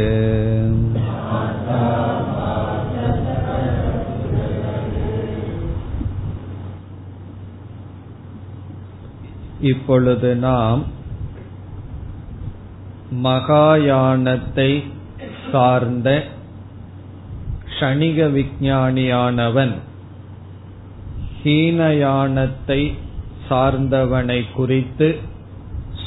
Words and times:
இப்பொழுது 9.61 10.29
நாம் 10.37 10.81
மகாயானத்தை 13.23 14.69
சார்ந்த 15.51 16.09
க்ஷணிக 17.69 18.19
விஞ்ஞானியானவன் 18.31 19.73
ஹீனயானத்தை 21.41 22.81
சார்ந்தவனை 23.47 24.39
குறித்து 24.53 25.09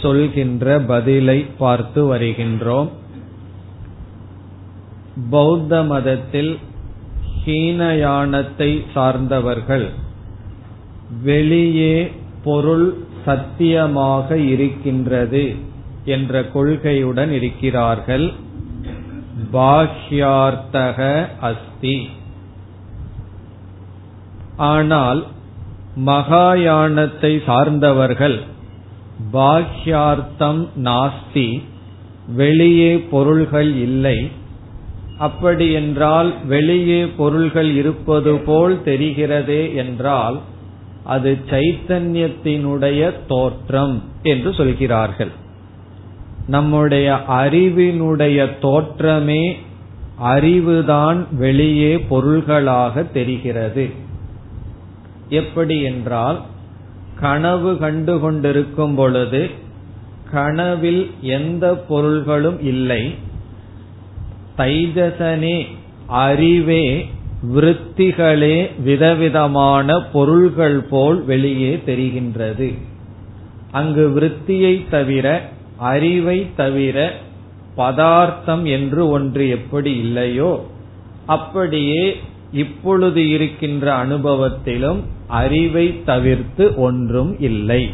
சொல்கின்ற 0.02 0.80
பதிலை 0.80 1.40
பார்த்து 1.58 2.02
வருகின்றோம். 2.14 2.90
பௌத்த 5.30 5.84
மதத்தில் 5.84 6.58
ஹீனயானத்தை 7.46 8.86
சார்ந்தவர்கள் 8.94 9.90
வெளியே 11.24 12.12
பொருள் 12.44 12.88
சத்தியமாக 13.26 14.38
இருக்கின்றது 14.38 15.56
என்ற 16.06 16.42
கொள்கையுடன் 16.42 17.32
இருக்கிறார்கள். 17.32 18.34
பாஹ்யார்த்தக 19.54 21.00
அஸ்தி. 21.42 22.10
ஆனால் 24.58 25.26
மகாயானத்தை 26.06 27.32
சார்ந்தவர்கள் 27.46 28.38
பாஹ்யார்த்தம் 29.34 30.68
நாஸ்தி 30.84 31.64
வெளியே 32.28 32.98
பொருள்கள் 32.98 33.74
இல்லை. 33.76 34.32
அப்படி 35.18 35.72
என்றால் 35.72 36.34
வெளியே 36.46 37.06
பொருள்கள் 37.08 37.72
இருப்பது 37.76 38.38
போல் 38.38 38.82
தெரிகிறதே 38.86 39.76
என்றால் 39.76 40.40
அது 41.04 41.38
சைத்தன்யத்தினுடைய 41.50 43.12
தோற்றம் 43.28 44.04
என்று 44.24 44.54
சொல்கிறார்கள். 44.54 45.32
நம்முடைய 46.48 47.20
அறிவினுடைய 47.28 48.50
தோற்றமே 48.62 49.56
அறிவுதான் 50.24 51.26
வெளியே 51.32 52.00
பொருள்களாக 52.00 53.04
தெரிகிறது. 53.04 53.90
எப்படி 55.30 55.82
என்றால் 55.82 56.42
கனவு 57.20 57.78
கண்டு 57.78 58.20
கொண்டிருக்கும் 58.20 58.96
பொழுது 58.96 59.50
கனவில் 60.32 61.12
எந்த 61.22 61.76
பொருள்களும் 61.76 62.64
இல்லை. 62.64 63.16
தைஜசனே 64.58 65.66
அறிவே 66.08 67.06
விருத்திகளே 67.56 68.82
விதவிதமான 68.84 70.00
பொருள்கள் 70.00 70.80
போல் 70.80 71.24
வெளியே 71.24 71.82
தெரிகின்றது. 71.86 72.78
அங்கு 73.72 74.10
விருத்தியை 74.10 74.86
தவிர 74.90 75.50
அறிவை 75.78 76.48
தவிர 76.56 77.12
பதார்த்தம் 77.76 78.66
என்று 78.66 79.10
ஒன்று 79.10 79.50
எப்படி 79.50 79.96
இல்லையோ 79.96 80.66
அப்படியே 81.26 82.18
இப்பொழுது 82.52 83.30
இருக்கின்ற 83.30 83.94
அனுபவத்திலும் 84.06 85.02
அறிவை 85.28 86.04
தவிர்த்து 86.04 86.76
ஒன்றும் 86.76 87.40
இல்லை. 87.40 87.92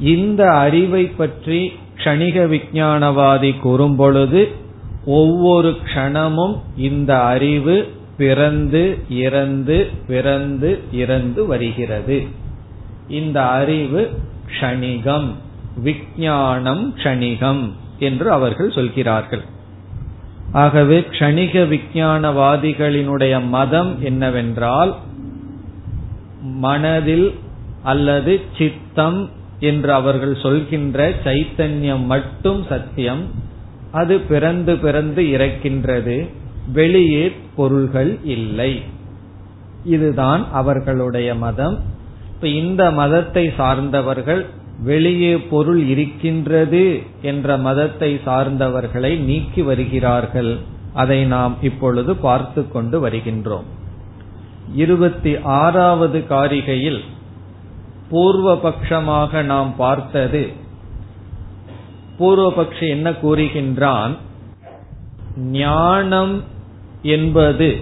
இந்த 0.00 0.52
அறிவை 0.52 1.04
பற்றி 1.04 1.72
க்ஷணிக 1.96 2.46
விஞ்ஞானவாதி 2.48 3.58
கூறும் 3.58 3.96
பொழுது 3.96 4.48
ஒவ்வொரு 5.04 5.76
க்ஷணமும் 5.84 6.56
இந்த 6.76 7.22
அறிவு 7.22 7.88
பிறந்து 8.16 8.98
இறந்து 9.08 9.86
பிறந்து 10.06 10.78
இறந்து 10.92 11.46
வருகிறது. 11.46 12.26
இந்த 13.08 13.46
அறிவு 13.46 14.10
க்ஷணிகம் 14.46 15.28
விஞ்ஞானம் 15.76 16.94
க்ஷணிகம் 16.96 17.72
என்று 17.98 18.30
அவர்கள் 18.30 18.70
சொல்கிறார்கள். 18.70 19.42
ஆகவே 20.52 20.98
க்ஷணிக 21.00 21.68
விஞ்ஞானவாதிகளினுடைய 21.68 23.48
மதம் 23.48 24.02
என்னவென்றால் 24.02 24.96
மனதில் 26.40 27.34
அல்லது 27.82 28.40
சித்தம் 28.58 29.30
என்று 29.60 29.92
அவர்கள் 29.92 30.36
சொல்கின்ற 30.42 31.12
சைத்தன்யம் 31.24 32.04
மட்டும் 32.04 32.66
சத்தியம். 32.68 33.22
அது 33.92 34.18
பிறந்து 34.18 34.76
பிறந்து 34.76 35.22
இறக்கின்றது. 35.22 36.28
வெளியே 36.72 37.32
பொருள்கள் 37.56 38.18
இல்லை. 38.24 38.82
இதுதான் 39.84 40.52
அவர்களுடைய 40.52 41.34
மதம். 41.34 41.78
இப்ப 42.34 42.48
இந்த 42.48 42.90
மதத்தை 42.90 43.52
சார்ந்தவர்கள் 43.56 44.46
வெளியே 44.82 45.38
பொருள் 45.38 45.78
இருக்கின்றது 45.78 47.02
என்ற 47.22 47.56
மதத்தை 47.56 48.20
சார்ந்தவர்களை 48.26 49.18
நீக்கி 49.18 49.62
வருகிறார்கள். 49.62 50.58
அதை 50.94 51.24
நாம் 51.24 51.56
இப்பொழுது 51.62 52.16
பார்த்து 52.16 52.68
கொண்டு 52.68 53.08
வருகின்றோம். 53.08 53.76
இருபத்தி 54.74 55.36
ஆறாவது 55.42 56.24
காரிகையில் 56.28 57.00
பூர்வபக்ஷமாக 58.10 59.42
நாம் 59.42 59.76
பார்த்தது. 59.76 60.48
பூர்வபக்ஷி 62.18 62.88
என்ன 62.88 63.10
கூறுகின்றான்? 63.10 64.16
ஞானம் 65.36 66.44
என்பது 67.02 67.76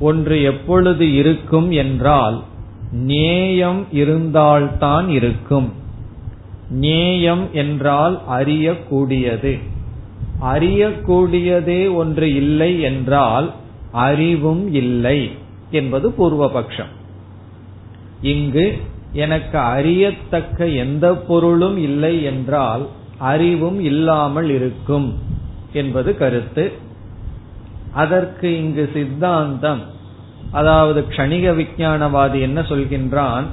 ஒன்று 0.00 0.42
எப்பொழுது 0.42 1.14
இருக்கும் 1.14 1.70
என்றால் 1.70 2.42
நேயம் 2.92 3.86
இருந்தால்தான் 3.90 5.08
இருக்கும். 5.08 5.72
நேயம் 6.70 7.48
என்றால் 7.52 8.22
அறியக்கூடியது. 8.30 9.58
அறியக்கூடியதே 10.42 11.94
ஒன்று 11.94 12.34
இல்லை 12.34 12.80
என்றால் 12.80 13.52
அறிவும் 13.92 14.74
இல்லை. 14.74 15.30
என்பது 15.72 16.08
பூர்வபக்ஷம். 16.18 16.92
இங்கு 18.20 18.80
எனக்கு 19.12 19.58
அறியத்தக்க 19.58 20.68
எந்த 20.68 21.14
பொருளும் 21.14 21.76
இல்லை 21.76 22.22
என்றால் 22.22 22.88
அறிவும் 23.18 23.80
இல்லாமல் 23.80 24.50
இருக்கும் 24.50 25.18
என்பது 25.72 26.16
கருத்து. 26.16 26.72
அதற்கு 27.92 28.56
இங்கு 28.56 28.90
சித்தாந்தம் 28.92 29.82
அதாவது 30.50 31.00
கணிக 31.08 31.52
விஞ்ஞானவாதி 31.52 32.40
என்ன 32.40 32.60
சொல்கின்றான்? 32.60 33.44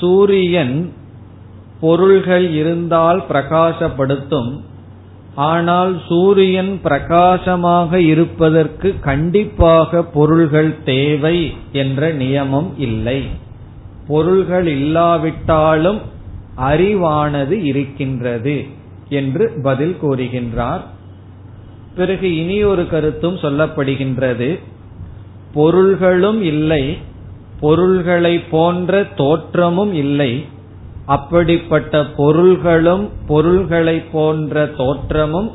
சூரியன் 0.00 0.92
பொருள்கள் 1.80 2.52
இருந்தால் 2.52 3.24
பிரகாசப்படுத்தும் 3.28 4.60
ஆனால் 5.34 6.02
சூரியன் 6.08 6.80
பிரகாசமாக 6.82 8.00
இருப்பதற்கு 8.00 8.94
கண்டிப்பாக 9.00 10.02
பொருள்கள் 10.02 10.82
தேவை 10.84 11.52
என்ற 11.72 12.12
நியமம் 12.14 12.68
இல்லை. 12.76 13.22
பொருள்கள் 14.06 14.66
இல்லாவிட்டாலும் 14.66 16.00
அறிவானது 16.56 17.50
இருக்கின்றது 17.50 18.64
என்று 19.08 19.52
பதில் 19.62 19.96
கூறுகின்றார். 20.02 20.80
பிறகு 21.94 22.36
இனி 22.36 22.64
ஒரு 22.64 22.88
கருத்தும் 22.88 23.36
சொல்லப்படுகின்றது. 23.36 24.58
பொருள்களும் 25.52 26.42
இல்லை 26.42 26.96
பொருள்களை 27.60 28.40
போன்ற 28.40 29.02
தோற்றமும் 29.02 29.92
இல்லை 29.92 30.44
அப்படிப்பட்ட 31.10 32.04
பொருள்களும் 32.16 33.10
பொருள்களை 33.26 33.96
போன்ற 34.00 34.66
தோற்றமும் 34.66 35.50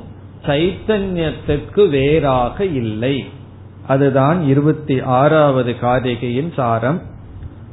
சைத்தன்யத்திற்கு 0.45 1.89
வேறாக 1.89 2.65
இல்லை. 2.65 3.25
அதுதான் 3.87 4.41
இருபத்தி 4.47 5.01
ஆறாவது 5.01 5.75
காரிகையின் 5.81 6.53
சாரம். 6.53 6.99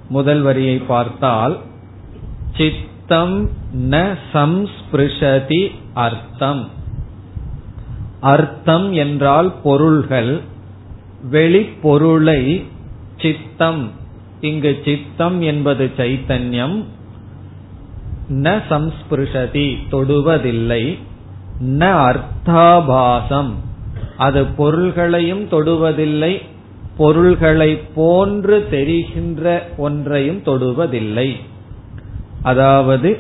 முதல் 0.09 0.43
வரியை 0.43 0.77
பார்த்தால் 0.79 1.59
சித்தம் 2.57 3.51
ந 3.91 4.17
சம்ஸ்பிருஷதி 4.33 5.63
அர்த்தம். 5.95 6.63
அர்த்தம் 8.21 8.93
என்றால் 8.93 9.53
பொருள்கள் 9.63 10.41
வெளிப்பொருளை 11.33 12.63
சித்தம். 13.19 13.91
இங்கு 14.41 14.73
சித்தம் 14.85 15.41
என்பது 15.41 15.91
சைத்தன்யம் 15.97 16.79
ந 18.33 18.63
சம்ஸ்பிருஷதி 18.71 19.77
தொடுவதில்லை 19.93 20.99
ந 21.65 21.81
அர்த்தாபாசம். 21.81 23.51
அது 24.17 24.45
பொருள்களையும் 24.45 25.49
தொடுவதில்லை 25.49 26.43
பொருள்களை 26.97 27.81
போன்று 27.95 28.67
தெரிகின்ற 28.71 29.69
ஒன்றையும் 29.77 30.43
தொடுவதில்லை. 30.45 31.33
அதாவது 32.43 33.19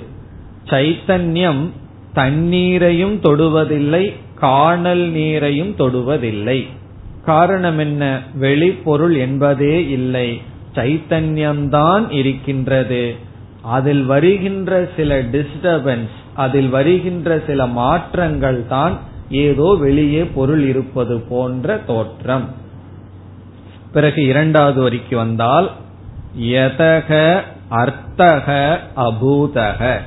சைத்தன்யம் 0.64 1.68
தண்ணீரையும் 2.14 3.20
தொடுவதில்லை 3.20 4.12
காணல் 4.34 5.10
நீரையும் 5.10 5.74
தொடுவதில்லை. 5.78 6.66
காரணம் 7.24 7.78
என்ன? 7.78 8.22
வெளிப்பொருள் 8.40 9.16
என்பதே 9.16 9.88
இல்லை. 9.88 10.40
சைத்தன்யம்தான் 10.74 12.12
இருக்கின்றது. 12.12 13.14
அதில் 13.62 14.04
வருகின்ற 14.04 14.88
சில 14.96 15.22
டிஸ்டர்பன்ஸ் 15.22 16.16
அதில் 16.34 16.68
வருகின்ற 16.68 17.42
சில 17.46 17.66
மாற்றங்கள் 17.66 18.66
தான் 18.66 18.98
ஏதோ 19.30 19.76
வெளியே 19.80 20.24
பொருள் 20.24 20.64
இருப்பது 20.68 21.20
போன்ற 21.20 21.76
தோற்றம். 21.76 22.48
பிறகு 23.92 24.24
இரண்டாவது 24.24 24.82
வரிக்கு 24.82 25.16
வந்தால் 25.16 25.70
யதக 26.38 27.40
அர்த்தக 27.68 28.78
அபூதக. 28.96 30.00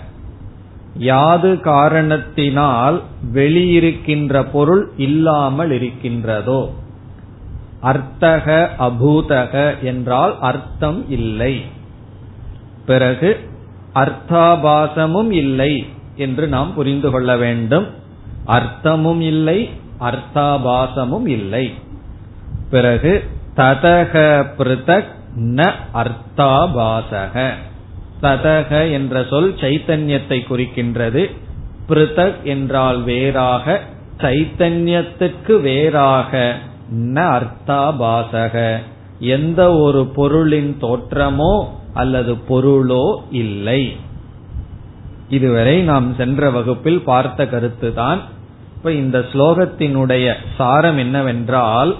யாது 0.98 1.60
காரணத்தினால் 1.60 3.02
வெளியிருக்கின்ற 3.34 4.46
பொருள் 4.52 4.90
இல்லாமல் 4.98 5.72
இருக்கின்றதோ? 5.72 6.70
அர்த்தக 7.82 8.70
அபூதக 8.80 9.82
என்றால் 9.82 10.40
அர்த்தம் 10.40 11.10
இல்லை. 11.10 11.62
பிறகு 12.86 13.40
அர்த்தாபாசமும் 13.96 15.32
இல்லை 15.32 15.88
என்று 16.16 16.48
நாம் 16.48 16.74
புரிந்து 16.74 17.12
கொள்ள 17.12 17.38
வேண்டும். 17.38 17.88
அர்த்தமும் 18.48 19.20
இல்லை 19.20 19.70
அர்த்தாபாசமும் 20.00 21.28
இல்லை. 21.28 21.74
பிறகு 22.70 23.30
ததக 23.56 24.46
பிருதக் 24.58 25.06
ந 25.40 25.72
அர்த்தாபாசக. 25.94 27.50
ததக 28.22 28.92
என்ற 28.92 29.26
சொல் 29.30 29.54
சைத்தன்யத்தை 29.54 30.40
குறிக்கின்றது. 30.50 31.32
பிருதக் 31.90 32.42
என்றால் 32.44 33.04
வேறாக 33.04 33.82
சைத்தன்யத்துக்கு 34.18 35.62
வேறாக 35.62 36.56
ந 36.94 37.18
அர்த்தாபாசக. 37.38 38.78
எந்த 39.26 39.62
ஒரு 39.76 40.02
பொருளின் 40.06 40.72
தோற்றமோ 40.82 41.54
அல்லது 41.94 42.34
பொருளோ 42.50 43.06
இல்லை. 43.32 43.82
இதுவரை 45.30 45.76
நாம் 45.82 46.08
சென்ற 46.18 46.50
வகுப்பில் 46.50 47.02
பார்த்த 47.04 47.46
கருத்துதான் 47.46 48.20
இப்ப 48.76 48.92
இந்த 48.92 49.18
ஸ்லோகத்தினுடைய 49.34 50.34
சாரம் 50.58 50.98
என்னவென்றால் 50.98 51.92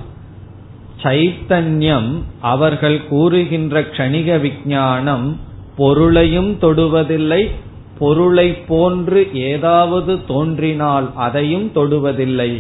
சைத்தன்யம் 1.04 2.12
அவர்கள் 2.42 2.98
கூறுகின்ற 3.08 3.82
கணிக 3.82 4.38
விஞ்ஞானம் 4.42 5.28
பொருளையும் 5.76 6.52
தொடுவதில்லை 6.62 7.42
பொருளை 8.00 8.48
போன்று 8.68 9.22
ஏதாவது 9.34 10.14
தோன்றினால் 10.28 11.08
அதையும் 11.16 11.68
தொடுவதில்லை. 11.76 12.52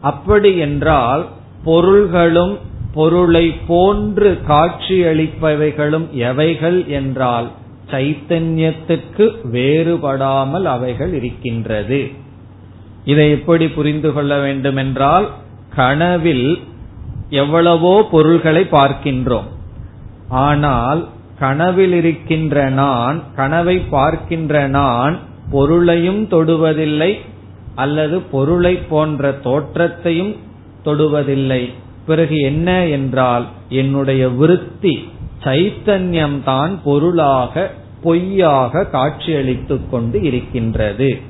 அப்படி 0.00 0.50
என்றால் 0.58 1.22
பொருள்களும் 1.64 2.54
பொருளை 2.98 3.46
போன்று 3.70 4.30
காட்சியளிப்பவைகளும் 4.50 6.06
எவைகள் 6.28 6.78
என்றால் 6.98 7.48
சைத்தன்யத்துக்கு 7.92 9.26
வேறுபடாமல் 9.54 10.66
அவைகள் 10.74 11.12
இருக்கின்றது. 11.18 12.00
இதை 13.10 13.26
எப்படி 13.36 13.66
புரிந்து 13.76 14.10
கொள்ள 14.16 14.32
வேண்டும் 14.38 14.78
என்றால் 14.84 15.26
கனவில் 15.76 16.48
எவ்வளவோ 17.42 17.94
பொருள்களை 18.12 18.62
பார்க்கின்றோம். 18.76 19.48
ஆனால் 20.46 21.00
கனவில் 21.38 21.94
இருக்கின்ற 22.00 22.56
நான் 22.82 23.18
கனவை 23.36 23.76
பார்க்கின்ற 23.96 24.54
நான் 24.78 25.14
பொருளையும் 25.50 26.22
தொடுவதில்லை 26.32 27.12
அல்லது 27.82 28.16
பொருளை 28.32 28.74
போன்ற 28.92 29.30
தோற்றத்தையும் 29.46 30.32
தொடுவதில்லை. 30.86 31.62
பிறகு 32.08 32.38
என்ன 32.38 32.86
என்றால் 32.86 33.46
என்னுடைய 33.68 34.28
விருத்தி 34.28 35.08
சைத்தன்யம் 35.44 36.42
தான் 36.42 36.82
பொருளாக 36.82 37.70
பொய்யாக 38.02 38.84
காட்சியளித்துக் 38.84 39.90
கொண்டு 39.90 40.22
இருக்கின்றது 40.22 41.20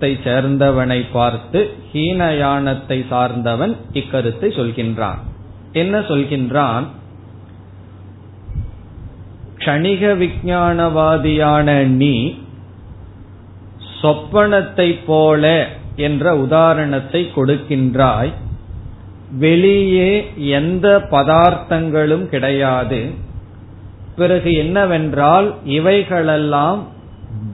சேர்ந்தவனை 0.00 1.04
பார்த்து 1.12 1.74
ஹீனயானத்தை 1.92 3.06
சார்ந்தவன் 3.08 3.76
இக்கருத்தை 3.92 4.48
சொல்கின்றான். 4.58 5.18
என்ன 5.72 5.98
சொல்கின்றான்? 5.98 6.86
கணிக 9.66 10.12
விஞ்ஞானவாதியான 10.14 11.84
நீ 11.84 12.38
சொப்பனத்தை 14.02 14.98
போல 15.06 15.68
என்ற 15.96 16.36
உதாரணத்தை 16.36 17.30
கொடுக்கின்றாய். 17.36 18.32
வெளியே 19.30 20.32
எந்த 20.36 21.06
பதார்த்தங்களும் 21.10 22.26
கிடையாது. 22.26 23.10
பிறகு 24.16 24.54
என்னவென்றால் 24.54 25.54
இவைகளெல்லாம் 25.64 26.86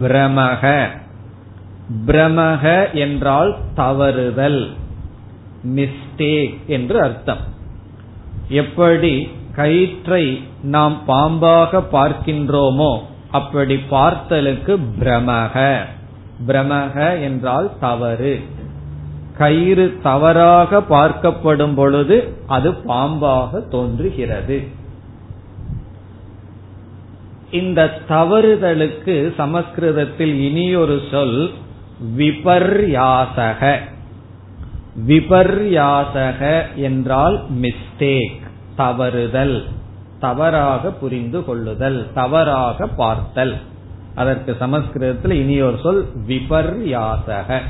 பிரமக. 0.00 0.88
பிரமக 2.07 2.92
என்றால் 2.92 3.57
தவறுதல் 3.75 4.71
மிஸ்டேக் 5.75 6.59
என்று 6.66 7.02
அர்த்தம். 7.02 7.45
எப்படி? 8.49 9.28
கயிற்றை 9.54 10.42
நாம் 10.62 11.02
பாம்பாக 11.09 11.82
பார்க்கின்றோமோ 11.92 12.99
அப்படி 13.30 13.75
பார்த்தலுக்கு 13.90 14.78
பிரமக. 15.00 15.78
பிரமக 16.47 17.23
என்றால் 17.23 17.71
தவறு. 17.80 18.40
கயிறு 19.38 19.99
தவறாக 20.02 20.80
பார்க்கப்படும் 20.80 21.75
பொழுது 21.75 22.37
அது 22.47 22.71
பாம்பாக 22.71 23.68
தோன்றுகிறது. 23.68 24.66
இந்த 27.50 28.00
தவறுதலுக்கு 28.09 29.35
சமஸ்கிருதத்தில் 29.35 30.40
இனியொரு 30.40 31.00
சொல் 31.11 31.50
விபர்யாசக. 32.16 33.78
விபர்யாசக 35.06 36.62
என்றால் 36.75 37.44
மிஸ்டேக் 37.61 38.41
தவறுதல் 38.76 39.67
தவறாக 40.21 40.91
புரிந்து 40.91 41.45
கொள்ளுதல் 41.45 42.07
தவறாக 42.14 42.87
பார்த்தல். 42.87 43.57
அதற்கு 44.14 44.57
சமஸ்கிருதத்தில் 44.59 45.31
இனியொரு 45.31 45.79
சொல் 45.83 46.07
விபர்யாசக. 46.29 47.61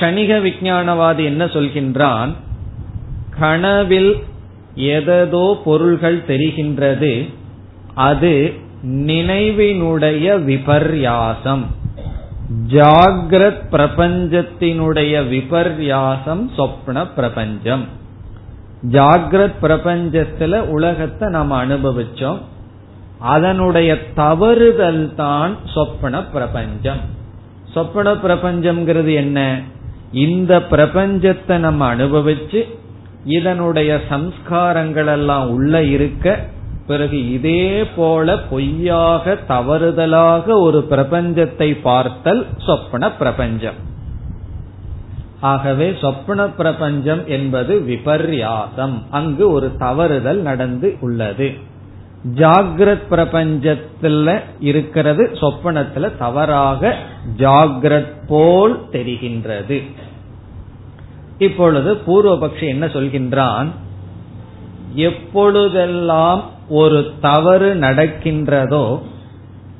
கணிக 0.00 0.38
விஞ்ஞானவாதி 0.38 1.24
என்ன 1.24 1.44
சொல்கின்றான்? 1.44 2.32
கனவில் 3.38 4.24
எததோ 4.74 5.60
பொருள்கள் 5.64 6.22
தெரிகின்றது 6.28 7.32
அது 7.94 8.52
நினைவினுடைய 8.86 10.44
விபர்யாசம். 10.44 11.66
ஜாகிரத் 12.68 13.62
பிரபஞ்சத்தினுடைய 13.70 15.28
விபர்யாசம் 15.28 16.50
சொப்ன 16.56 17.06
பிரபஞ்சம். 17.14 17.84
ஜாகிரத் 18.90 19.52
பிரபஞ்சத்துல 19.62 20.58
உலகத்தை 20.58 21.28
நாம் 21.28 21.52
அனுபவிச்சோம். 21.52 22.38
அதனுடைய 23.18 23.98
தவறுதல் 24.14 25.14
தான் 25.14 25.56
சொப்பன 25.74 26.24
பிரபஞ்சம். 26.24 27.00
சொப்பன 27.72 28.12
பிரபஞ்சம்ங்கிறது 28.12 29.14
என்ன? 29.14 29.60
இந்த 30.12 30.58
பிரபஞ்சத்தை 30.58 31.56
நம்ம 31.56 31.94
அனுபவிச்சு 31.94 32.68
இதனுடைய 33.24 34.00
சம்ஸ்காரங்கள் 34.10 35.06
எல்லாம் 35.06 35.50
உள்ள 35.50 35.82
இருக்க 35.82 36.46
பிறகு 36.86 37.32
இதே 37.32 37.84
போல 37.84 38.38
பொய்யாக 38.38 39.38
தவறுதலாக 39.48 40.60
ஒரு 40.60 40.86
பிரபஞ்சத்தை 40.90 41.80
பார்த்தல் 41.82 42.46
சொப்பன 42.56 43.12
பிரபஞ்சம். 43.12 43.90
ஆகவே 45.40 45.96
சொப்பன 46.00 46.48
பிரபஞ்சம் 46.48 47.26
என்பது 47.26 47.78
விபர்யாசம் 47.78 49.02
அங்கு 49.10 49.50
ஒரு 49.50 49.72
தவறுதல் 49.78 50.40
நடந்து 50.40 50.96
உள்ளது. 51.00 51.70
ஜாகிரத் 52.34 53.02
பிரபஞ்சத்துல 53.10 54.40
இருக்கிறது 54.60 55.30
சொப்பனத்துல 55.32 56.16
தவறாக 56.16 56.96
ஜாகிரத் 57.36 58.26
போல் 58.26 58.84
தெரிகின்றது. 58.92 59.82
இப்பொழுது 61.38 61.94
பூர்வபக்ஷி 62.06 62.68
என்ன 62.68 62.86
சொல்கின்றான்? 62.86 63.66
எப்பொழுதெல்லாம் 64.94 66.42
ஒரு 66.68 67.10
தவறு 67.20 67.74
நடக்கின்றதோ 67.74 69.00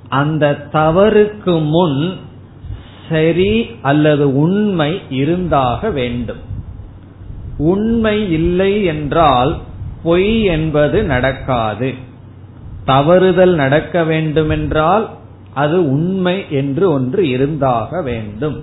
அந்த 0.09 0.69
தவறுக்கு 0.73 1.69
முன் 1.69 2.16
சரி 3.09 3.66
அல்லது 3.83 4.37
உண்மை 4.37 5.00
இருந்தாக 5.11 5.90
வேண்டும். 5.90 6.38
உண்மை 7.59 8.33
இல்லை 8.33 8.85
என்றால் 8.85 9.59
பொய் 10.02 10.45
என்பது 10.45 11.02
நடக்காது. 11.02 11.95
தவறுதல் 12.85 13.54
நடக்க 13.54 14.04
வேண்டுமென்றால் 14.04 15.09
அது 15.54 15.90
உண்மை 15.90 16.45
என்று 16.50 16.92
ஒன்று 16.92 17.28
இருந்தாக 17.28 18.02
வேண்டும். 18.02 18.62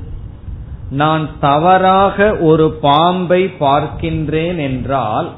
நான் 0.90 1.30
தவறாக 1.40 2.38
ஒரு 2.38 2.72
பாம்பை 2.72 3.46
பார்க்கின்றேன் 3.60 4.58
என்றால் 4.58 5.30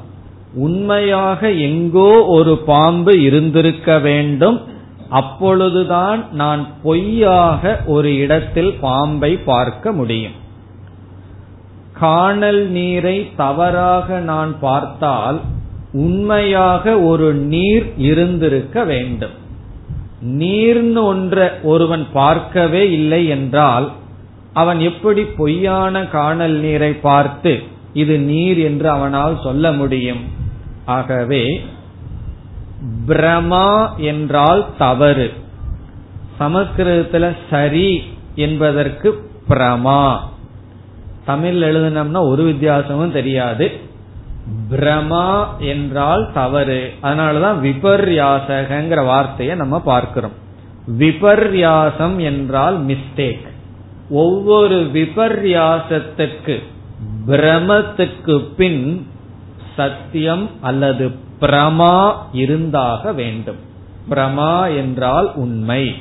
உண்மையாக 0.54 1.50
எங்கோ 1.50 2.24
ஒரு 2.24 2.58
பாம்பு 2.58 3.22
இருந்திருக்க 3.22 3.98
வேண்டும். 3.98 4.60
அப்பொழுதுதான் 5.08 6.24
நான் 6.32 6.66
பொய்யாக 6.82 7.80
ஒரு 7.86 8.16
இடத்தில் 8.16 8.72
பாம்பை 8.80 9.36
பார்க்க 9.36 9.92
முடியும். 9.92 10.32
காணல் 11.98 12.68
நீரை 12.68 13.30
தவறாக 13.36 14.18
நான் 14.18 14.60
பார்த்தால் 14.60 15.40
உண்மையாக 15.92 17.00
ஒரு 17.00 17.34
நீர் 17.34 17.92
இருந்திருக்க 17.96 18.84
வேண்டும். 18.84 19.30
நீர்னு 20.22 21.02
ஒன்ற 21.14 21.62
ஒருவன் 21.62 22.06
பார்க்கவே 22.12 22.90
இல்லை 22.90 23.26
என்றால் 23.26 23.90
அவன் 24.52 24.80
எப்படி 24.80 25.22
பொய்யான 25.22 26.06
காணல் 26.06 26.52
நீரை 26.52 26.92
பார்த்து 26.92 27.62
இது 27.92 28.18
நீர் 28.18 28.58
என்று 28.58 28.90
அவனால் 28.90 29.40
சொல்ல 29.42 29.72
முடியும்? 29.72 30.40
ஆகவே 30.84 31.64
பிரமா 33.06 33.96
என்றால் 33.96 34.66
தவறு. 34.78 35.32
சமஸ்கிருதத்துல 36.40 37.36
சரி 37.50 38.02
என்பதற்கு 38.34 39.30
பிரமா. 39.48 40.18
தமிழ் 41.24 41.62
எழுதினோம்னா 41.62 42.20
ஒரு 42.20 42.42
வித்தியாசமும் 42.42 43.12
தெரியாது. 43.12 43.70
பிரமா 44.70 45.44
என்றால் 45.58 46.30
தவறு. 46.34 46.92
அதனாலதான் 47.02 47.60
விபர்யாசகங்கிற 47.60 49.04
வார்த்தையை 49.04 49.56
நம்ம 49.56 49.80
பார்க்கிறோம். 49.80 50.40
விபர்யாசம் 50.98 52.18
என்றால் 52.18 52.86
மிஸ்டேக் 52.86 53.50
ஒவ்வொரு 54.10 54.90
விபர்யாசத்துக்கு 54.92 56.62
பிரமத்துக்கு 57.26 58.54
பின் 58.56 59.06
சத்தியம் 59.76 60.50
அல்லது 60.60 61.10
பிரமா 61.40 62.12
இருந்தாக 62.32 63.12
வேண்டும். 63.12 63.56
பிரமா 64.10 64.76
என்றால் 64.76 65.34
உண்மை. 65.34 65.94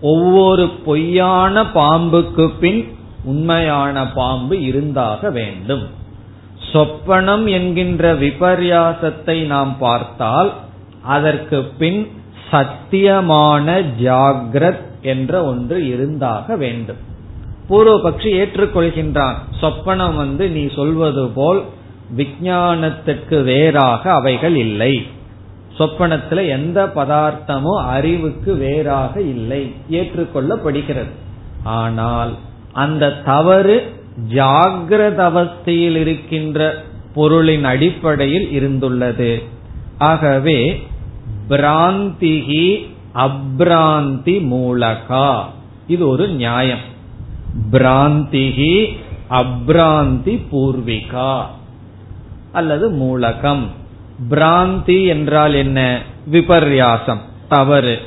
ஒவ்வொரு 0.00 0.68
பொய்யான 0.68 1.62
பாம்புக்கு 1.62 2.50
பின் 2.60 2.96
உண்மையான 3.24 4.06
பாம்பு 4.06 4.62
இருந்தாக 4.62 5.30
வேண்டும். 5.30 5.86
சொப்பனம் 6.72 7.50
என்கின்ற 7.50 8.14
விபர்யாசத்தை 8.14 9.46
நாம் 9.46 9.78
பார்த்தால் 9.78 10.52
அதற்கு 11.02 11.62
பின் 11.78 12.10
சத்தியமான 12.52 13.84
ஜாகிரத் 14.02 14.84
என்ற 15.02 15.44
ஒன்று 15.44 15.86
இருந்தாக 15.86 16.56
வேண்டும். 16.56 16.96
பூர்வபக்ஷி 17.68 18.30
ஏற்றுக்கொள்கின்றான் 18.42 19.34
சொப்பனம் 19.60 20.16
வந்து 20.16 20.48
நீ 20.48 20.68
சொல்வது 20.74 21.28
போல் 21.28 21.64
விஞ்ஞானத்துக்கு 22.16 23.42
வேறாக 23.42 24.12
அவைகள் 24.12 24.56
இல்லை. 24.56 25.06
சொப்பனத்துல 25.78 26.48
எந்த 26.48 26.86
பதார்த்தமும் 26.86 27.84
அறிவுக்கு 27.84 28.54
வேறாக 28.54 29.20
இல்லை. 29.20 29.72
ஏற்றுக்கொள்ளப்படுகிறது. 29.90 31.10
ஆனால் 31.64 32.34
அந்த 32.72 33.10
தவறு 33.10 33.92
ஜாகிரத 34.34 35.18
அவஸ்தையில் 35.18 35.96
இருக்கின்ற 35.96 36.82
பொருளின் 37.14 37.64
அடிப்படையில் 37.64 38.48
இருந்துள்ளது. 38.50 39.42
ஆகவே 39.98 40.86
பிராந்திகி 41.48 42.86
அப்ராந்தி 43.14 44.40
மூலகா. 44.40 45.42
இது 45.86 46.08
ஒரு 46.08 46.28
நியாயம். 46.28 46.94
பிராந்திகி 47.72 48.96
அப்ராந்தி 49.30 50.42
பூர்விகா. 50.52 51.42
அல்லது 52.56 52.90
மூலகம். 52.90 53.70
பிராந்தி 54.30 55.06
என்றால் 55.06 55.54
என்ன? 55.54 56.02
விபர்யாசம் 56.32 57.20
தவறு. 57.48 57.98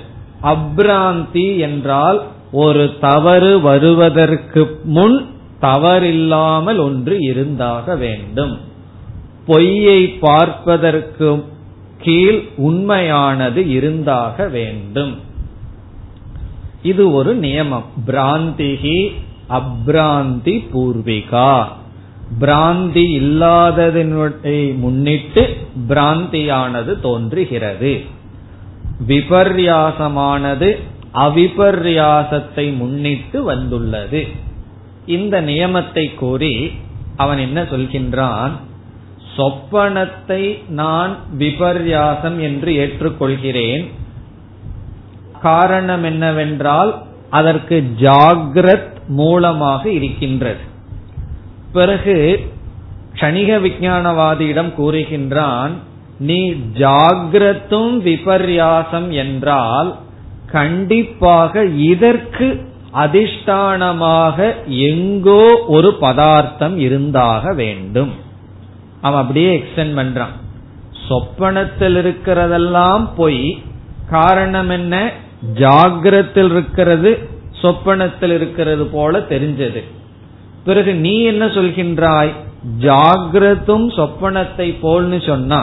அப்ராந்தி 0.43 1.57
என்றால் 1.57 2.21
ஒரு 2.51 2.97
தவறு 2.99 3.61
வருவதற்கு 3.61 4.79
முன் 4.83 5.25
தவறில்லாமல் 5.61 6.79
ஒன்று 6.79 7.17
இருந்தாக 7.19 7.95
வேண்டும். 7.95 8.59
பொய்யை 9.45 10.07
பார்ப்பதற்கு 10.07 11.45
கீழ் 12.01 12.41
உண்மையானது 12.57 13.69
இருந்தாக 13.69 14.47
வேண்டும். 14.47 15.19
இது 16.83 17.11
ஒரு 17.11 17.37
நியமம். 17.37 17.87
பிராந்திகி 18.07 19.13
அப்ராந்தி 19.49 20.55
பூர்விகா. 20.73 21.67
பிராந்தி 22.41 23.03
இல்லாததனுடைய 23.21 24.77
முன்னிட்டு 24.77 25.57
பிராந்தியானது 25.89 26.99
தோன்றுகிறது. 26.99 28.01
விபர்யாசமானது 29.07 30.79
அவிபர்யாசத்தை 31.13 32.77
முன்னிட்டு 32.77 33.43
வந்துள்ளது. 33.43 34.27
இந்த 35.05 35.41
நியமத்தை 35.41 36.15
கூறி 36.15 36.71
அவன் 37.15 37.37
என்ன 37.37 37.61
சொல்கின்றான்? 37.61 38.51
சொப்பனத்தை 39.37 40.69
நான் 40.69 41.17
விபர்யாசம் 41.37 42.39
என்று 42.39 42.71
ஏற்றுக்கொள்கிறேன். 42.71 43.89
காரணம் 45.41 46.03
என்னவென்றால் 46.03 47.03
அதற்கு 47.29 47.83
ஜாகிரத் 47.99 48.93
மூலமாக 49.07 49.89
இருக்கின்றது. 49.89 50.77
பிறகு 51.71 52.39
கணிக 53.13 53.59
விஞ்ஞானவாதியிடம் 53.59 54.73
கூறுகின்றான் 54.77 55.69
நீ 56.19 56.51
ஜாகிரத்தும் 56.51 57.97
விபர்யாசம் 57.99 59.09
என்றால் 59.09 59.95
கண்டிப்பாக 60.51 61.65
இதற்கு 61.65 62.67
அதிஷ்டானமாக 62.93 64.53
எங்கோ 64.65 65.65
ஒரு 65.67 65.93
பதார்த்தம் 65.93 66.77
இருந்தாக 66.77 67.53
வேண்டும். 67.53 68.13
அவன் 69.01 69.21
அப்படியே 69.21 69.57
எக்ஸ்டென்ட் 69.57 69.99
பண்றான். 69.99 70.35
சொப்பனத்தில் 71.07 71.95
இருக்கிறதெல்லாம் 71.95 73.09
பொய். 73.15 73.61
காரணம் 74.09 74.69
என்ன? 74.69 75.11
ஜாகிரத்தில் 75.53 76.51
இருக்கிறது 76.51 77.29
சொப்பனத்தில் 77.61 78.31
இருக்கிறது 78.31 78.85
போல 78.85 79.19
தெரிஞ்சது. 79.19 79.83
பிறகு 80.65 80.93
நீ 80.95 81.21
என்ன 81.21 81.45
சொல்கின்றாய்? 81.45 82.31
ஜாகிரதும் 82.79 83.87
சொப்பனத்தை 83.97 84.67
போல்னு 84.81 85.25
சொன்னா 85.27 85.61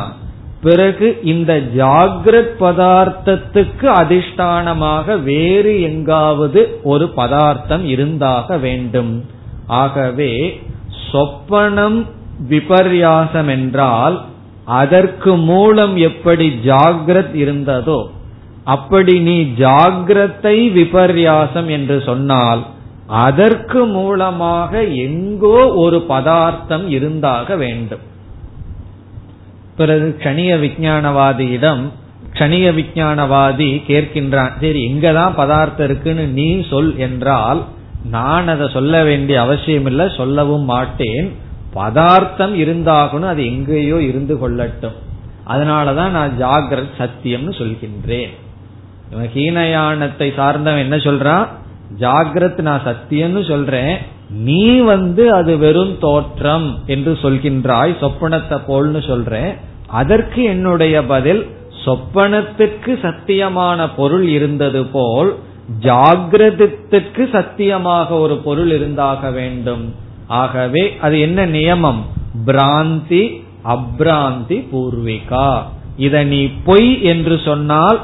பிறகு 0.63 1.19
இந்த 1.23 1.53
ஜாகிரத் 1.77 2.55
பதார்த்தத்துக்கு 2.61 3.87
அதிஷ்டானமாக 4.03 5.23
வேறு 5.23 5.83
எங்காவது 5.83 6.81
ஒரு 6.83 7.09
பதார்த்தம் 7.09 7.85
இருந்தாக 7.85 8.57
வேண்டும். 8.57 9.25
ஆகவே 9.67 10.61
சொப்பனம் 11.13 11.99
விபர்யாசம் 12.49 13.49
என்றால் 13.49 14.17
அதற்கு 14.65 15.37
மூலம் 15.37 15.97
எப்படி 15.97 16.47
ஜாகிரத் 16.65 17.35
இருந்ததோ 17.35 18.01
அப்படி 18.65 19.15
நீ 19.21 19.37
ஜாகிரத்தை 19.59 20.57
விபர்யாசம் 20.73 21.69
என்று 21.69 22.03
சொன்னால் 22.07 22.63
அதற்கு 23.07 23.85
மூலமாக 23.85 24.85
எங்கோ 24.85 25.73
ஒரு 25.75 26.03
பதார்த்தம் 26.03 26.89
இருந்தாக 26.89 27.57
வேண்டும். 27.57 28.01
பிறகு 29.77 30.17
கணிய 30.19 30.61
விஞ்ஞானவாதியிடம் 30.61 31.83
கணிய 32.33 32.67
விஞ்ஞானவாதி 32.75 33.83
கேட்கின்றான் 33.89 34.53
சரி 34.61 34.93
இங்கதான் 34.93 35.35
பதார்த்தம் 35.35 35.87
இருக்குன்னு 35.87 36.27
நீ 36.27 36.67
சொல் 36.71 36.97
என்றால் 36.97 37.65
நான் 38.11 38.49
அதை 38.49 38.69
சொல்ல 38.73 39.05
வேண்டிய 39.05 39.41
அவசியம் 39.41 39.87
இல்லை 39.87 40.09
சொல்லவும் 40.17 40.65
மாட்டேன். 40.65 41.33
பதார்த்தம் 41.73 42.59
இருந்தாகணும் 42.59 43.29
அது 43.29 43.47
எங்கேயோ 43.47 44.03
இருந்து 44.03 44.35
கொள்ளட்டும். 44.37 44.97
அதனாலதான் 45.47 46.11
நான் 46.11 46.33
ஜாகிரத் 46.41 46.97
சத்தியம்னு 46.99 47.53
சொல்கின்றேன். 47.59 48.31
ஹீனயானத்தை 49.35 50.35
சார்ந்தவன் 50.35 50.83
என்ன 50.83 50.97
சொல்றான்? 50.97 51.47
ஜாகிரத் 51.99 52.61
நான் 52.61 52.83
சத்தியம்னு 52.85 53.49
சொல்றேன். 53.49 53.99
நீ 54.31 54.79
வந்து 54.79 55.33
அது 55.33 55.59
வெறும் 55.59 55.99
தோற்றம் 55.99 56.79
என்று 56.87 57.19
சொல்கின்றாய் 57.23 57.93
சொப்பனத்தை 58.01 58.61
போல்னு 58.69 59.07
சொல்றேன். 59.07 59.55
அதற்கு 59.87 60.43
என்னுடைய 60.43 61.05
பதில் 61.05 61.47
சொப்பனத்திற்கு 61.85 62.93
சத்தியமான 63.03 63.89
பொருள் 63.97 64.27
இருந்தது 64.27 64.85
போல் 64.85 65.35
ஜாகிரதத்திற்கு 65.81 67.31
சத்தியமாக 67.33 68.15
ஒரு 68.15 68.37
பொருள் 68.37 68.71
இருந்தாக 68.73 69.31
வேண்டும். 69.31 69.95
ஆகவே 70.27 70.97
அது 71.01 71.21
என்ன 71.21 71.47
நியமம்? 71.47 72.03
பிராந்தி 72.47 73.45
அப்ராந்தி 73.65 74.59
பூர்விகா. 74.73 75.63
இத 75.97 76.25
நீ 76.25 76.51
பொய் 76.65 77.03
என்று 77.03 77.41
சொன்னால் 77.45 78.01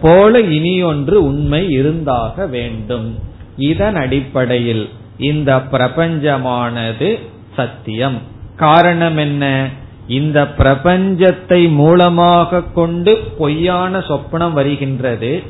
போல 0.00 0.40
இனி 0.40 0.82
ஒன்று 0.82 1.24
உண்மை 1.24 1.68
இருந்தாக 1.68 2.46
வேண்டும். 2.46 3.18
இதன் 3.56 3.96
அடிப்படையில் 3.96 4.88
இந்த 5.18 5.56
பிரபஞ்சமானது 5.56 7.18
சத்தியம். 7.56 8.18
காரணம் 8.56 9.16
என்ன? 9.16 9.68
இந்த 10.08 10.42
பிரபஞ்சத்தை 10.42 11.72
மூலமாக 11.72 12.62
கொண்டு 12.62 13.16
பொய்யான 13.38 13.98
சொப்பனம் 13.98 14.52
வருகின்றது. 14.52 15.42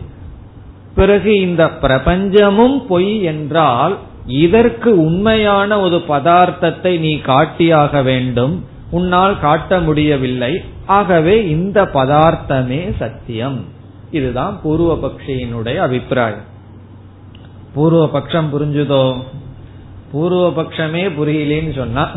பிறகு 0.94 1.40
இந்த 1.40 1.66
பிரபஞ்சமும் 1.66 2.86
பொய் 2.88 3.22
என்றால் 3.22 3.98
இதற்கு 4.26 5.04
உண்மையான 5.04 5.80
ஒரு 5.80 6.02
பதார்த்தத்தை 6.08 6.98
நீ 6.98 7.18
காட்டியாக 7.18 8.02
வேண்டும். 8.02 8.64
உன்னால் 8.90 9.40
காட்ட 9.40 9.78
முடியவில்லை. 9.78 10.64
ஆகவே 10.86 11.48
இந்த 11.48 11.84
பதார்த்தமே 11.84 12.96
சத்தியம். 12.96 13.64
இதுதான் 14.16 14.61
பூர்வ 14.62 14.94
பக்ஷியினுடைய 14.94 15.76
அபிப்பிராயம். 15.76 16.44
பூர்வ 17.74 18.09
பட்சம் 18.09 18.52
புரிஞ்சுதோ? 18.52 19.22
பூர்வ 20.12 20.62
பட்சமே 20.62 21.02
புரியலேன்னு 21.18 21.76
சொன்னா 21.76 22.11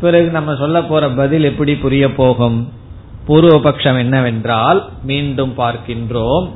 பிறகு 0.00 0.30
நம்ம 0.30 0.54
சொல்ல 0.54 0.82
போற 0.82 1.08
பதில் 1.08 1.42
எப்படி 1.42 1.74
புரிய 1.74 2.14
போகும்? 2.14 2.72
பூர்வ 3.26 3.60
பட்சம் 3.60 3.98
என்னவென்றால் 3.98 4.88
மீண்டும் 5.02 5.54
பார்க்கின்றோம் 5.58 6.48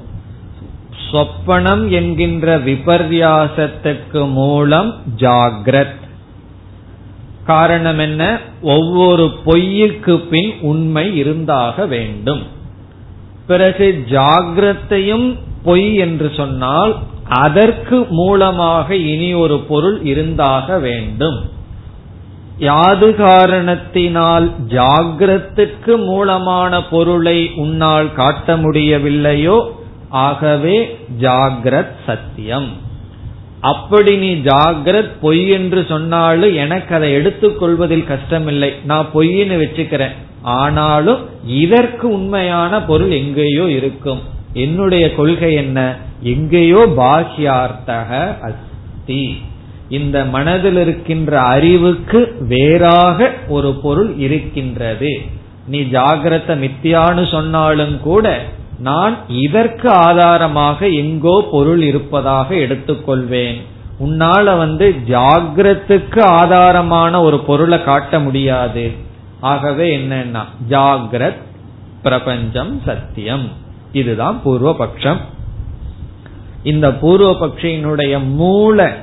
சொப்பனம் 1.13 1.89
என்கின்ற 1.89 2.59
விபர்யாசத்துக்கு 2.59 4.31
மூலம் 4.31 4.95
ஜாகிரத். 5.17 6.05
காரணம் 7.45 7.99
என்ன? 7.99 8.41
ஒவ்வொரு 8.63 9.31
பொய்யுக்கு 9.47 10.17
பின் 10.17 10.53
உண்மை 10.61 11.17
இருந்தாக 11.17 11.87
வேண்டும். 11.87 12.43
பிறகு 13.47 14.05
ஜாகிரத்தையும் 14.09 15.39
பொய் 15.65 15.95
என்று 15.95 16.33
சொன்னால் 16.37 16.97
அதற்கு 17.29 18.07
மூலமாக 18.11 18.97
இனி 18.97 19.35
ஒரு 19.35 19.59
பொருள் 19.61 20.03
இருந்தாக 20.03 20.79
வேண்டும். 20.79 21.39
யாது 22.59 23.15
காரணத்தினால் 23.15 24.53
ஜாகிரத்துக்கு 24.69 26.05
மூலமான 26.05 26.85
பொருளை 26.85 27.53
உன்னால் 27.57 28.13
காட்ட 28.13 28.57
முடியவில்லையோ 28.57 29.57
ஆகவே 30.09 30.99
ஜாகிரத் 31.21 31.97
சத்தியம். 32.07 32.69
அப்படி 33.61 34.17
நீ 34.17 34.35
ஜாகிரத் 34.35 35.13
பொய் 35.21 35.49
என்று 35.49 35.85
சொன்னாலும் 35.89 36.55
எனக்கு 36.55 36.95
அதை 36.95 37.17
எடுத்துக்கொள்வதில் 37.17 38.07
கஷ்டமில்லை. 38.07 38.75
நான் 38.85 39.09
பொய்ன்னு 39.15 39.57
வச்சுக்கிறேன். 39.63 40.15
ஆனாலும் 40.47 41.23
இதற்கு 41.47 42.09
உண்மையான 42.09 42.83
பொருள் 42.83 43.11
எங்கேயோ 43.11 43.65
இருக்கும். 43.71 44.21
என்னுடைய 44.53 45.15
கொள்கை 45.15 45.55
என்ன? 45.55 45.97
எங்கேயோ 46.23 46.83
பாக்கியார்த்தக 46.97 48.11
அஸ்தி. 48.41 49.37
இந்த 49.89 50.25
மனதில் 50.25 50.77
இருக்கின்ற 50.77 51.41
அறிவுக்கு 51.41 52.37
வேறாக 52.41 53.31
ஒரு 53.49 53.73
பொருள் 53.73 54.15
இருக்கின்றது. 54.17 55.21
நீ 55.67 55.81
ஜாகிரத 55.81 56.55
மித்தியான்னு 56.63 57.31
சொன்னாலும் 57.31 58.01
கூட 58.01 58.43
நான் 58.79 59.17
இதற்கு 59.29 59.89
ஆதாரமாக 59.91 60.89
எங்கோ 60.89 61.49
பொருள் 61.51 61.83
இருப்பதாக 61.83 62.55
எடுத்துக்கொள்வேன். 62.55 63.59
உன்னால 64.05 64.57
வந்து 64.59 64.95
ஜாகிரத்துக்கு 65.09 66.21
ஆதாரமான 66.21 67.21
ஒரு 67.23 67.39
பொருளை 67.41 67.83
காட்ட 67.83 68.19
முடியாது. 68.21 69.05
ஆகவே 69.41 69.99
என்னன்னா 69.99 70.45
ஜாகிரத் 70.69 71.43
பிரபஞ்சம் 72.03 72.83
சத்தியம். 72.85 73.49
இதுதான் 73.93 74.41
பூர்வபக்ஷம். 74.45 75.21
இந்த 76.63 76.89
பூர்வபக்ஷியினுடைய 76.89 78.25
மூல 78.25 78.97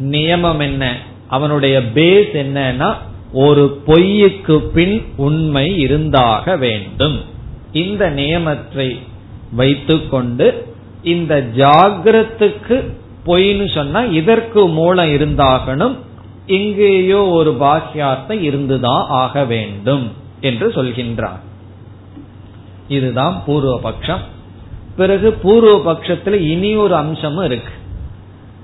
நியமம் 0.00 0.60
என்ன? 0.60 0.96
அவனுடைய 1.28 1.80
பேஸ் 1.94 2.28
என்னன்னா 2.32 2.94
ஒரு 3.32 3.82
பொய்யுக்கு 3.86 4.58
பின் 4.58 5.04
உண்மை 5.16 5.76
இருந்தாக 5.76 6.56
வேண்டும். 6.56 7.20
இந்த 7.72 8.10
நியமத்தை 8.10 8.98
வைத்துக்கொண்டு 9.52 10.74
இந்த 11.02 11.46
ஜாகிரத்துக்கு 11.56 12.92
பொய்னு 13.26 13.74
சொன்னா 13.74 14.00
இதற்கு 14.00 14.68
மூலம் 14.68 15.06
இருந்தாகணும். 15.06 15.96
இங்கேயோ 16.46 17.24
ஒரு 17.24 17.56
பாக்கியார்த்தம் 17.60 18.40
இருந்துதான் 18.40 19.06
ஆக 19.08 19.44
வேண்டும் 19.44 20.12
என்று 20.40 20.68
சொல்கின்றார். 20.68 21.40
இதுதான் 22.88 23.42
பூர்வபக்ஷம். 23.46 24.20
பிறகு 24.96 25.38
பூர்வபக்ஷத்துல 25.44 26.32
இனி 26.32 26.76
ஒரு 26.76 26.96
அம்சமும் 26.96 27.44
இருக்கு. 27.44 27.72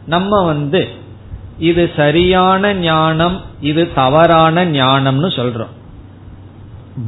நம்ம 0.07 0.45
வந்து 0.45 0.88
இது 1.59 1.90
சரியான 1.97 2.75
ஞானம் 2.75 3.40
இது 3.61 3.93
தவறான 3.93 4.64
ஞானம்னு 4.64 5.29
சொல்றோம். 5.29 5.75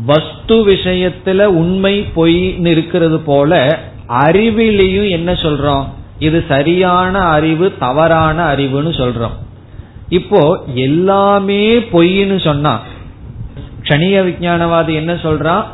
வஸ்து 0.07 0.67
விஷயத்துல 0.67 1.45
உண்மை 1.45 2.07
பொய்ன்னு 2.17 2.67
இருக்கிறது 2.67 3.19
போல 3.21 3.79
அறிவிலையும் 4.09 5.09
என்ன 5.09 5.33
சொல்றோம்? 5.33 5.85
இது 6.19 6.45
சரியான 6.49 7.19
அறிவு 7.19 7.79
தவறான 7.79 8.57
அறிவுன்னு 8.57 8.93
சொல்றோம். 9.01 9.42
இப்போ 10.19 10.41
எல்லாமே 10.87 11.63
பொய்ன்னு 11.93 12.37
சொன்னா 12.45 12.73
கணிய 13.89 14.17
விஞ்ஞானவாதி 14.27 14.93
என்ன 14.95 15.13
சொல்றான் 15.27 15.65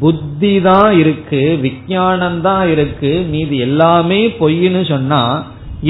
புத்தி 0.00 0.60
தான் 0.60 0.92
இருக்கு 0.98 1.40
விஜயானம் 1.62 2.40
தான் 2.40 2.70
இருக்கு 2.70 3.10
மீது 3.32 3.54
எல்லாமே 3.56 4.20
பொய்ன்னு 4.40 4.82
சொன்னா 4.88 5.22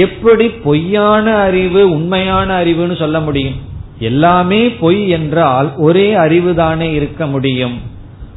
எப்படி 0.04 0.46
பொய்யான 0.48 1.26
அறிவு 1.36 1.82
உண்மையான 1.90 2.48
அறிவுன்னு 2.62 2.96
சொல்ல 2.98 3.20
முடியும்? 3.20 3.58
எல்லாமே 3.98 4.60
பொய் 4.82 5.08
என்றால் 5.08 5.68
ஒரே 5.76 6.06
அறிவு 6.14 6.54
தானே 6.54 6.92
இருக்க 6.92 7.26
முடியும். 7.26 7.76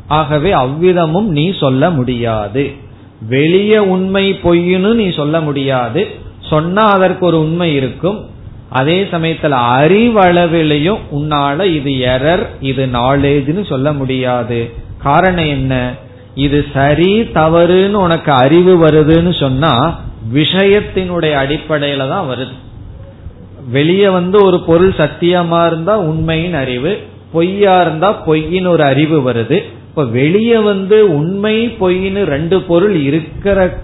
ஆகவே 0.07 0.51
அவ்விதமும் 0.53 1.29
நீ 1.37 1.45
சொல்ல 1.59 1.89
முடியாது. 1.89 2.63
வெளிய 3.29 3.83
உண்மை 3.83 4.25
பொய்னு 4.43 4.91
நீ 4.93 5.07
சொல்ல 5.09 5.41
முடியாது. 5.41 6.03
சொன்னா 6.49 6.83
அதற்கு 6.87 7.25
ஒரு 7.25 7.39
உண்மை 7.39 7.69
இருக்கும். 7.75 8.19
அதே 8.69 9.03
சமயத்துல 9.03 9.57
அறிவளவிலையும் 9.79 10.97
உன்னால 11.11 11.63
இது 11.63 11.91
எரர் 11.91 12.45
இது 12.59 12.85
நாலேஜ்னு 12.85 13.65
சொல்ல 13.65 13.93
முடியாது. 13.93 14.73
காரணம் 15.03 15.47
என்ன? 15.47 15.93
இது 16.35 16.65
சரி 16.73 17.21
தவறுன்னு 17.21 17.91
உனக்கு 17.91 18.31
அறிவு 18.31 18.87
வருதுன்னு 18.87 19.39
சொன்னா 19.39 19.99
விஷயத்தினுடைய 20.33 21.33
அடிப்படையில 21.33 22.09
தான் 22.09 22.29
வருது. 22.29 22.53
வெளியே 23.71 24.09
வந்து 24.09 24.43
ஒரு 24.43 24.59
பொருள் 24.59 24.89
சத்தியமா 24.89 25.67
இருந்தா 25.67 25.97
உண்மையின் 25.97 26.53
அறிவு 26.53 26.97
பொய்யா 27.31 27.81
இருந்தா 27.81 28.11
பொய்யின் 28.11 28.65
ஒரு 28.65 28.83
அறிவு 28.83 29.31
வருது. 29.31 29.63
இப்ப 29.87 30.05
வெளியே 30.05 30.57
வந்து 30.57 31.17
உண்மை 31.17 31.67
பொய்னு 31.69 32.23
ரெண்டு 32.23 32.61
பொருள் 32.61 32.95
இருக்கிற 32.95 33.77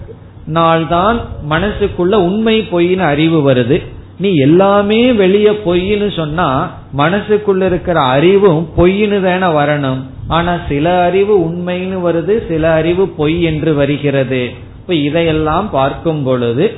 நாள்தான் 0.54 1.20
மனசுக்குள்ள 1.50 2.14
உண்மை 2.14 2.60
பொய்னு 2.60 2.98
அறிவு 2.98 3.52
வருது. 3.52 3.82
நீ 4.18 4.34
எல்லாமே 4.34 5.12
வெளியே 5.12 5.50
பொய்னு 5.50 6.16
சொன்னா 6.16 6.72
மனசுக்குள்ள 6.96 7.64
இருக்கிற 7.64 8.00
அறிவும் 8.00 8.68
பொய்னு 8.76 9.22
தானே 9.22 9.58
வரணும். 9.58 10.02
ஆனா 10.28 10.58
சில 10.68 11.02
அறிவு 11.02 11.38
உண்மைன்னு 11.38 11.98
வருது 12.04 12.48
சில 12.48 12.72
அறிவு 12.72 13.08
பொய் 13.08 13.42
என்று 13.42 13.74
வருகிறது. 13.74 14.50
இப்ப 14.80 14.94
இதையெல்லாம் 14.94 15.70
பார்க்கும் 15.70 16.22
பொழுது 16.22 16.74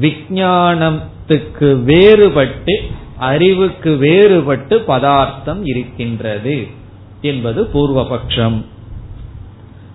விஞ்ஞானத்துக்கு 0.00 1.68
வேறுபட்டு 1.90 2.74
அறிவுக்கு 3.18 3.90
வேறுபட்டு 3.90 4.74
பதார்த்தம் 4.74 5.66
இருக்கின்றது 5.66 6.66
என்பது 7.20 7.68
பூர்வபக்ஷம். 7.74 8.64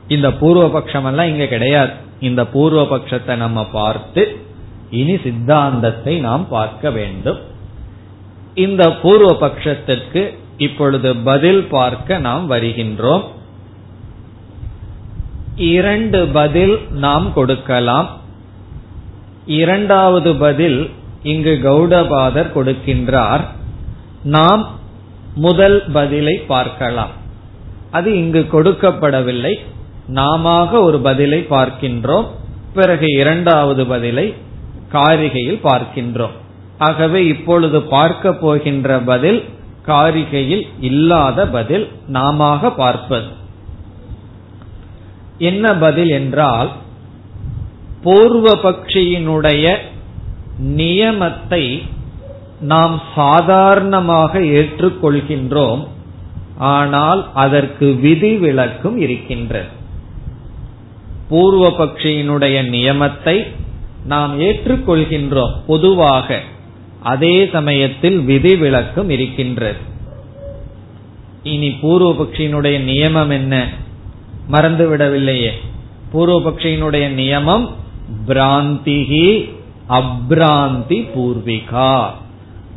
இந்த 0.08 0.28
பூர்வபக்ஷம் 0.30 1.06
எல்லாம் 1.06 1.28
இங்க 1.28 1.46
கிடையாது. 1.46 1.92
இந்த 2.20 2.44
பூர்வபக்ஷத்தை 2.44 3.36
நம்ம 3.36 3.66
பார்த்து 3.66 4.38
இனி 4.90 5.18
சித்தாந்தத்தை 5.24 6.20
நாம் 6.20 6.48
பார்க்க 6.48 6.92
வேண்டும். 6.92 7.38
இந்த 8.56 8.92
பூர்வ 8.92 9.48
பட்சத்திற்கு 9.48 10.38
இப்பொழுது 10.58 11.16
பதில் 11.16 11.64
பார்க்க 11.64 12.18
நாம் 12.18 12.52
வருகின்றோம். 12.52 13.24
இரண்டு 15.56 16.28
பதில் 16.28 16.92
நாம் 16.92 17.34
கொடுக்கலாம். 17.34 18.20
இரண்டாவது 19.46 20.36
பதில் 20.36 20.90
இங்கு 21.24 21.60
கௌடபாதர் 21.64 22.52
கொடுக்கின்றார். 22.56 23.46
நாம் 24.24 24.80
முதல் 25.36 25.84
பதிலை 25.94 26.38
பார்க்கலாம். 26.38 27.10
அது 27.92 28.18
இங்கு 28.18 28.48
கொடுக்கப்படவில்லை. 28.52 29.60
நாம 30.08 30.68
ஒரு 30.68 31.00
பதிலை 31.00 31.46
பார்க்கின்றோம். 31.50 32.28
பிறகு 32.74 33.06
இரண்டாவது 33.08 33.86
பதிலை 33.86 34.34
காரிகையில் 34.96 35.62
பார்க்கின்றோம். 35.64 36.36
ஆகவே 36.78 37.20
இப்பொழுது 37.26 37.80
பார்க்க 37.96 38.34
போகின்ற 38.34 38.98
பதில் 39.00 39.42
காரிகையில் 39.88 40.64
இல்லாத 40.80 41.40
பதில் 41.48 41.86
நாம 42.08 42.48
பார்ப்பது. 42.78 43.30
என்ன 45.50 45.66
பதில் 45.76 46.12
என்றால் 46.20 46.70
பூர்வ 48.04 48.48
பக்ஷியினுடைய 48.64 49.66
நியமத்தை 50.78 51.64
நாம் 52.72 52.96
சாதாரணமாக 53.16 54.42
ஏற்றுக்கொள்கின்றோம் 54.58 55.82
ஆனால் 56.58 57.22
அதற்கு 57.34 57.88
விதிவிலக்கும் 58.04 58.98
இருக்கின்றது. 58.98 59.72
பூர்வ 61.30 61.66
பக்ஷியினுடைய 61.80 62.58
நியமத்தை 62.70 63.38
நாம் 64.06 64.42
ஏற்றுக்கொள்கின்றோம் 64.42 65.52
பொதுவாக 65.68 66.42
அதே 67.02 67.50
சமயத்தில் 67.52 68.20
விதிவிலக்கும் 68.20 69.10
இருக்கின்றது. 69.10 69.78
இனி 71.44 71.68
பூர்வபக்ஷியினுடைய 71.68 72.80
நியமம் 72.80 73.32
என்ன? 73.32 73.70
மறந்துவிடவில்லையே 74.52 75.50
பூர்வபக்ஷியினுடைய 76.14 77.08
நியமம் 77.16 77.70
பிராந்திகி 78.28 79.54
அப்ராந்தி 79.90 81.10
பூர்விகா. 81.16 82.10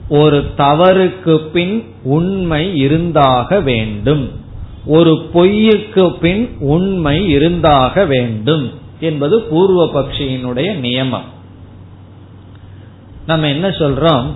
ஒரு 0.09 0.51
தவறுக்கு 0.59 1.37
பின் 1.37 1.85
உண்மை 2.03 2.77
இருந்தாக 2.77 3.61
வேண்டும். 3.61 4.31
ஒரு 4.87 5.31
பொய்யுக்கு 5.35 6.19
பின் 6.19 6.57
உண்மை 6.61 7.29
இருந்தாக 7.29 8.05
வேண்டும். 8.05 8.73
என்பது 9.01 9.43
பூர்வ 9.43 9.85
பக்ஷியினுடைய 9.85 10.75
நியமம். 10.75 11.27
நம்ம 13.27 13.49
என்ன 13.49 13.69
சொல்றோம்? 13.69 14.27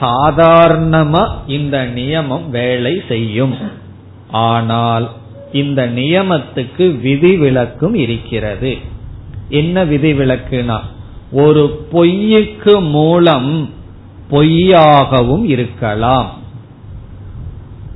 சாதாரணமா 0.00 1.28
இந்த 1.46 1.86
நியமம் 1.94 2.48
வேலை 2.50 3.02
செய்யும். 3.08 3.54
ஆனால் 4.30 5.10
இந்த 5.52 5.86
நியமத்துக்கு 5.86 7.00
விதிவிலக்கும் 7.00 7.94
இருக்கிறது. 7.94 8.76
என்ன 9.48 9.84
விதிவிலக்குனா 9.84 10.80
ஒரு 11.32 11.86
பொய்யுக்கு 11.92 12.80
மூலம் 12.80 13.70
பொய்யாகவும் 14.30 15.44
இருக்கலாம். 15.44 16.38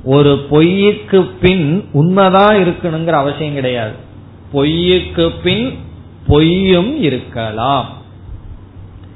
ஒரு 0.03 0.47
பொய்யுக்கு 0.51 1.29
பின் 1.41 1.85
உண்மைதான் 1.91 2.55
இருக்கணுங்கிற 2.55 3.09
அவசியம் 3.09 3.53
கிடையாது. 3.53 3.93
பொய்யுக்கு 4.53 5.31
பின் 5.43 5.77
பொய்யும் 6.27 7.01
இருக்கலாம். 7.01 7.89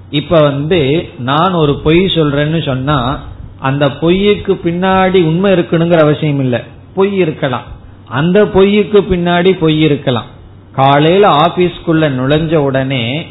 இப்ப 0.09 0.41
வந்து 0.41 1.09
நான் 1.19 1.53
ஒரு 1.53 1.79
பொய் 1.79 1.99
சொல்றேன்னு 2.05 2.65
சொன்னா 2.65 3.23
அந்த 3.59 3.85
பொய்யுக்கு 3.85 4.53
பின்னாடி 4.65 5.23
உண்மை 5.23 5.51
இருக்கணுங்கிற 5.51 5.99
அவசியம் 5.99 6.39
இல்லை. 6.39 6.59
பொய் 6.95 7.17
இருக்கலாம். 7.17 7.63
அந்த 8.07 8.43
பொய்யுக்கு 8.43 8.99
பின்னாடி 9.11 9.57
பொய் 9.59 9.81
இருக்கலாம். 9.81 10.25
காலையில 10.71 11.27
ஆபீஸ்க்குள்ள 11.27 12.05
நுழைஞ்ச 12.17 12.55
உடனே 12.55 13.25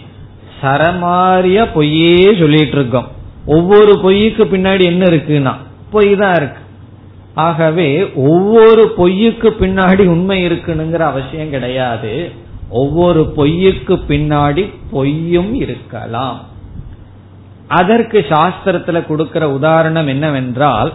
சரமாரியா 0.63 1.65
பொய்யே 1.75 2.39
சொல்லிட்டு 2.39 2.77
இருக்கோம் 2.79 3.09
ஒவ்வொரு 3.47 3.93
பொய்யுக்கு 4.05 4.45
பின்னாடி 4.53 4.85
என்ன 4.85 5.05
இருக்குன்னா 5.07 5.55
பொய் 5.91 6.17
தான் 6.17 6.35
இருக்கு. 6.35 6.61
ஆகவே 7.35 8.13
ஒவ்வொரு 8.15 8.95
பொய்யுக்கு 8.99 9.51
பின்னாடி 9.61 10.07
உண்மை 10.07 10.47
இருக்கணுங்கிற 10.47 10.99
அவசியம் 10.99 11.51
கிடையாது. 11.51 12.43
ஒவ்வொரு 12.81 13.23
பொய்யுக்கு 13.37 13.95
பின்னாடி 14.11 14.65
பொய்யும் 14.91 15.53
இருக்கலாம். 15.65 16.39
அதற்கு 17.81 18.19
சாஸ்திரத்துல 18.33 18.99
கொடுக்கிற 19.07 19.45
உதாரணம் 19.59 20.09
என்னவென்றால் 20.15 20.91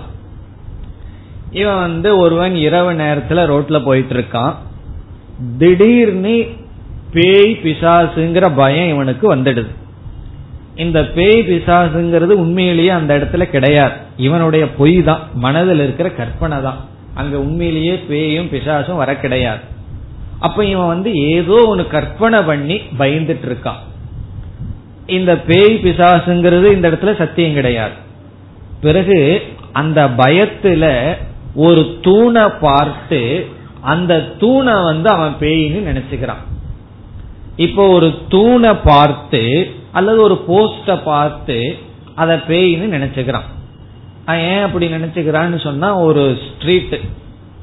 இவன் 1.52 1.80
வந்து 1.80 2.10
ஒருவன் 2.18 2.56
இரவு 2.68 2.92
நேரத்துல 3.04 3.46
ரோட்ல 3.52 3.78
போயிட்டு 3.86 4.14
இருக்கான் 4.16 4.56
திடீர்னு 5.62 6.36
பேய் 7.14 7.54
பிசாசுங்கிற 7.64 8.46
பயம் 8.56 8.92
இவனுக்கு 8.94 9.26
வந்துடுது. 9.36 9.72
இந்த 10.84 11.00
பேய் 11.16 11.42
பிசாசுங்கிறது 11.50 12.34
உண்மையிலேயே 12.44 12.92
அந்த 13.00 13.12
இடத்துல 13.18 13.44
கிடையாது. 13.56 13.96
இவனுடைய 14.28 14.66
பொய் 14.80 14.98
தான் 15.10 15.24
மனதில் 15.46 15.84
இருக்கிற 15.86 16.10
கற்பனை 16.20 16.60
தான். 16.68 16.80
அங்க 17.14 17.36
உண்மையிலேயே 17.46 17.96
பேயும் 18.10 18.52
பிசாசும் 18.54 19.02
வர 19.04 19.12
கிடையாது. 19.24 19.64
அப்ப 20.40 20.66
இவன் 20.66 20.88
வந்து 20.88 21.14
ஏதோ 21.14 21.56
ஒன்னு 21.68 21.88
கற்பனை 21.88 22.40
பண்ணி 22.42 22.76
பயந்துட்டு 23.00 23.48
இருக்கான் 23.50 23.82
இந்த 25.18 25.38
பேய் 25.38 25.82
பிசாசுங்கிறது 25.84 26.68
இந்த 26.74 26.90
இடத்துல 26.90 27.18
சத்தியம் 27.18 27.54
கிடையாது. 27.54 27.96
பிறகு 28.82 29.42
அந்த 29.72 30.00
பயத்துல 30.08 31.16
ஒரு 31.56 31.98
தூணை 32.02 32.46
பார்த்து 32.62 33.48
அந்த 33.82 34.14
தூணை 34.40 34.74
வந்து 34.84 35.10
அவன் 35.10 35.36
பேயின்னு 35.40 35.80
நினைச்சுக்கிறான். 35.90 36.44
இப்போ 37.56 37.88
ஒரு 37.88 38.10
தூணை 38.30 38.74
பார்த்து 38.84 39.72
அல்லது 39.92 40.22
ஒரு 40.22 40.36
போஸ்ட 40.48 41.00
பார்த்து 41.04 41.78
அத 42.16 42.36
பேயின்னு 42.48 42.88
நினைச்சுக்கிறான். 42.96 43.48
ஏன் 44.28 44.62
அப்படி 44.62 44.88
நினைச்சுக்கிறான்னு 44.88 45.60
சொன்னா 45.64 45.90
ஒரு 45.98 46.38
ஸ்ட்ரீட் 46.48 46.96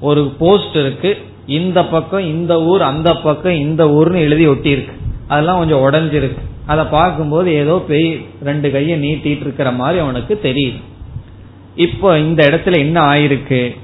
ஒரு 0.01 0.23
போஸ்ட் 0.39 0.77
இருக்கு. 0.77 1.13
இந்த 1.47 1.85
பக்கம் 1.85 2.21
இந்த 2.21 2.63
ஊர் 2.63 2.83
அந்த 2.83 3.15
பக்கம் 3.15 3.53
இந்த 3.53 3.85
ஊர்னு 3.85 4.15
எழுதி 4.15 4.49
ஒட்டியிருக்கு. 4.49 4.93
அதெல்லாம் 5.29 5.59
கொஞ்சம் 5.59 5.81
உடஞ்சிருக்கு. 5.81 6.39
அதை 6.67 6.85
பார்க்கும்போது 6.85 7.53
ஏதோ 7.53 7.85
பேய் 7.89 8.27
ரெண்டு 8.43 8.71
கையை 8.71 9.03
நீட்டிட்டு 9.03 9.41
இருக்கிற 9.41 9.71
மாதிரி 9.71 9.99
அவனுக்கு 9.99 10.41
தெரியுது. 10.43 10.81
இப்போ 11.77 12.19
இந்த 12.19 12.49
இடத்துல 12.51 12.79
என்ன 12.79 13.01
ஆயிருக்கு? 13.01 13.77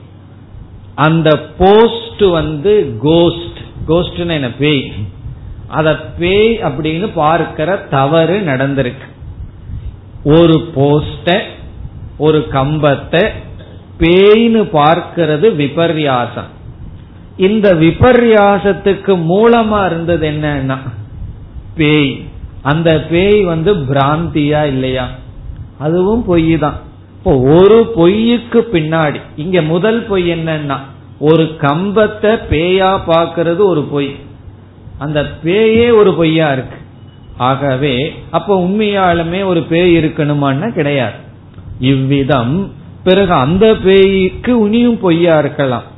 அந்த 0.95 1.39
போஸ்ட் 1.59 2.21
வந்து 2.21 2.97
கோஸ்ட் 3.01 3.59
கோஸ்ட்னு 3.89 4.29
என்ன? 4.29 4.53
பேய். 4.53 4.93
அத 5.67 5.97
பேய் 5.97 6.59
அப்படின்னு 6.59 7.11
பார்க்கிற 7.15 7.77
தவறு 7.77 8.41
நடந்திருக்கு. 8.41 9.07
ஒரு 10.25 10.73
போஸ்ட 10.77 11.41
ஒரு 12.19 12.47
கம்பத்தை 12.51 13.29
பேய்னு 13.99 14.69
பார்க்கிறது 14.73 15.55
விபர்யாசம். 15.55 16.61
இந்த 17.37 17.75
விபர்யாசத்துக்கு 17.75 19.17
மூலமா 19.17 19.87
இருந்தது 19.87 20.31
என்னன்னா 20.31 20.79
பேய். 21.77 22.25
அந்த 22.63 23.01
பேய் 23.11 23.45
வந்து 23.45 23.75
பிராந்தியா 23.75 24.65
இல்லையா? 24.65 25.09
அதுவும் 25.79 26.25
பொய் 26.25 26.59
தான். 26.59 26.77
இப்போ 27.17 27.39
ஒரு 27.39 27.93
பொய்யுக்கு 27.97 28.67
பின்னாடி 28.73 29.21
இங்க 29.37 29.63
முதல் 29.63 30.03
பொய் 30.03 30.31
என்னன்னா 30.31 30.79
ஒரு 31.19 31.43
கம்பத்தை 31.43 32.39
பேயா 32.51 32.99
பாக்குறது 33.07 33.59
ஒரு 33.59 33.83
பொய். 33.83 34.17
அந்த 34.99 35.27
பேயே 35.43 35.91
ஒரு 35.91 36.15
பொய்யா 36.15 36.53
இருக்கு. 36.53 36.77
ஆகவே 37.37 38.15
அப்ப 38.31 38.61
உண்மையாலுமே 38.61 39.45
ஒரு 39.45 39.63
பேய் 39.63 39.97
இருக்கணுமான்னு 39.97 40.73
கிடையாது. 40.73 41.15
இவ்விதம் 41.79 42.73
பிறகு 43.05 43.33
அந்த 43.33 43.75
பேய்க்கு 43.75 44.69
உனியும் 44.69 44.99
பொய்யா 44.99 45.39
இருக்கலாம். 45.39 45.91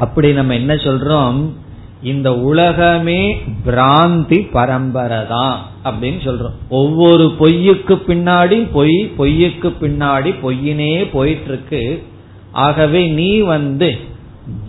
அப்படி 0.00 0.28
நம்ம 0.32 0.54
என்ன 0.54 0.74
சொல்றோம்? 0.74 1.40
இந்த 2.02 2.28
உலகமே 2.50 3.22
பிராந்தி 3.66 4.38
பரம்பரை 4.52 5.18
தான் 5.28 5.56
அப்படின்னு 5.84 6.20
சொல்றோம். 6.26 6.56
ஒவ்வொரு 6.68 7.24
பொய்யுக்கு 7.40 7.94
பின்னாடி 8.08 8.58
பொய் 8.72 8.98
பொய்யுக்கு 9.18 9.70
பின்னாடி 9.82 10.30
பொய்யினே 10.44 10.94
போயிட்டு 11.12 11.50
இருக்கு 11.50 11.82
ஆகவே 12.64 13.02
நீ 13.18 13.30
வந்து 13.54 13.90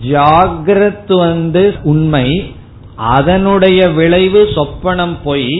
ஜாகிரத் 0.08 1.14
வந்து 1.26 1.62
உண்மை 1.82 2.26
அதனுடைய 3.14 3.80
விளைவு 3.98 4.42
சொப்பனம் 4.56 5.16
பொய் 5.24 5.52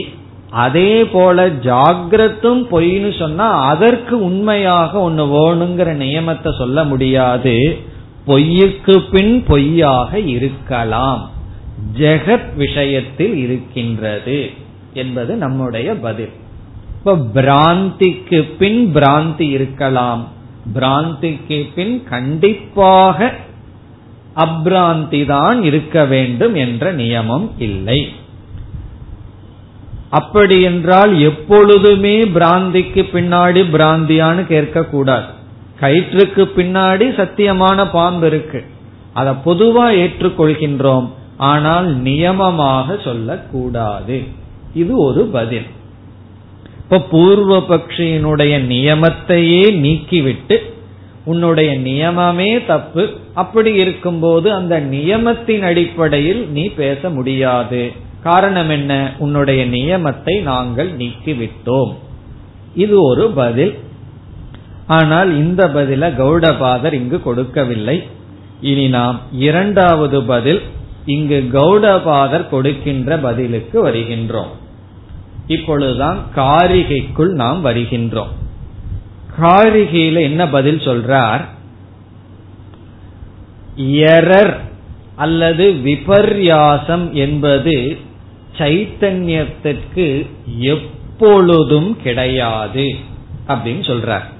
அதே 0.65 0.91
போல 1.05 1.45
ஜாகிரத்தும் 1.67 2.61
பொய்னு 2.71 3.11
சொன்னா 3.19 3.47
அதற்கு 3.71 4.15
உண்மையாக 4.23 4.99
ஒன்னு 5.07 5.23
வேணுங்கிற 5.33 5.89
நியமத்தை 6.03 6.51
சொல்ல 6.57 6.83
முடியாது. 6.83 7.55
பொய்யுக்கு 8.27 9.09
பின் 9.11 9.43
பொய்யாக 9.43 10.19
இருக்கலாம். 10.19 11.31
ஜெகத் 11.97 12.55
விஷயத்தில் 12.55 13.35
இருக்கின்றது 13.35 14.51
என்பது 14.93 15.35
நம்முடைய 15.35 15.93
பதில். 15.93 16.29
இப்ப 16.97 17.15
பிராந்திக்கு 17.33 18.55
பின் 18.57 18.95
பிராந்தி 18.95 19.49
இருக்கலாம். 19.49 20.27
பிராந்திக்கு 20.73 21.69
பின் 21.75 22.03
கண்டிப்பாக 22.09 23.33
அப்ராந்தி 24.35 25.25
தான் 25.25 25.63
இருக்க 25.63 26.05
வேண்டும் 26.05 26.55
என்ற 26.55 26.93
நியமம் 26.93 27.49
இல்லை. 27.57 28.09
அப்படி 30.09 30.61
என்றால் 30.61 31.19
எப்பொழுதுமே 31.19 32.21
பிராந்திக்கு 32.21 33.03
பின்னாடி 33.13 33.61
பிராந்தியான்னு 33.71 34.43
கேட்கக்கூடாது. 34.49 35.25
கயிற்றுக்கு 35.83 36.43
பின்னாடி 36.55 37.07
சத்தியமான 37.19 37.89
பாம்பு 37.91 38.27
இருக்கு. 38.27 38.63
அதை 39.13 39.33
பொதுவா 39.45 39.85
ஏற்றுக்கொள்கின்றோம். 40.03 41.09
ஆனால் 41.37 42.01
நியமமாக 42.01 43.03
சொல்லக்கூடாது. 43.03 44.23
இது 44.73 44.97
ஒரு 44.97 45.25
பதில். 45.25 45.65
இப்ப 46.77 46.99
பூர்வ 46.99 47.63
பக்ஷியினுடைய 47.69 48.53
நியமத்தையே 48.69 49.63
நீக்கிவிட்டு 49.85 50.57
உன்னுடைய 51.25 51.79
நியமமே 51.79 52.65
தப்பு. 52.65 53.09
அப்படி 53.33 53.73
இருக்கும்போது 53.73 54.53
அந்த 54.53 54.79
நியமத்தின் 54.79 55.61
அடிப்படையில் 55.61 56.49
நீ 56.49 56.63
பேச 56.63 57.09
முடியாது. 57.09 57.91
காரணம் 58.23 58.69
என்ன? 58.69 59.11
உன்னுடைய 59.17 59.65
நியமத்தை 59.65 60.41
நாங்கள் 60.41 60.97
நீக்கிவிட்டோம். 60.97 61.93
இது 62.75 63.03
ஒரு 63.03 63.29
பதில். 63.29 63.77
ஆனால் 64.87 65.35
இந்த 65.35 65.67
பதில 65.67 66.09
கௌடபாதர் 66.09 66.93
இங்கு 66.93 67.21
கொடுக்கவில்லை. 67.21 68.03
இனி 68.61 68.87
நாம் 68.87 69.19
இரண்டாவது 69.31 70.23
பதில் 70.23 70.61
இங்கு 71.05 71.49
கௌடபாதர் 71.53 72.49
கொடுக்கின்ற 72.49 73.17
பதிலுக்கு 73.17 73.87
வருகின்றோம். 73.87 74.51
இப்பொழுதுதான் 75.47 76.17
காரிகைக்குள் 76.35 77.27
நாம் 77.27 77.65
வருகின்றோம். 77.65 78.31
காரிகையில 79.41 80.21
என்ன 80.21 80.47
பதில் 80.47 80.77
சொல்றார்? 80.77 81.41
எரர் 83.77 84.55
அல்லது 85.15 85.71
விபர்யாசம் 85.71 87.13
என்பது 87.13 87.97
சைத்தன்யத்திற்கு 88.57 90.27
எப்பொழுதும் 90.57 92.01
கிடையாது 92.03 92.95
அப்படின்னு 93.47 93.83
சொல்றார். 93.91 94.31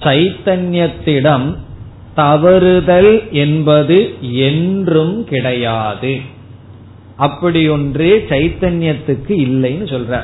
சைத்தன்யத்திடம் 0.00 1.56
தவறுதல் 2.16 3.30
என்பது 3.30 4.14
என்றும் 4.20 5.24
கிடையாது. 5.24 6.20
அப்படி 7.16 7.68
ஒன்றே 7.68 8.18
சைத்தன்யத்துக்கு 8.18 9.34
இல்லைன்னு 9.46 9.86
சொல்ற. 9.94 10.20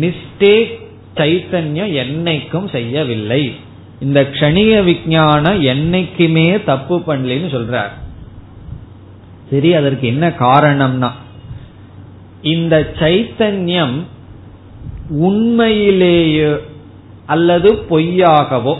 மிஸ்டேக் 0.00 0.74
சைத்தன்யம் 1.16 1.92
என்னைக்கும் 2.02 2.68
செய்யவில்லை. 2.68 3.52
இந்த 4.00 4.22
க்ஷணிய 4.22 4.84
விஞ்ஞானம் 4.84 5.62
என்னைக்குமே 5.62 6.64
தப்பு 6.64 6.96
பண்ணலன்னு 6.98 7.50
சொல்றார் 7.56 7.92
சரி 9.50 9.74
அதற்கு 9.74 10.06
என்ன 10.06 10.28
காரணம்னா 10.28 11.10
இந்த 12.42 12.92
சைத்தன்யம் 12.98 14.02
உண்மையிலேயோ 15.10 16.58
அல்லது 17.26 17.72
பொய்யாகவோ 17.90 18.74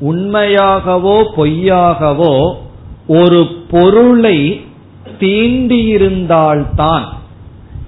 உண்மையாகவோ 0.00 1.24
பொய்யாகவோ 1.36 2.54
ஒரு 3.06 3.46
பொருளை 3.70 4.60
தீண்டியிருந்தால்தான் 5.18 7.04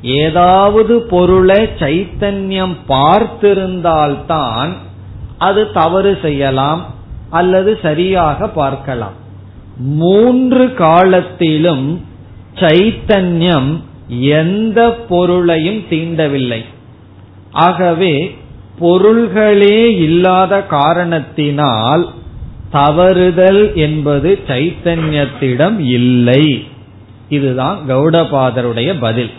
ஏதாவது 0.02 1.00
பொருளை 1.00 1.68
சைத்தன்யம் 1.78 2.76
பார்த்திருந்தால்தான் 2.88 4.72
அது 5.38 5.72
தவறு 5.72 6.18
செய்யலாம் 6.22 6.86
அல்லது 7.30 7.78
சரியாக 7.82 8.48
பார்க்கலாம். 8.48 9.12
மூன்று 9.78 10.74
காலத்திலும் 10.74 12.04
சைத்தன்யம் 12.54 13.80
எந்த 14.18 14.92
பொருளையும் 14.92 15.84
தீண்டவில்லை. 15.90 16.64
ஆகவே 17.50 18.36
பொருள்களே 18.78 19.94
இல்லாத 19.94 20.62
காரணத்தினால் 20.62 22.08
தவறுதல் 22.72 23.74
என்பது 23.74 24.38
சைத்தன்யத்திடம் 24.46 25.78
இல்லை. 25.78 26.64
இதுதான் 27.28 27.78
கௌடபாதருடைய 27.88 28.96
பதில். 29.00 29.30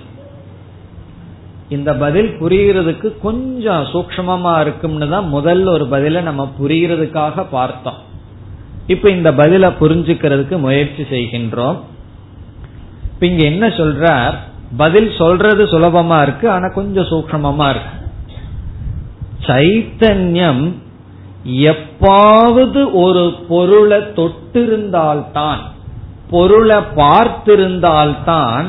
இந்த 1.70 1.94
பதில் 1.94 2.30
புரிகிறதுக்கு 2.42 3.20
கொஞ்சம் 3.22 3.84
சூக்மமா 3.84 4.62
இருக்கும்னு 4.62 5.10
தான் 5.10 5.34
முதல்ல 5.34 5.66
ஒரு 5.66 5.88
பதில 5.92 6.22
நம்ம 6.22 6.52
புரிகிறதுக்காக 6.62 7.46
பார்த்தோம். 7.52 8.08
இப்ப 8.88 9.10
இந்த 9.10 9.32
பதில 9.32 9.74
புரிஞ்சுக்கிறதுக்கு 9.80 10.60
முயற்சி 10.60 11.04
செய்கின்றோம். 11.04 11.80
இப்ப 13.14 13.26
இங்க 13.26 13.46
என்ன 13.46 13.68
சொல்ற 13.68 14.34
பதில் 14.78 15.12
சொல்றது 15.18 15.66
சுலபமா 15.66 16.22
இருக்கு 16.22 16.50
ஆனா 16.50 16.68
கொஞ்சம் 16.68 17.06
சூக்மமா 17.06 17.70
இருக்கு. 17.70 17.99
சைத்தன்யம் 19.42 20.72
எப்பாவது 21.48 22.90
ஒரு 22.94 23.36
பொருளை 23.50 23.98
தொட்டிருந்தால்தான் 23.98 25.58
பொருளை 26.30 26.78
பார்த்திருந்தால்தான் 26.78 28.66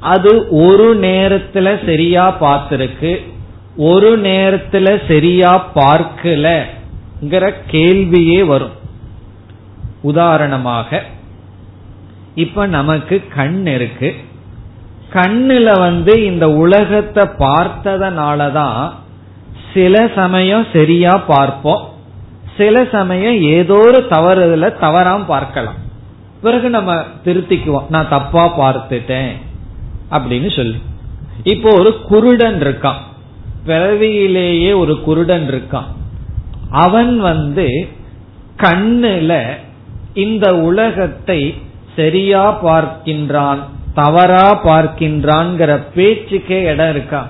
அது 0.00 0.46
ஒரு 0.50 0.98
நேரத்துல 0.98 1.84
சரியா 1.84 2.36
பார்த்திருக்கு 2.40 3.30
ஒரு 3.76 4.18
நேரத்துல 4.18 5.06
சரியா 5.08 5.70
பார்க்கலங்கிற 5.74 7.52
கேள்வியே 7.70 8.46
வரும். 8.46 8.72
உதாரணமாக 10.02 11.02
இப்ப 12.34 12.66
நமக்கு 12.66 13.24
கண் 13.34 13.66
இருக்கு. 13.66 14.14
கண்ணுல 15.12 15.78
வந்து 15.78 16.24
இந்த 16.24 16.50
உலகத்தை 16.50 17.24
பார்த்ததனாலதான் 17.38 18.92
சில 19.74 20.10
சமயம் 20.14 20.66
சரியா 20.72 21.18
பார்ப்போம். 21.18 21.88
சில 22.56 22.84
சமயம் 22.92 23.42
ஏதோ 23.42 23.74
ஒரு 23.74 24.06
தவறுதல 24.10 24.78
தவறாம 24.78 25.24
பார்க்கலாம். 25.24 25.74
பிறகு 26.42 26.70
நம்ம 26.70 27.02
திருத்திக்குவோம். 27.24 27.88
நான் 27.88 28.08
தப்பா 28.08 28.60
பார்த்துட்டேன். 28.60 29.30
அப்படின்னு 30.10 30.56
சொல்லி. 30.56 30.82
இப்போ 31.42 31.70
ஒரு 31.78 32.00
குருடன் 32.00 32.60
இருக்கான். 32.62 33.00
பிறவியிலேயே 33.66 34.72
ஒரு 34.72 35.00
குருடன் 35.00 35.48
இருக்கான். 35.48 35.86
அவன் 36.70 37.20
வந்து 37.20 37.88
கண்ணுல 38.56 39.42
இந்த 40.14 40.56
உலகத்தை 40.56 41.54
சரியா 41.96 42.64
பார்க்கின்றான் 42.64 43.58
தவறா 43.94 44.64
பார்க்கின்றான்ங்கிற 44.64 45.82
பேச்சுக்கே 45.94 46.62
இடம் 46.62 46.96
இருக்கான். 46.96 47.26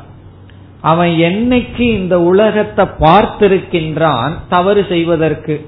அவன் 0.82 1.08
என்னைக்கு 1.08 1.80
இந்த 1.80 2.20
உலகத்தை 2.20 2.84
பார்த்திருக்கின்றான் 2.98 4.32
தவறு 4.48 4.86
செய்வதற்கு. 4.88 5.66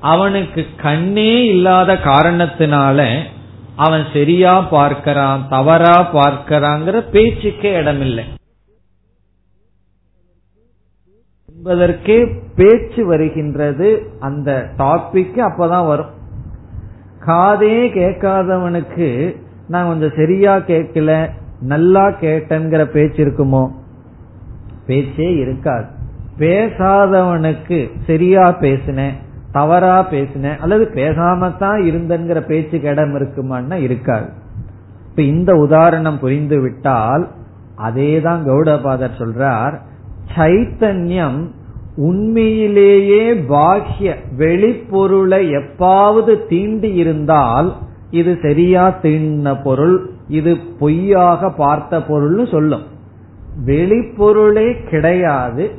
அவனுக்கு 0.00 0.66
கண்ணே 0.82 1.46
இல்லாத 1.46 1.94
காரணத்தினால 1.94 3.18
அவன் 3.76 4.04
சரியா 4.12 4.60
பார்க்கிறான் 4.60 5.46
தவறா 5.48 6.12
பார்க்கிறாங்கிற 6.12 7.00
பேச்சுக்கே 7.10 7.72
இடமில்லை. 7.72 8.24
என்பதற்கே 11.54 12.18
பேச்சு 12.56 13.06
வருகின்றது 13.06 13.88
அந்த 14.20 14.70
டாபிக் 14.78 15.40
அப்பதான் 15.48 15.86
வரும். 15.86 16.12
காதே 17.26 17.78
கேட்காதவனுக்கு 17.98 19.36
நான் 19.68 19.86
கொஞ்சம் 19.86 20.12
சரியா 20.16 20.56
கேட்கல 20.56 21.30
நல்லா 21.60 22.08
கேட்டேங்கிற 22.08 22.84
பேச்சு 22.84 23.24
இருக்குமோ? 23.24 23.77
பேச்சே 24.88 25.28
இருக்காது. 25.44 25.88
பேசாதவனுக்கு 26.42 27.78
சரியா 28.06 28.44
பேசினேன் 28.64 29.16
தவறா 29.52 29.96
பேசினேன் 30.10 30.58
அல்லது 30.64 30.84
பேசாம 30.94 31.50
தான் 31.56 31.80
இருந்தங்கிற 31.90 32.38
பேச்சுக்கு 32.50 32.88
இடம் 32.88 33.14
இருக்குமான்னா 33.18 33.76
இருக்காது. 33.86 34.28
இப்ப 35.10 35.22
இந்த 35.34 35.52
உதாரணம் 35.64 36.18
புரிந்து 36.18 36.58
விட்டால் 36.60 37.24
அதேதான் 37.86 38.42
கௌடபாதர் 38.48 39.18
சொல்றார் 39.20 39.74
சைத்தன்யம் 40.36 41.40
உண்மையிலேயே 42.08 43.24
பாக்கிய 43.52 44.10
வெளிப்பொருளை 44.38 45.40
எப்பாவது 45.60 46.34
தீண்டி 46.50 46.90
இருந்தால் 47.02 47.68
இது 48.10 48.32
சரியா 48.42 48.84
தீண்டின 49.02 49.54
பொருள் 49.64 49.96
இது 50.38 50.52
பொய்யாக 50.80 51.50
பார்த்த 51.62 51.98
பொருள்னு 52.10 52.46
சொல்லும். 52.50 52.84
வெளிப்பொருளே 53.66 54.88
கிடையாது. 54.90 55.70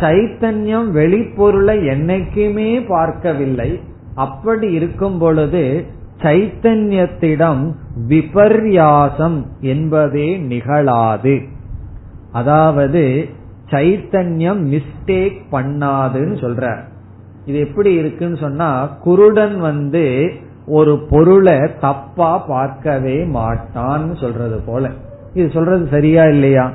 சைத்தன்யம் 0.00 0.88
வெளிப்பொருளை 0.90 1.76
என்னைக்குமே 1.88 2.86
பார்க்கவில்லை. 2.88 3.80
அப்படி 4.14 4.72
இருக்கும் 4.72 5.18
பொழுது 5.18 5.84
சைத்தன்யத்திடம் 6.18 7.72
விபர்யாசம் 8.08 9.46
என்பதே 9.60 10.36
நிகழாது. 10.36 11.40
அதாவது 12.32 13.28
சைத்தன்யம் 13.70 14.60
மிஸ்டேக் 14.72 15.38
பண்ணாதுன்னு 15.52 16.34
சொல்ற. 16.40 16.78
இது 17.44 17.58
எப்படி 17.58 17.94
இருக்குன்னு 17.94 18.36
சொன்னா 18.36 18.84
குருடன் 18.84 19.60
வந்து 19.60 20.32
ஒரு 20.66 21.06
பொருளை 21.10 21.58
தப்பா 21.80 22.38
பார்க்கவே 22.38 23.24
மாட்டான்னு 23.24 24.20
சொல்றது 24.20 24.60
போல. 24.66 24.90
இது 25.34 25.50
சொல்றது 25.50 25.88
சரியா 25.90 26.24
இல்லையா? 26.24 26.72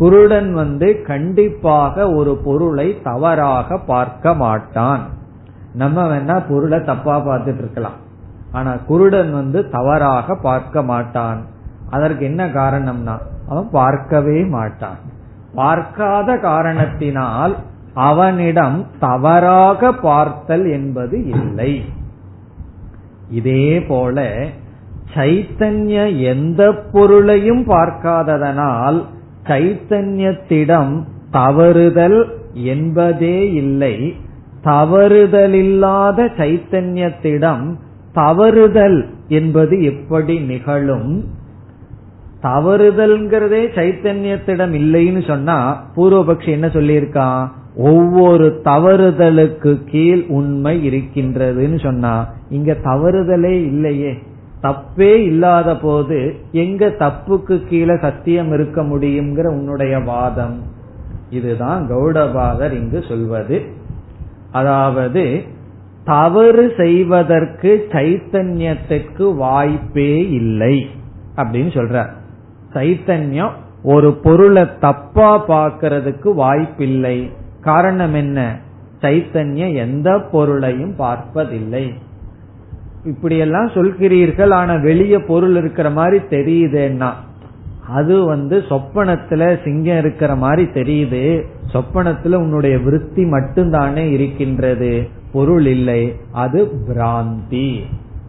குருடன் 0.00 0.50
வந்து 0.54 0.88
கண்டிப்பாக 1.06 2.04
ஒரு 2.18 2.32
பொருளை 2.44 2.86
தவறாக 3.02 3.78
பார்க்க 3.92 4.34
மாட்டான். 4.34 5.02
நம்ம 5.72 6.04
வேணா 6.12 6.36
பொருளை 6.48 6.78
தப்பா 6.84 7.16
பார்த்துட்டு 7.26 7.62
இருக்கலாம். 7.64 7.98
ஆனா 8.52 8.72
குருடன் 8.88 9.32
வந்து 9.32 9.60
தவறாக 9.68 10.36
பார்க்க 10.42 10.82
மாட்டான். 10.82 11.40
அதற்கு 11.90 12.24
என்ன 12.24 12.42
காரணம்னா 12.46 13.14
அவன் 13.48 13.68
பார்க்கவே 13.72 14.38
மாட்டான். 14.56 14.98
பார்க்காத 15.54 16.38
காரணத்தினால் 16.48 17.54
அவனிடம் 18.08 18.78
தவறாக 18.98 19.92
பார்த்தல் 20.08 20.66
என்பது 20.70 21.16
இல்லை. 21.36 21.72
இதே 23.30 23.66
போல 23.82 24.26
சைத்தன்ய 25.14 25.96
எந்த 26.32 26.62
பொருளையும் 26.92 27.64
பார்க்காததனால் 27.68 29.00
சைத்தன்யத்திடம் 29.46 31.02
தவறுதல் 31.32 32.24
என்பதே 32.52 33.52
இல்லை. 33.52 34.14
தவறுதலில்லாத 34.64 36.28
சைத்தன்யத்திடம் 36.38 37.74
தவறுதல் 38.14 39.06
என்பது 39.28 39.82
எப்படி 39.82 40.38
நிகழும்? 40.38 41.24
தவறுதல்ங்கிறதே 42.42 43.62
சைத்தன்யத்திடம் 43.74 44.74
இல்லைன்னு 44.74 45.26
சொன்னா 45.26 45.84
பூர்வபக்ஷி 45.96 46.48
என்ன 46.48 46.66
சொல்லியிருக்கான் 46.66 47.46
ஒவ்வொரு 47.76 48.60
தவறுதலுக்கு 48.64 49.80
கீழ் 49.86 50.24
உண்மை 50.28 50.88
இருக்கின்றதுன்னு 50.88 51.80
சொன்னா 51.80 52.28
இங்க 52.48 52.76
தவறுதலே 52.84 53.52
இல்லையே. 53.52 54.18
தப்பே 54.62 55.14
இல்லாத 55.14 55.76
போது 55.76 56.36
எங்க 56.52 56.86
தப்புக்கு 56.86 57.68
கீழே 57.68 57.96
சத்தியம் 58.00 58.52
இருக்க 58.52 58.82
முடியுங்கிற 58.82 59.46
உன்னுடைய 59.46 59.98
வாதம். 59.98 60.62
இதுதான் 61.30 61.88
கௌடபாதர் 61.90 62.72
இங்கு 62.72 63.04
சொல்வது. 63.08 63.62
அதாவது 64.52 65.42
தவறு 66.04 66.72
செய்வதற்கு 66.76 67.86
சைத்தன்யத்திற்கு 67.92 69.34
வாய்ப்பே 69.34 70.30
இல்லை 70.30 70.86
அப்படின்னு 71.36 71.72
சொல்ற 71.78 72.06
சைத்தன்யம் 72.72 73.52
ஒரு 73.82 74.12
பொருளை 74.12 74.64
தப்பா 74.80 75.48
பார்க்கறதுக்கு 75.48 76.34
வாய்ப்பில்லை. 76.34 77.30
காரணம் 77.60 78.14
என்ன? 78.14 78.58
சைத்தன்யம் 79.00 79.74
எந்த 79.74 80.18
பொருளையும் 80.32 80.96
பார்ப்பதில்லை. 80.96 81.94
இப்படியெல்லாம் 83.04 83.66
சொல்கிறீர்கள் 83.66 84.52
ஆனா 84.52 84.74
வெளிய 84.74 85.18
பொருள் 85.18 85.56
இருக்கிற 85.56 85.90
மாதிரி 85.90 86.24
தெரியுதுன்னா. 86.30 87.10
அது 87.88 88.24
வந்து 88.24 88.58
சொப்பனத்துல 88.58 89.64
சிங்கம் 89.64 89.98
இருக்கிற 89.98 90.34
மாதிரி 90.34 90.68
தெரியுது. 90.72 91.42
சொப்பனத்துல 91.72 92.34
உன்னுடைய 92.34 92.78
விருத்தி 92.78 93.24
மட்டும்தானே 93.24 94.10
இருக்கின்றது. 94.10 95.08
பொருள் 95.32 95.66
இல்லை. 95.66 96.16
அது 96.32 96.68
பிராந்தி. 96.88 97.80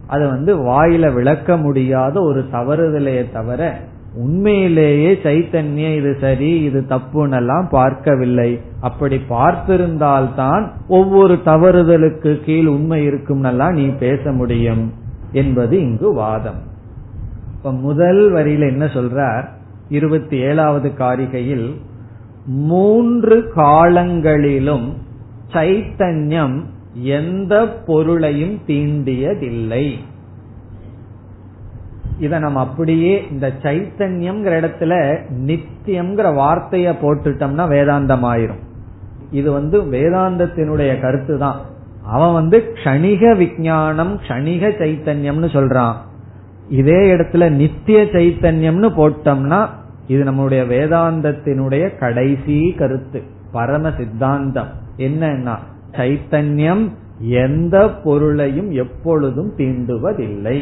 அது 0.06 0.28
வந்து 0.28 0.56
வாயில 0.56 1.12
விளக்க 1.12 1.56
முடியாத 1.56 2.20
ஒரு 2.20 2.44
தவறுதலையே 2.52 3.32
தவிர 3.32 3.80
உண்மையிலேயே 4.14 5.12
சைத்தன்யம் 5.12 5.96
இது 5.96 6.16
சரி 6.20 6.60
இது 6.60 6.84
தப்புன்னெல்லாம் 6.88 7.68
பார்க்கவில்லை. 7.68 8.60
அப்படி 8.80 9.20
பார்த்திருந்தால்தான் 9.28 10.70
ஒவ்வொரு 10.88 11.38
தவறுதலுக்கு 11.44 12.44
கீழ் 12.44 12.66
உண்மை 12.66 13.04
இருக்கும் 13.04 13.40
நீ 13.70 13.86
பேச 13.86 14.32
முடியும் 14.32 14.92
என்பது 15.32 15.80
இங்கு 15.80 16.14
வாதம். 16.14 16.60
இப்ப 17.52 17.72
முதல் 17.72 18.32
வரியில 18.32 18.68
என்ன 18.68 18.84
சொல்றார்? 18.84 19.48
இருபத்தி 19.88 20.36
ஏழாவது 20.36 20.92
காரிகையில் 20.98 21.74
மூன்று 22.44 23.52
காலங்களிலும் 23.54 24.94
சைத்தன்யம் 25.52 26.62
எந்த 26.94 27.68
பொருளையும் 27.86 28.60
தீண்டியதில்லை. 28.66 29.92
இத 32.24 32.38
நம்ம 32.44 32.60
அப்படியே 32.60 33.12
இந்த 33.32 33.46
சைத்தன்யம்ங்கிற 33.62 34.54
இடத்துல 34.60 34.94
நித்தியம்ங்கிற 35.48 36.28
வார்த்தைய 36.40 36.88
போட்டுட்டோம்னா 37.02 37.64
வேதாந்தம் 37.74 38.26
ஆயிரும் 38.30 38.62
இது 39.38 39.48
வந்து 39.52 39.76
வேதாந்தத்தினுடைய 39.94 40.92
கருத்து 41.00 41.34
தான் 41.38 41.58
அவன் 42.14 42.32
வந்து 42.32 42.58
க்ஷணிக 42.76 43.22
விஜயானம் 43.42 44.12
கணிக 44.28 44.70
சைத்தன்யம்னு 44.80 45.48
சொல்றான். 45.56 45.96
இதே 46.78 47.00
இடத்துல 47.14 47.44
நித்திய 47.60 47.98
சைத்தன்யம்னு 48.14 48.88
போட்டோம்னா 48.98 49.60
இது 50.06 50.22
நம்முடைய 50.24 50.62
வேதாந்தத்தினுடைய 50.64 51.84
கடைசி 51.98 52.58
கருத்து 52.78 53.20
பரம 53.52 53.92
சித்தாந்தம். 53.98 54.70
என்னன்னா 55.06 55.54
சைத்தன்யம் 55.98 56.84
எந்த 57.44 57.76
பொருளையும் 58.04 58.70
எப்பொழுதும் 58.84 59.52
தீண்டுவதில்லை. 59.56 60.58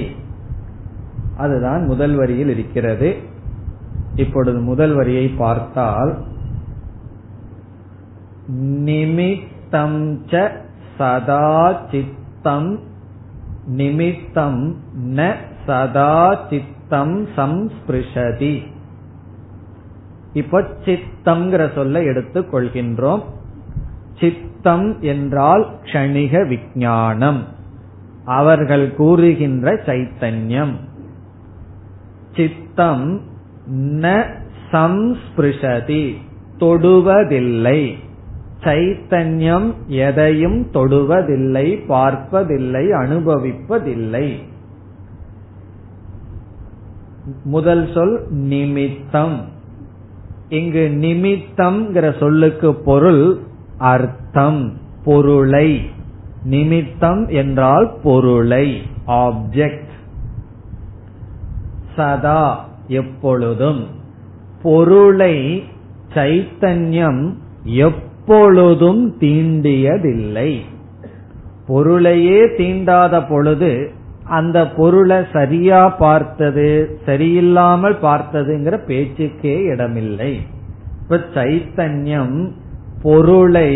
அதுதான் 1.40 1.86
முதல் 1.86 2.14
வரியில் 2.14 2.48
இருக்கிறது. 2.48 3.16
இப்பொழுது 4.14 4.58
முதல் 4.60 4.94
வரியை 4.94 5.28
பார்த்தால் 5.28 6.12
நிமித்தம் 8.86 10.24
ச 10.26 10.50
சதா 10.98 11.80
சித்தம் 11.90 12.70
நிமித்தம் 13.66 14.76
ந 15.06 15.34
சதா 15.66 16.14
சித்தம் 16.50 17.28
சம்ஸ்பிருஷதி. 17.36 18.54
இப்ப 20.32 20.60
சித்தம்ங்கிற 20.84 21.74
சொல்ல 21.74 22.02
எடுத்துக் 22.02 22.54
கொள்கின்றோம். 22.54 23.22
சித்தம் 24.20 25.00
என்றால் 25.00 25.64
க்ஷணிக 25.84 26.48
விஞ்ஞானம். 26.48 27.40
அவர்கள் 28.24 28.94
கூறுகின்ற 28.94 29.72
சைத்தன்யம். 29.86 30.74
சித்தம் 32.36 33.20
ந 34.02 34.24
சம்ஸ்பிருஷதி 34.72 36.04
தொடுவதில்லை. 36.58 37.80
சைத்தன்யம் 38.64 39.68
எதையும் 39.86 40.66
தொடுவதில்லை 40.74 41.86
பார்ப்பதில்லை 41.86 42.84
அனுபவிப்பதில்லை. 42.90 44.26
முதல் 47.44 47.84
சொல் 47.94 48.16
நிமித்தம். 48.30 49.38
இங்கு 50.48 50.90
நிமித்தம் 50.90 51.80
சொல்லுக்கு 52.20 52.74
பொருள் 52.74 53.38
அர்த்தம் 53.78 54.76
பொருளை. 55.04 55.68
நிமித்தம் 56.44 57.28
என்றால் 57.28 57.88
பொருளை 58.02 58.82
ஆப்ஜெக்ட் 59.06 59.89
சதா 62.00 62.42
எப்பொழுதும். 62.88 63.82
பொருளை 64.62 65.36
சைத்தன்யம் 66.14 67.22
எப்பொழுதும் 67.64 69.02
தீண்டியதில்லை. 69.20 70.50
பொருளையே 71.66 72.40
தீண்டாத 72.56 73.14
பொழுது 73.28 73.72
அந்த 74.24 74.58
பொருளை 74.70 75.18
சரியா 75.32 75.88
பார்த்தது 75.88 76.66
சரியில்லாமல் 77.06 77.96
பார்த்ததுங்கிற 78.02 78.76
பேச்சுக்கே 78.86 79.54
இடமில்லை. 79.72 80.32
இப்ப 81.02 81.20
சைத்தன்யம் 81.34 82.38
பொருளை 83.02 83.70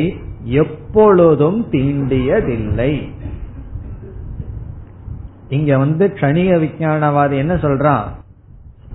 எப்பொழுதும் 0.45 1.61
தீண்டியதில்லை. 1.70 2.93
இங்க 5.55 5.78
வந்து 5.78 6.07
கணிக 6.20 6.57
விஞ்ஞானவாதி 6.59 7.36
என்ன 7.36 7.55
சொல்றான்? 7.55 8.02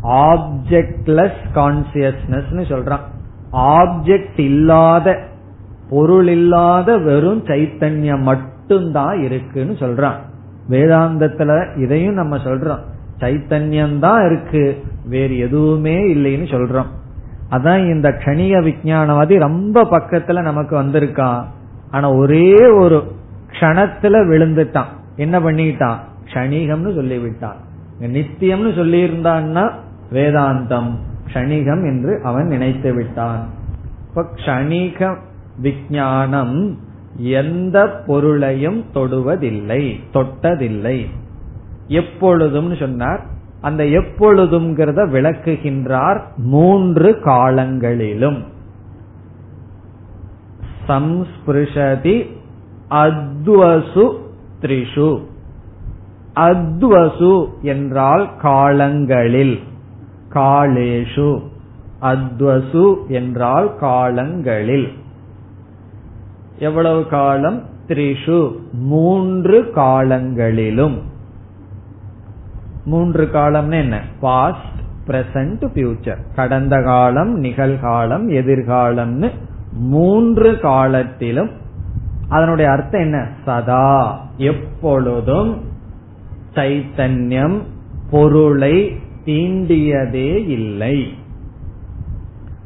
ஆப்ஜெக்ட்லெஸ் 0.03 1.41
கான்சியஸ்னஸ் 1.55 2.69
சொல்றான். 2.71 3.05
ஆப்ஜெக்ட் 3.53 4.39
இல்லாத 4.39 5.17
பொருள் 5.89 6.27
இல்லாத 6.27 6.97
வெறும் 6.97 7.45
சைத்தன்யம் 7.45 8.21
மட்டும்தான் 8.21 9.21
இருக்குன்னு 9.21 9.73
சொல்றான். 9.73 10.19
வேதாந்தத்துல 10.69 11.81
இதையும் 11.83 12.13
நம்ம 12.13 12.37
சொல்றோம். 12.37 12.79
சைத்தன்யம் 13.19 13.99
தான் 13.99 14.25
இருக்கு 14.25 14.83
வேறு 15.05 15.37
எதுவுமே 15.37 15.95
இல்லைன்னு 16.15 16.47
சொல்றோம். 16.55 16.89
அதான் 17.51 17.79
இந்த 17.93 18.09
கணிக 18.25 18.59
விஞ்ஞானவாதி 18.59 19.39
ரொம்ப 19.39 19.83
பக்கத்துல 19.83 20.41
நமக்கு 20.41 20.83
வந்திருக்கான். 20.83 21.43
ஆனா 21.91 22.13
ஒரே 22.13 22.53
ஒரு 22.79 23.03
கணத்துல 23.59 24.15
விழுந்துட்டான். 24.29 24.91
என்ன 25.15 25.39
பண்ணிட்டான்? 25.39 25.97
க்ஷணிகம்னு 26.29 26.97
சொல்லிவிட்டான். 26.97 27.59
நித்தியம்னு 27.99 28.75
சொல்லி 28.75 29.03
இருந்தான்னா 29.03 29.71
வேதாந்தம். 30.11 30.95
க்ஷணிகம் 31.27 31.83
என்று 31.83 32.21
அவன் 32.23 32.45
நினைத்து 32.45 32.93
விட்டான். 32.93 33.47
இப்ப 34.09 34.25
க்ஷணிக 34.35 35.17
விஞ்ஞானம் 35.57 36.77
எந்த 37.17 38.03
பொருளையும் 38.07 38.85
தொடுவதில்லை 38.93 39.99
தொட்டதில்லை. 40.13 41.05
எப்பொழுதும் 41.87 42.75
சொன்னார். 42.75 43.25
அந்த 43.61 43.83
எப்பொழுதுங்கிறத 43.83 45.09
விளக்குகின்றார் 45.09 46.21
மூன்று 46.37 47.19
காலங்களிலும். 47.19 48.43
சம்ஸ்பிருஷதி 50.87 52.29
அத்வசு 52.89 54.17
த்ரிஷு. 54.61 55.23
அத்வசு 56.39 57.47
என்றால் 57.61 58.29
காலங்களில். 58.37 59.59
காலேஷு. 60.33 61.41
அத்வசு 62.01 63.07
என்றால் 63.07 63.77
காலங்களில். 63.77 64.87
எவ்வளவு 66.59 67.07
காலம்? 67.07 67.63
த்ரிஷு. 67.87 68.51
மூன்று 68.71 69.71
காலங்களிலும். 69.75 71.01
மூன்று 72.85 73.29
காலம்னு 73.33 73.81
என்ன? 73.81 74.01
பாஸ்ட் 74.21 74.77
பிரசன்ட் 75.07 75.67
பியூச்சர் 75.73 76.17
கடந்த 76.35 76.83
காலம் 76.83 77.43
நிகழ்காலம் 77.43 78.29
எதிர்காலம்னு 78.29 79.31
மூன்று 79.73 80.59
காலத்திலும். 80.59 81.49
அதனுடைய 82.29 82.71
அர்த்தம் 82.71 83.01
என்ன? 83.01 83.29
சதா. 83.45 84.25
எப்பொழுதும் 84.37 85.68
சைத்தன்யம் 86.55 87.57
பொருளை 88.11 88.97
தீண்டியதே 89.25 90.47
இல்லை. 90.47 91.13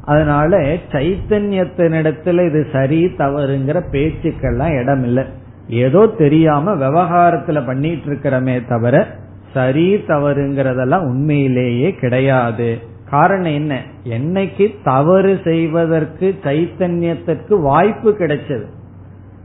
அதனால 0.00 0.56
சைத்தன்யத்தினிடத்துல 0.92 2.46
இது 2.46 2.66
சரி 2.72 3.04
தவறுங்கிற 3.04 3.82
பேச்சுக்கெல்லாம் 3.92 4.80
இடம் 4.80 5.04
இல்லை 5.04 5.24
ஏதோ 5.68 6.06
தெரியாம 6.06 6.74
விவகாரத்துல 6.74 7.66
பண்ணிட்டு 7.66 8.12
இருக்கிறமே 8.12 8.68
தவிர 8.68 9.06
சரி 9.54 9.94
தவறுங்கிறதெல்லாம் 9.94 11.06
உண்மையிலேயே 11.06 11.94
கிடையாது. 11.94 12.78
காரணம் 13.10 13.52
என்ன? 13.52 13.82
என்னைக்கு 14.04 14.74
தவறு 14.84 15.40
செய்வதற்கு 15.44 16.34
சைத்தன்யத்திற்கு 16.42 17.60
வாய்ப்பு 17.60 18.16
கிடைச்சது. 18.18 18.64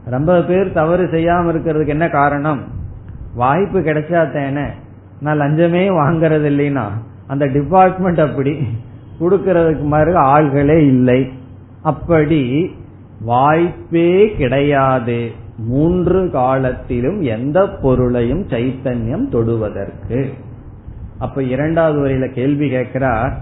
ரொம்ப 0.04 0.42
பேர் 0.42 0.72
தவறு 0.72 1.04
செய்யாம 1.04 1.52
இருக்கிறதுக்கு 1.52 1.86
என்ன 1.86 2.08
காரணம்? 2.08 2.60
வாய்ப்பு 3.34 3.78
கிடைச்சா 3.78 4.32
தானே? 4.32 4.68
நான் 5.20 5.40
லஞ்சமே 5.40 5.88
வாங்கறது 5.88 6.48
இல்லைன்னா 6.52 6.86
அந்த 7.26 7.46
டிபார்ட்மெண்ட் 7.46 8.20
அப்படி 8.20 8.58
கொடுக்கறதுக்கு 9.20 9.84
மாதிரி 9.84 10.12
ஆள்களே 10.12 10.86
இல்லை. 10.86 11.28
அப்படி 11.82 12.70
வாய்ப்பே 13.20 14.32
கிடையாது. 14.32 15.30
மூன்று 15.58 16.30
காலத்திலும் 16.30 17.22
எந்த 17.22 17.68
பொருளையும் 17.68 18.46
சைத்தன்யம் 18.48 19.28
தொடுவதற்கு. 19.28 20.30
அப்ப 21.18 21.42
இரண்டாவது 21.42 21.98
வரையில 21.98 22.32
கேள்வி 22.32 22.68
கேட்கிறார். 22.68 23.40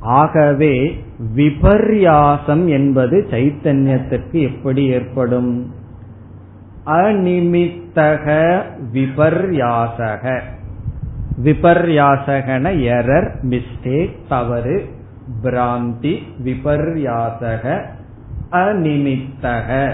ஆகவே 0.00 1.04
விபர்யாசம் 1.36 2.68
என்பது 2.68 3.26
சைத்தன்யத்திற்கு 3.30 4.32
எப்படி 4.32 4.86
ஏற்படும்? 4.86 5.70
அநிமித்தக 6.90 8.26
விபர்யாசக. 8.92 10.40
விபர்யாசகன 11.44 12.66
எரர் 12.92 13.30
மிஸ்டேக் 13.42 14.16
தவறு 14.28 14.84
பிராந்தி 15.42 16.18
விபர்யாசக 16.44 17.84
அநிமித்தக. 18.52 19.92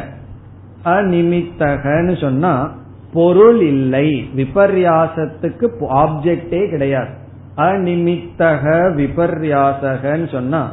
அநிமித்தகன்னு 0.84 2.20
சொன்னா 2.20 2.72
பொருள் 3.12 3.60
இல்லை. 3.60 4.30
விபர்யாசத்துக்கு 4.36 5.66
ஆப்ஜெக்டே 5.80 6.70
கிடையாது. 6.70 7.10
அநிமித்தக 7.56 8.64
விபர்யாசகன்னு 8.96 10.32
சொன்னா 10.32 10.72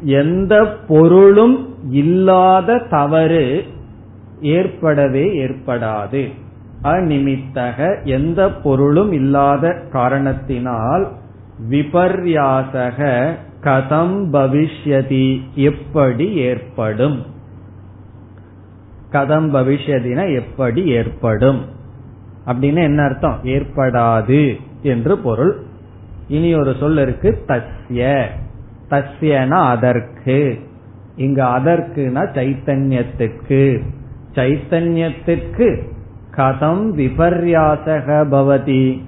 எந்த 0.00 0.76
பொருளும் 0.88 1.74
இல்லாத 1.90 2.78
தவறு 2.90 3.64
ஏற்படவே 4.40 5.46
ஏற்படாது. 5.46 6.32
அநிமித்தக 6.82 8.04
எந்த 8.04 8.52
பொருளும் 8.52 9.12
இல்லாத 9.12 9.82
காரணத்தினால் 9.92 11.08
விபர்யாசக 11.70 13.32
கதம் 13.60 14.28
பவிஷ்யதி 14.32 15.40
எப்படி 15.54 16.34
ஏற்படும்? 16.34 17.26
கதம் 19.12 19.54
பவிஷ்யதின 19.54 20.34
எப்படி 20.34 20.84
ஏற்படும்? 20.84 21.64
அப்படின்னு 22.46 22.82
என்ன 22.82 23.02
அர்த்தம்? 23.02 23.38
ஏற்படாது 23.44 24.60
என்று 24.82 25.18
பொருள். 25.18 25.62
இனி 26.28 26.54
ஒரு 26.54 26.74
சொல் 26.80 26.98
இருக்கு 26.98 27.44
தஸ்ய. 27.46 28.24
தஸ்யனா 28.90 29.66
அதற்கு. 29.66 30.58
இங்க 31.16 31.44
அதற்குனா 31.44 32.26
சைத்தன்யத்துக்கு. 32.34 33.82
சைத்தன்யத்துக்கு 34.34 35.82
கதம் 36.36 36.92
விபர்யாசக 36.96 38.24
பவதி. 38.30 39.00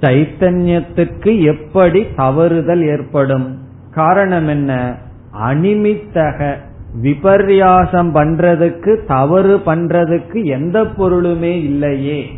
சைத்தன்யத்துக்கு 0.00 1.40
எப்படி 1.40 2.06
தவறுதல் 2.16 2.82
ஏற்படும்? 2.82 3.58
காரணம் 3.90 4.48
என்ன? 4.48 4.96
அனிமித்தக 5.42 6.54
விபர்யாசம் 7.02 8.14
பண்றதுக்கு 8.14 9.04
தவறு 9.06 9.60
பண்றதுக்கு 9.66 10.44
எந்த 10.44 10.82
பொருளுமே 10.82 11.64
இல்லையே. 11.64 12.30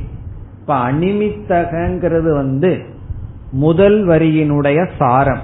இப்ப 0.60 0.92
அனிமித்தகங்கிறது 0.92 2.34
வந்து 2.34 2.78
முதல் 3.52 4.06
வரியினுடைய 4.06 4.88
சாரம். 4.98 5.42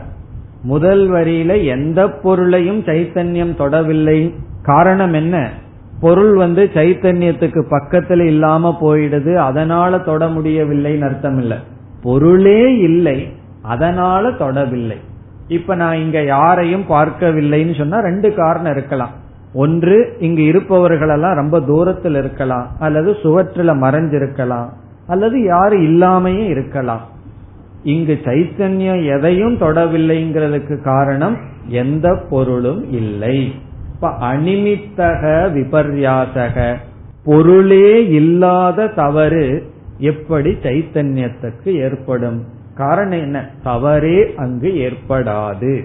முதல் 0.63 1.11
வரியில 1.11 1.65
எந்த 1.65 2.09
பொருளையும் 2.09 2.81
சைத்தன்யம் 2.81 3.57
தொடவில்லை. 3.59 4.35
காரணம் 4.63 5.13
என்ன? 5.13 5.51
பொருள் 6.01 6.35
வந்து 6.35 6.71
சைத்தன்யத்துக்கு 6.75 7.63
பக்கத்துல 7.71 8.21
இல்லாம 8.21 8.79
போயிடுது 8.81 9.35
அதனால 9.35 9.99
தொட 9.99 10.27
முடியவில்லைன்னு 10.27 11.05
அர்த்தம் 11.05 11.39
இல்ல. 11.39 11.57
பொருளே 12.03 12.79
இல்லை 12.79 13.29
அதனால 13.63 14.29
தொடவில்லை. 14.29 14.97
இப்ப 15.49 15.75
நான் 15.75 15.97
இங்க 15.97 16.23
யாரையும் 16.23 16.85
பார்க்கவில்லைன்னு 16.89 17.79
சொன்னா 17.79 17.99
ரெண்டு 18.01 18.35
காரணம் 18.35 18.73
இருக்கலாம். 18.73 19.11
ஒன்று 19.55 20.17
இங்கு 20.21 20.43
இருப்பவர்களெல்லாம் 20.43 21.35
ரொம்ப 21.35 21.61
தூரத்தில் 21.61 22.15
இருக்கலாம் 22.15 22.67
அல்லது 22.79 23.13
சுவற்றில 23.13 23.75
மறைஞ்சிருக்கலாம் 23.85 24.69
அல்லது 25.07 25.43
யாரு 25.43 25.79
இல்லாமையே 25.79 26.49
இருக்கலாம். 26.49 27.01
இங்கு 27.83 28.19
சைத்தன்யம் 28.25 29.17
எதையும் 29.17 29.59
தொடவில்லைங்கிறதுக்கு 29.59 30.83
காரணம் 30.83 31.37
எந்த 31.67 32.19
பொருளும் 32.31 32.93
இல்லை. 32.93 33.53
இப்ப 34.03 34.33
அனிமித்தக 34.35 35.53
விபர்யாசக. 35.53 36.77
பொருளே 37.25 38.07
இல்லாத 38.09 38.87
தவறு 38.87 39.73
எப்படி 39.99 40.51
சைத்தன்யத்துக்கு 40.51 41.65
ஏற்படும்? 41.65 42.45
காரணம் 42.75 43.19
என்ன? 43.19 43.51
தவறே 43.63 44.35
அங்கு 44.37 44.69
ஏற்படாது. 44.69 45.85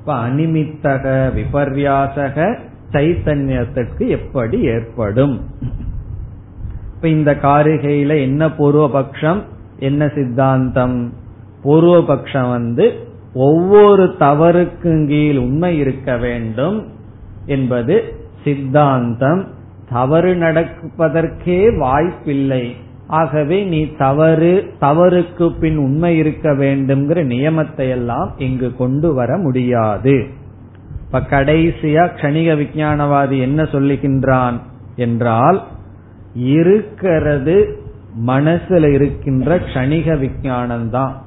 இப்ப 0.00 0.14
அனிமித்தக 0.14 1.32
விபர்யாசக 1.36 2.58
சைத்தன்யத்துக்கு 2.92 4.08
எப்படி 4.08 4.60
ஏற்படும்? 4.60 5.44
இப்ப 6.94 7.08
இந்த 7.08 7.34
காரிகையில 7.42 8.20
என்ன 8.20 8.46
பூர்வபக்ஷம்? 8.46 9.42
என்ன 9.78 10.08
சித்தாந்தம்? 10.14 11.12
பூர்வபக்ஷம் 11.64 12.48
வந்து 12.48 12.92
ஒவ்வொரு 13.34 14.14
தவறுக்கும் 14.18 15.06
கீழ் 15.06 15.36
உண்மை 15.36 15.78
இருக்க 15.78 16.16
வேண்டும். 16.16 17.00
என்பது 17.46 18.14
சித்தாந்தம். 18.44 19.46
தவறு 19.90 20.34
நடப்பதற்கே 20.34 21.78
வாய்ப்பில்லை. 21.78 22.76
ஆகவே 23.06 23.64
நீ 23.64 23.92
தவறு 23.98 24.74
தவறுக்கு 24.80 25.58
பின் 25.60 25.76
உண்மை 25.76 26.16
இருக்க 26.16 26.52
வேண்டும்ங்கிற 26.52 27.24
நியமத்தை 27.24 27.88
எல்லாம் 27.88 28.34
இங்கு 28.38 28.76
கொண்டு 28.76 29.14
வர 29.14 29.36
முடியாது. 29.36 30.26
இப்ப 31.06 31.20
கடைசியா 31.20 32.08
கணிக 32.20 32.54
விஞ்ஞானவாதி 32.54 33.40
என்ன 33.40 33.62
சொல்லுகின்றான் 33.62 34.60
என்றால் 34.96 35.62
இருக்கிறது 36.34 37.80
மனசுல 38.26 38.92
இருக்கின்ற 38.92 39.58
கணிக 39.58 40.18
விஞ்ஞானம் 40.18 40.90
தான் 40.90 41.22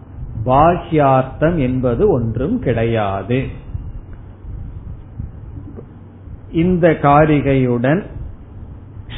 பாஹ்யார்த்தம் 0.46 1.56
என்பது 1.56 2.10
ஒன்றும் 2.10 2.60
கிடையாது. 2.60 3.46
இந்த 6.52 6.90
காரிகையுடன் 6.90 8.04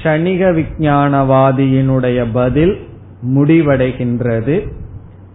ஷணிக 0.04 0.54
விஞ்ஞானவாதியினுடைய 0.54 2.26
பதில் 2.34 2.88
முடிவடைகின்றது. 3.36 4.68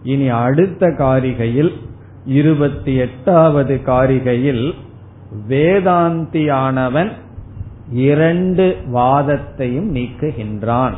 இனி 0.03 0.29
அடுத்த 0.29 0.87
காரிகையில் 0.87 1.73
இருபத்தி 2.27 2.95
எட்டாவது 2.95 3.81
காரிகையில் 3.87 4.73
வேதாந்தியானவன் 5.49 7.11
இரண்டு 7.93 8.77
வாதத்தையும் 8.93 9.95
நீக்குகின்றான். 9.95 10.93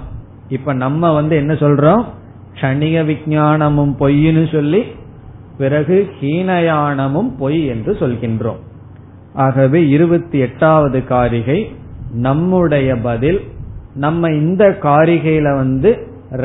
இப்ப 0.49 0.73
நம்ம 0.73 1.13
வந்து 1.13 1.37
என்ன 1.37 1.53
சொல்றோம்? 1.53 2.05
க்ஷணிக 2.61 3.05
விஞ்ஞானமும் 3.05 3.97
பொய்ன்னு 3.99 4.53
சொல்லி 4.53 4.83
பிறகு 5.59 6.11
ஹீனயானமும் 6.21 7.37
பொய் 7.39 7.67
என்று 7.67 7.93
சொல்கின்றோம். 7.93 8.61
ஆகவே 9.35 9.81
28வது 9.97 11.01
காரிகை 11.05 11.59
நம்முடைய 12.27 12.89
பதில் 13.07 13.41
நம்ம 13.95 14.31
இந்த 14.33 14.65
காரிகையில 14.83 15.49
வந்து 15.57 15.91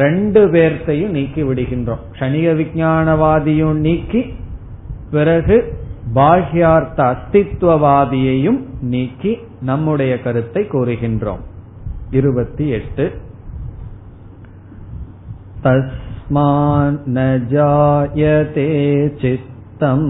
ரெண்டு 0.01 0.41
பேர்த்தையும் 0.53 1.13
நீக்கி 1.17 1.41
விடுகின்றோம். 1.43 2.01
கணிக 2.19 2.45
விஜயானவாதியும் 2.61 3.77
நீக்கி 3.85 4.21
பிறகு 5.11 5.57
பாஹ்யார்த்த 6.15 6.99
அஸ்தித்வவாதியையும் 7.11 8.59
நீக்கி 8.93 9.31
நம்முடைய 9.61 10.13
கருத்தை 10.21 10.63
கூறுகின்றோம். 10.63 11.43
இருபத்தி 12.11 12.67
எட்டு. 12.77 13.05
தஸ்மான 15.63 17.15
ஜாயதே 17.53 18.69
சித்தம். 19.21 20.09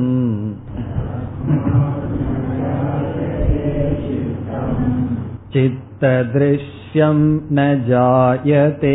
चित्तदृश्यं 5.55 7.19
न 7.57 7.67
जायते 7.89 8.95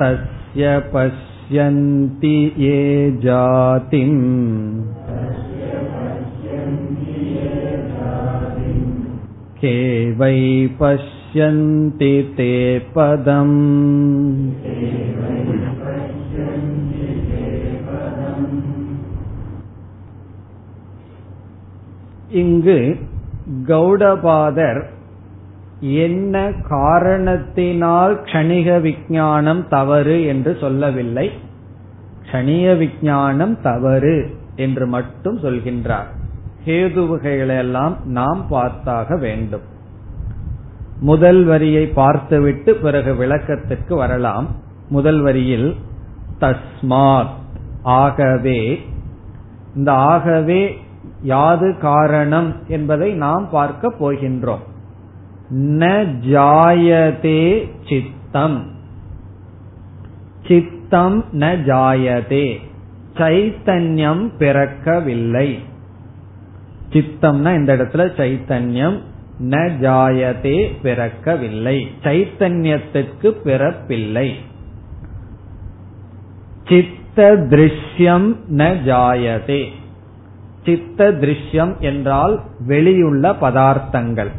तस्य 0.00 0.78
पश्यन्ति 0.94 2.36
ये 2.58 2.80
जातिम् 3.24 4.22
के 9.60 9.76
वै 10.20 10.40
पश्यन्ति 10.80 12.14
ते 12.36 12.52
पदम् 12.96 13.54
இங்கு 22.29 22.99
கௌடபாதர் 23.67 24.83
என்ன 25.79 26.53
காரணத்தினால் 26.69 28.21
க்ஷணிக 28.21 28.81
விஞ்ஞானம் 28.81 29.67
தவறு 29.67 30.25
என்று 30.25 30.57
சொல்லவில்லை. 30.59 31.31
கணிக 32.31 32.77
விஞ்ஞானம் 32.77 33.61
தவறு 33.61 34.35
என்று 34.55 34.87
மட்டும் 34.87 35.37
சொல்கின்றார். 35.37 36.05
ஹேதுவுகைகளெல்லாம் 36.65 38.03
நாம் 38.03 38.45
பார்த்தாக 38.51 39.19
வேண்டும். 39.19 39.61
முதல் 40.99 41.43
வரியை 41.43 41.87
பார்த்துவிட்டு 41.87 42.75
பிறகு 42.75 43.15
விளக்கத்திற்கு 43.15 43.95
வரலாம். 43.95 44.47
முதல் 44.89 45.21
வரியில் 45.21 45.75
தஸ்மாத் 46.39 47.29
ஆகவே. 47.83 48.81
இந்த 49.75 49.91
ஆகவே 49.91 50.77
யாது 51.21 51.77
காரணம் 51.77 52.55
என்பதை 52.67 53.13
நாம் 53.13 53.49
பார்க்க 53.51 53.93
போகின்றோம். 53.99 54.67
ந 55.53 56.07
ஜாயதே 56.29 57.69
சித்தம். 57.87 58.71
சித்தம் 60.47 61.25
ந 61.31 61.45
ஜாயதே. 61.63 62.57
சைத்தன்யம் 63.13 64.29
பிறக்கவில்லை. 64.39 65.59
சித்தம்னா 66.89 67.55
இந்த 67.55 67.75
இடத்துல 67.75 67.97
சைத்தன்யம். 67.97 68.99
ந 69.41 69.71
ஜாயதே 69.81 70.71
பிறக்கவில்லை. 70.83 71.87
சைத்தன்யத்துக்கு 72.03 73.33
பிறப்பில்லை. 73.43 74.31
சித்த 76.67 77.35
திருஷ்யம் 77.49 78.35
ந 78.51 78.75
ஜாயதே. 78.85 79.77
சித்த 80.65 81.11
திருஷ்யம் 81.11 81.77
என்றால் 81.79 82.41
வெளியுள்ள 82.67 83.31
பதார்த்தங்கள். 83.31 84.31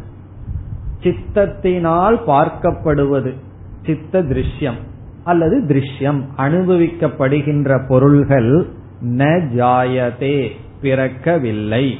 சித்தத்தினால் 1.02 2.16
பார்க்கப்படுவது 2.26 3.34
சித்த 3.82 4.22
திருஷ்யம் 4.22 4.78
அல்லது 5.24 5.62
திருஷ்யம். 5.68 6.20
அனுபவிக்கப்படுகின்ற 6.36 7.86
பொருள்கள் 7.88 8.66
ந 9.02 9.24
ஜாயதே 9.56 10.50
பிறக்கவில்லை. 10.82 11.96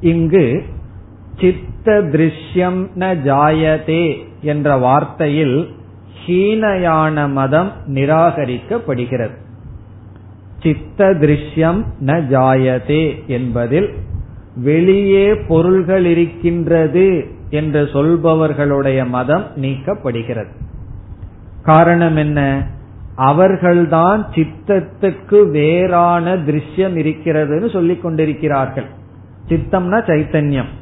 இங்கு 0.00 0.64
சித்த 1.36 2.02
திருஷ்யம் 2.02 2.80
ந 2.94 3.14
ஜாயதே 3.28 4.04
என்ற 4.40 4.76
வார்த்தையில் 4.76 5.68
ஹீனயான 6.26 7.32
மதம் 7.32 7.72
நிராகரிக்கப்படுகிறது. 7.86 9.36
சித்த 10.66 11.14
திருஷ்யம் 11.14 11.84
ந 12.06 12.20
ஜாயதே 12.30 13.26
என்பதில் 13.26 13.94
வெளியே 14.56 15.34
பொருள்கள் 15.34 16.04
இருக்கின்றது 16.04 17.26
என்று 17.50 17.84
சொல்பவர்களுடைய 17.84 19.08
மதம் 19.08 19.44
நீக்கப்படுகிறது. 19.56 20.50
காரணம் 21.62 22.16
என்ன? 22.16 22.66
அவர்கள்தான் 23.14 24.26
சித்தத்துக்கு 24.34 25.50
வேறான 25.50 26.36
திருஷ்யம் 26.36 26.96
இருக்கிறதுன்னு 26.96 27.72
சொல்லிக் 27.72 28.02
கொண்டிருக்கிறார்கள். 28.02 28.86
சித்தம்னா 29.48 30.02
சைத்தன்யம். 30.02 30.72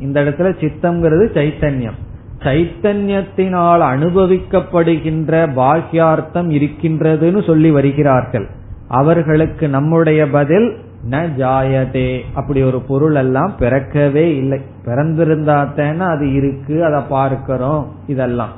இந்த 0.00 0.24
இடத்துல 0.24 0.52
சித்தம்ங்கிறது 0.62 1.26
சைத்தன்யம். 1.34 1.98
சைத்தன்யத்தினால் 2.38 3.82
அனுபவிக்கப்படுகின்ற 3.94 5.52
பாக்கியார்த்தம் 5.52 6.50
இருக்கின்றதுன்னு 6.50 7.46
சொல்லி 7.46 7.70
வருகிறார்கள். 7.70 8.48
அவர்களுக்கு 8.94 9.68
நம்முடைய 9.68 10.30
பதில் 10.30 10.76
ந 11.10 11.14
ஜாயதே. 11.14 12.20
அப்படி 12.34 12.62
ஒரு 12.62 12.80
பொருள் 12.80 13.14
எல்லாம் 13.14 13.56
பிறக்கவே 13.58 14.36
இல்லை. 14.36 14.60
பிறந்திருந்தாத்தேன்னா 14.84 15.98
அது 15.98 16.32
இருக்கு 16.32 16.84
அதை 16.84 17.02
பார்க்கிறோம் 17.08 17.94
இதெல்லாம். 18.06 18.52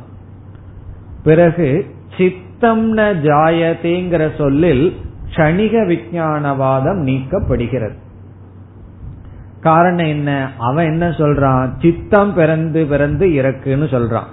பிறகு 1.22 1.87
சித்தம் 2.18 2.97
ந 2.97 3.01
ஜாயதேங்கிற 3.01 4.37
சொல்லில் 4.39 4.97
கணிக 5.37 5.87
விஞ்ஞானவாதம் 5.87 7.03
நீக்கப்படுகிறது. 7.03 7.95
காரணம் 9.61 10.07
என்ன? 10.07 10.51
அவன் 10.59 10.87
என்ன 10.87 11.09
சொல்றான்? 11.09 11.70
சித்தம் 11.80 12.34
பிறந்து 12.34 12.87
பிறந்து 12.87 13.26
இறக்குன்னு 13.26 13.87
சொல்றான். 13.95 14.30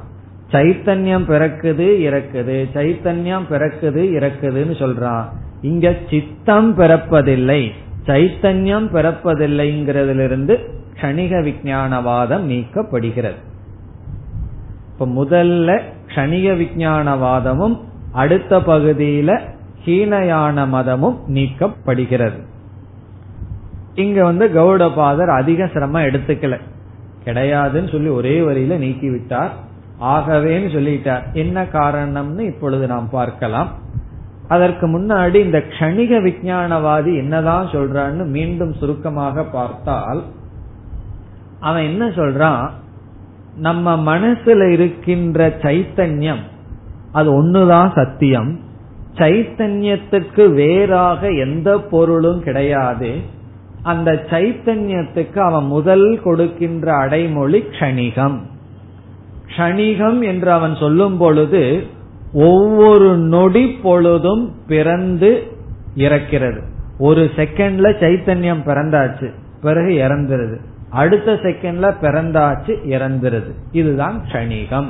சைத்தன்யம் 0.52 1.26
பிறக்குது 1.26 1.88
இறக்குது. 2.00 2.66
சைத்தன்யம் 2.74 3.48
பிறக்குது 3.50 4.04
இறக்குதுன்னு 4.20 4.76
சொல்றான். 4.84 5.26
இங்க 5.64 5.96
சித்தம் 6.10 6.78
பிறப்பதில்லை 6.78 7.72
சைத்தன்யம் 8.06 8.88
பிறப்பதில்லைங்கிறதிலிருந்து 8.94 10.56
க்ஷணிக 10.94 11.42
விஞ்ஞானவாதம் 11.44 12.46
நீக்கப்படுகிறது. 12.48 13.40
இப்ப 14.94 15.08
முதல்ல 15.08 15.82
க்ஷணிக 16.08 16.48
விஞ்ஞானவாதமும் 16.58 17.78
அடுத்த 18.12 18.60
பகுதியில 18.60 19.40
ஹீனயான 19.86 20.68
மதமும் 20.68 21.20
நீக்கப்படுகிறது. 21.28 22.40
இங்க 23.96 24.24
வந்து 24.24 24.48
கௌடபாதர் 24.48 25.36
அதிக 25.36 25.70
சிரமம் 25.74 26.04
எடுத்துக்கல. 26.04 26.60
கிடையாதுன்னு 27.26 27.92
சொல்லி 27.92 28.10
ஒரே 28.10 28.40
வரியில 28.40 28.80
நீக்கிவிட்டார். 28.80 29.50
ஆகவேன்னு 30.02 30.70
சொல்லிட்டார். 30.76 31.34
என்ன 31.34 31.64
காரணம்னு 31.64 32.40
இப்பொழுது 32.40 32.88
நாம் 32.88 33.10
பார்க்கலாம். 33.10 33.70
அதற்கு 34.54 34.86
முன்னாடி 34.88 35.38
இந்த 35.46 35.60
கணிக 35.80 36.12
விஞ்ஞானவாதி 36.26 37.12
என்னதான் 37.18 37.68
சொல்றான்னு 37.68 38.24
மீண்டும் 38.28 38.74
சுருக்கமாக 38.74 39.44
பார்த்தால் 39.44 40.22
அவன் 41.60 41.84
என்ன 41.84 42.04
சொல்றான்? 42.08 42.66
நம்ம 43.58 43.96
மனசுல 44.10 44.62
இருக்கின்ற 44.72 45.50
சைத்தன்யம் 45.62 46.44
அது 47.12 47.30
ஒண்ணுதான் 47.38 47.90
சத்தியம். 47.96 48.52
சைத்தன்யத்துக்கு 49.16 50.44
வேறாக 50.54 51.22
எந்த 51.46 51.70
பொருளும் 51.92 52.42
கிடையாது. 52.44 53.12
அந்த 53.84 54.12
சைத்தன்யத்துக்கு 54.30 55.40
அவன் 55.40 55.68
முதல் 55.68 56.08
கொடுக்கின்ற 56.24 56.88
அடைமொழி 56.96 57.60
க்ஷணிகம். 57.72 58.38
க்ஷணிகம் 59.48 60.20
என்று 60.24 60.50
அவன் 60.52 60.76
சொல்லும் 60.76 61.18
பொழுது 61.18 61.64
ஒவ்வொரு 62.34 63.18
நொடி 63.18 63.68
பொழுதும் 63.68 64.56
பிறந்து 64.68 65.44
இறக்கிறது. 65.96 66.62
ஒரு 66.98 67.30
செகண்ட்ல 67.36 67.92
சைத்தன்யம் 68.00 68.64
பிறந்தாச்சு 68.66 69.32
பிறகு 69.62 69.90
இறந்துருது. 69.90 70.58
அடுத்த 70.90 71.34
செகண்ட்ல 71.34 71.94
பிறந்தாச்சு 72.02 72.78
இறந்துருது. 72.88 73.52
இதுதான் 73.72 74.26
கணிகம் 74.32 74.90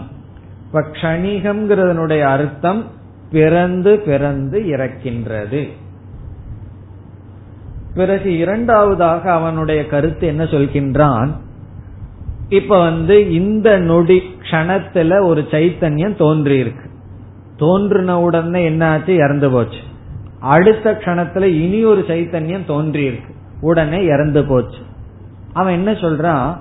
இப்ப 0.66 0.82
க்ஷணிகம்ங்கிறதனுடைய 0.82 2.22
அர்த்தம் 2.22 2.84
பிறந்து 3.32 4.00
பிறந்து 4.00 4.60
இறக்கின்றது. 4.60 5.68
பிறகு 7.94 8.38
இரண்டாவதாக 8.38 9.32
அவனுடைய 9.32 9.88
கருத்து 9.88 10.28
என்ன 10.28 10.44
சொல்கின்றான்? 10.44 11.30
இப்ப 12.50 12.80
வந்து 12.80 13.34
இந்த 13.34 13.78
நொடி 13.78 14.22
கணத்துல 14.52 15.24
ஒரு 15.24 15.42
சைத்தன்யம் 15.52 16.16
தோன்றியிருக்கு. 16.16 16.92
தோன்றின 17.58 18.22
உடனே 18.22 18.70
என்னாச்சு? 18.70 19.10
இறந்து 19.10 19.50
போச்சு. 19.50 19.78
அடுத்த 20.40 20.92
கணத்துல 20.92 21.44
இனி 21.44 21.86
ஒரு 21.86 22.06
சைத்தன்யம் 22.08 22.66
தோன்றியிருக்கு. 22.68 23.32
உடனே 23.62 24.04
இறந்து 24.04 24.46
போச்சு. 24.46 24.78
அவன் 25.54 25.74
என்ன 25.74 25.92
சொல்றான்? 25.92 26.58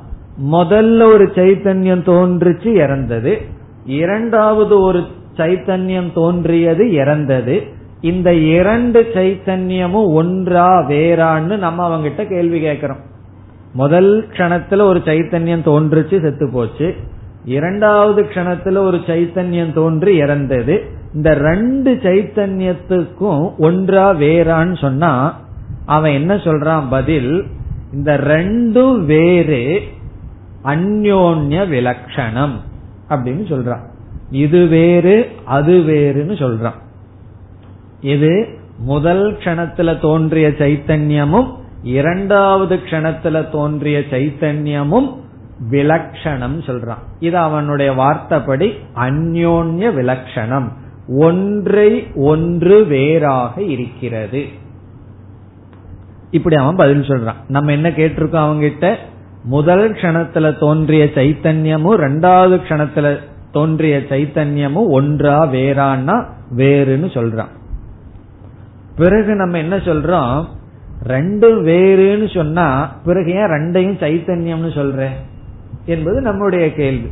முதல்ல 0.51 1.03
ஒரு 1.03 1.25
சைத்தன்யம் 1.35 2.03
தோன்றுச்சு 2.03 2.67
இறந்தது. 2.67 3.41
இரண்டாவது 3.85 4.81
ஒரு 4.81 5.05
சைத்தன்யம் 5.37 6.13
தோன்றியது 6.13 6.93
இறந்தது. 6.93 7.63
இந்த 8.01 8.35
இரண்டு 8.35 9.11
சைத்தன்யமும் 9.15 10.07
ஒன்றா 10.07 10.89
வேறான்னு 10.89 11.59
நம்ம 11.59 11.89
அவங்கிட்ட 11.89 12.29
கேள்வி 12.29 12.61
கேட்கிறோம். 12.61 13.01
முதல் 13.73 14.27
கணத்துல 14.29 14.83
ஒரு 14.83 14.99
சைத்தன்யம் 15.05 15.63
தோன்றுச்சு 15.63 16.21
செத்து 16.21 16.51
போச்சு. 16.53 16.95
இரண்டாவது 17.45 18.23
கணத்துல 18.23 18.77
ஒரு 18.77 18.97
சைத்தன்யம் 18.97 19.73
தோன்றி 19.73 20.17
இறந்தது. 20.17 20.85
இந்த 21.15 21.35
ரெண்டு 21.35 22.01
சைத்தன்யத்துக்கும் 22.03 23.57
ஒன்றா 23.59 24.13
வேறான்னு 24.15 24.81
சொன்னா 24.81 25.41
அவன் 25.87 26.13
என்ன 26.13 26.35
சொல்றான் 26.35 26.83
பதில்? 26.91 27.45
இந்த 27.93 28.19
ரெண்டும் 28.19 29.05
வேறு 29.05 29.83
அந்யோன்ய 30.65 31.69
விலக்ஷணம் 31.69 32.53
அப்படின்னு 33.09 33.45
சொல்றான். 33.49 33.85
இது 34.31 34.67
வேறு 34.67 35.31
அது 35.45 35.79
வேறுன்னு 35.79 36.33
சொல்றான். 36.33 36.81
இது 38.01 38.49
முதல் 38.79 39.37
கணத்துல 39.37 40.01
தோன்றிய 40.01 40.49
சைத்தன்யமும் 40.49 41.57
இரண்டாவது 41.83 42.81
கணத்துல 42.91 43.51
தோன்றிய 43.51 43.99
சைத்தன்யமும் 43.99 45.21
விலக்ஷணம் 45.71 46.59
சொல்றான். 46.67 46.99
இது 47.19 47.37
அவனுடைய 47.39 47.93
வார்த்தைப்படி 47.93 48.73
அந்யோன்ய 48.95 49.93
விலக்ஷணம். 49.95 50.69
ஒன்றை 51.09 52.07
ஒன்று 52.15 52.85
வேறாக 52.85 53.63
இருக்கிறது. 53.63 54.45
இப்படி 56.31 56.55
அவன் 56.55 56.77
பதில் 56.77 57.01
சொல்றான். 57.01 57.35
நம்ம 57.49 57.73
என்ன 57.73 57.89
கேட்டிருக்கோம் 57.89 58.37
அவங்க 58.37 58.69
கிட்ட 58.69 58.99
முதல் 59.45 59.93
கணத்துல 59.93 60.59
தோன்றிய 60.59 61.05
சைத்தன்யமும் 61.05 61.97
ரெண்டாவது 61.97 62.61
கணத்துல 62.69 63.19
தோன்றிய 63.53 63.99
சைத்தன்யமும் 63.99 64.87
ஒன்றா 64.87 65.47
வேறான்னா 65.47 66.27
வேறுன்னு 66.57 67.07
சொல்றான். 67.07 67.51
பிறகு 68.97 69.35
நம்ம 69.35 69.59
என்ன 69.59 69.77
சொல்றோம்? 69.77 70.45
ரெண்டும் 71.07 71.61
வேறுன்னு 71.63 72.35
சொன்னா 72.35 72.97
பிறகு 73.05 73.31
ஏன் 73.31 73.45
ரெண்டையும் 73.45 74.03
சைத்தன்யம்னு 74.03 74.75
சொல்றேன் 74.75 75.31
என்பது 75.85 76.21
நம்முடைய 76.21 76.75
கேள்வி. 76.75 77.09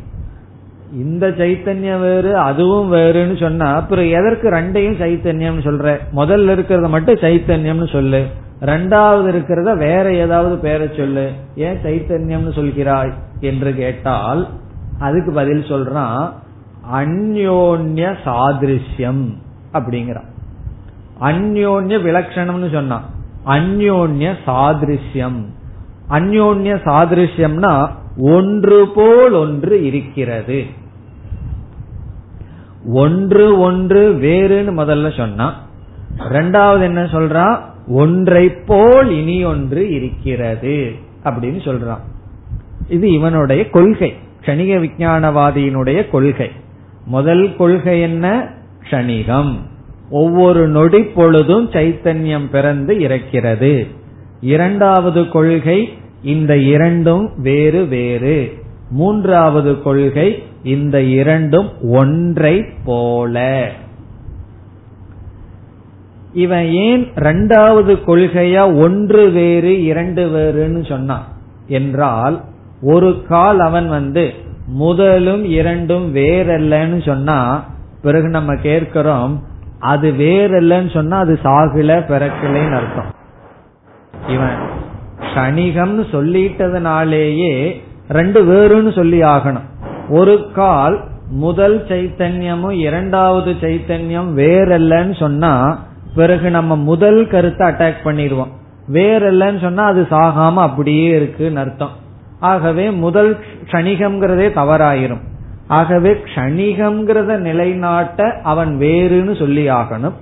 இந்த 0.93 1.29
சைத்தன்யம் 1.29 2.01
வேறு 2.01 2.37
அதுவும் 2.37 2.93
வேறுன்னு 2.93 3.41
சொன்னா 3.41 3.75
அப்புறம் 3.75 4.09
எதற்கு 4.09 4.51
ரெண்டையும் 4.51 5.03
சைத்தன்யம்னு 5.03 5.63
சொல்ற? 5.65 5.99
முதல்ல 6.17 6.55
இருக்கிறத 6.55 6.89
மட்டும் 6.89 7.15
சைத்தன்யம்னு 7.15 7.93
சொல்லு. 7.93 8.27
ரெண்டாவது 8.61 9.35
இருக்கிறத 9.35 9.77
வேற 9.77 10.15
ஏதாவது 10.15 10.57
பேரை 10.57 10.91
சொல்லு. 10.97 11.31
ஏன் 11.55 11.79
சைத்தன்யம்னு 11.85 12.53
சொல்கிறாய் 12.55 13.13
என்று 13.41 13.75
கேட்டால் 13.75 14.49
அதுக்கு 14.99 15.33
பதில் 15.33 15.63
சொல்றான் 15.63 16.33
அந்யோன்ய 16.95 18.17
சாதிருஷ்யம் 18.25 19.35
அப்படிங்கிறான். 19.73 20.29
அந்யோன்ய 21.21 22.03
விலக்ஷணம்னு 22.03 22.73
சொன்னான். 22.73 23.05
அந்யோன்ய 23.47 24.35
சாதிருஷ்யம். 24.47 25.45
அந்யோன்ய 26.11 26.81
சாதிருஷ்யம்னா 26.85 27.91
ஒன்று 28.21 28.89
போல் 28.89 29.33
ஒன்று 29.33 29.85
இருக்கிறது. 29.85 30.65
ஒன்று 32.87 33.59
ஒன்று 33.59 34.15
வேறுன்னு 34.15 34.79
முதல்ல 34.81 35.17
சொன்னா 35.17 35.67
ரெண்டாவது 36.19 36.83
என்ன 36.83 37.03
சொல்றா? 37.03 37.61
ஒன்றை 37.89 38.49
போல் 38.51 39.11
இனி 39.11 39.45
ஒன்று 39.45 39.91
இருக்கிறது 39.91 40.93
அப்படின்னு 41.25 41.61
சொல்றான். 41.69 42.01
இது 42.89 43.13
இவனுடைய 43.13 43.71
கொள்கை 43.71 44.15
கணிக 44.47 44.79
விஞ்ஞானவாதியினுடைய 44.79 46.11
கொள்கை. 46.11 46.51
முதல் 47.07 47.57
கொள்கை 47.57 48.01
என்ன? 48.01 48.49
கணிகம் 48.91 49.59
ஒவ்வொரு 50.11 50.69
நொடி 50.69 51.03
பொழுதும் 51.03 51.71
சைத்தன்யம் 51.71 52.51
பிறந்து 52.51 52.95
இறக்கிறது. 52.95 53.87
இரண்டாவது 54.41 55.29
கொள்கை 55.29 55.93
இந்த 56.23 56.57
இரண்டும் 56.57 57.31
வேறு 57.37 57.87
வேறு. 57.87 58.53
மூன்றாவது 58.91 59.83
கொள்கை 59.83 60.43
இந்த 60.63 61.03
இரண்டும் 61.03 61.69
ஒன்றை 61.91 62.65
போல. 62.85 63.69
இவன் 66.33 66.67
ஏன் 66.67 67.05
ரெண்டாவது 67.15 67.99
கொள்கையா 68.07 68.81
ஒன்று 68.81 69.31
வேறு 69.31 69.83
இரண்டு 69.83 70.29
வேறுன்னு 70.29 70.89
சொன்னான்? 70.89 71.25
என்றால் 71.67 72.41
ஒரு 72.83 73.23
கால் 73.29 73.61
அவன் 73.61 73.89
வந்து 73.89 74.33
முதலும் 74.67 75.45
இரண்டும் 75.45 76.15
வேறல்லன்னு 76.15 77.07
சொன்னா 77.07 77.65
பிறகு 78.03 78.29
நம்ம 78.29 78.55
கேட்கிறோம் 78.55 79.43
அது 79.79 80.11
வேறல்லன்னு 80.11 80.91
சொன்னா 80.91 81.19
அது 81.19 81.39
சாகுல 81.45 81.89
பிறக்கலைன்னு 81.89 82.75
அர்த்தம். 82.75 83.15
இவன் 84.29 84.80
கணிகம்னு 85.35 86.05
சொல்லிட்டதுனாலேயே 86.13 87.81
ரெண்டு 88.09 88.45
வேறுன்னு 88.45 88.95
சொல்லி 88.95 89.21
ஆகணும். 89.21 89.69
ஒரு 90.09 90.51
கால் 90.55 91.05
முதல் 91.31 91.85
சைத்தன்யமும் 91.89 92.71
இரண்டாவது 92.71 93.53
சைத்தன்யம் 93.53 94.31
வேறல்லன்னு 94.37 95.19
சொன்னா 95.19 95.79
பிறகு 96.15 96.51
நம்ம 96.51 96.77
முதல் 96.77 97.29
கருத்தை 97.29 97.69
அட்டாக் 97.69 98.05
பண்ணிடுவோம். 98.05 98.51
வேறல்லன்னு 98.93 99.61
சொன்னா 99.61 99.85
அது 99.85 100.07
சாகாம 100.11 100.55
அப்படியே 100.55 101.09
இருக்குன்னு 101.09 101.61
அர்த்தம். 101.61 101.91
ஆகவே 102.41 102.91
முதல் 102.91 103.39
க்ஷணிகம்ங்கிறதே 103.65 104.47
தவறாயிரும். 104.55 105.21
ஆகவே 105.69 106.17
க்ஷணிகம்ங்கிறத 106.25 107.37
நிலைநாட்ட 107.37 108.41
அவன் 108.43 108.79
வேறுன்னு 108.79 109.39
சொல்லி 109.39 109.69
ஆகணும். 109.69 110.13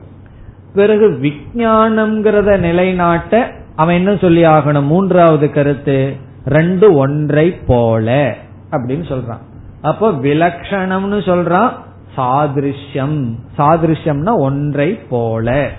பிறகு 0.75 1.19
விஜயானம்ங்கிறத 1.23 2.59
நிலைநாட்ட 2.59 3.57
அவன் 3.79 3.95
என்ன 3.95 4.17
சொல்லி 4.17 4.45
ஆகணும்? 4.45 4.87
மூன்றாவது 4.87 5.51
கருத்து 5.51 6.17
ரெண்டு 6.47 6.95
ஒன்றை 6.95 7.51
போல 7.51 8.35
அப்படின்னு 8.71 9.15
சொல்றான். 9.15 9.43
அப்போ 9.83 10.11
விலக்ஷணம்னு 10.11 11.21
சொல்றான் 11.31 11.71
சாதிருஷ்யம். 12.17 13.35
சாதிருஷ்யம்னா 13.59 14.37
ஒன்றை 14.37 14.93
போல. 14.93 15.71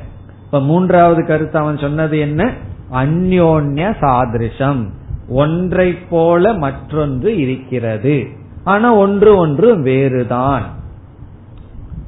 இப்ப 0.45 0.61
மூன்றாவது 0.61 1.25
கருத்து 1.25 1.59
அவன் 1.59 1.77
சொன்னது 1.77 2.19
என்ன? 2.19 2.53
அந்யோன்ய 2.91 3.95
சாதிருஷம் 4.01 4.87
ஒன்றை 5.29 5.93
போல 5.93 6.53
மற்றொன்று 6.53 7.37
இருக்கிறது. 7.37 8.27
ஆனா 8.63 8.93
ஒன்று 8.93 9.35
ஒன்று 9.35 9.81
வேறுதான். 9.81 10.63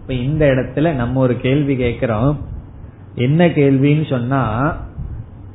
இப்ப 0.02 0.14
இந்த 0.14 0.46
இடத்துல 0.46 0.94
நம்ம 0.94 1.20
ஒரு 1.20 1.38
கேள்வி 1.38 1.76
கேட்கிறோம். 1.76 2.38
என்ன 3.16 3.48
கேள்வின்னு 3.48 4.10
சொன்னா 4.10 4.76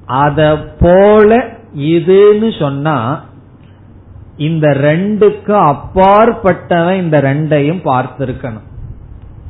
அத 0.07 0.59
போல 0.80 1.44
இதுன்னு 1.74 2.59
சொன்னா 2.59 3.24
இந்த 4.36 4.68
ரெண்டுக்கு 4.68 5.54
அப்பாற்பட்டவன் 5.72 7.00
இந்த 7.00 7.18
ரெண்டையும் 7.20 7.80
பார்த்திருக்கணும். 7.84 8.66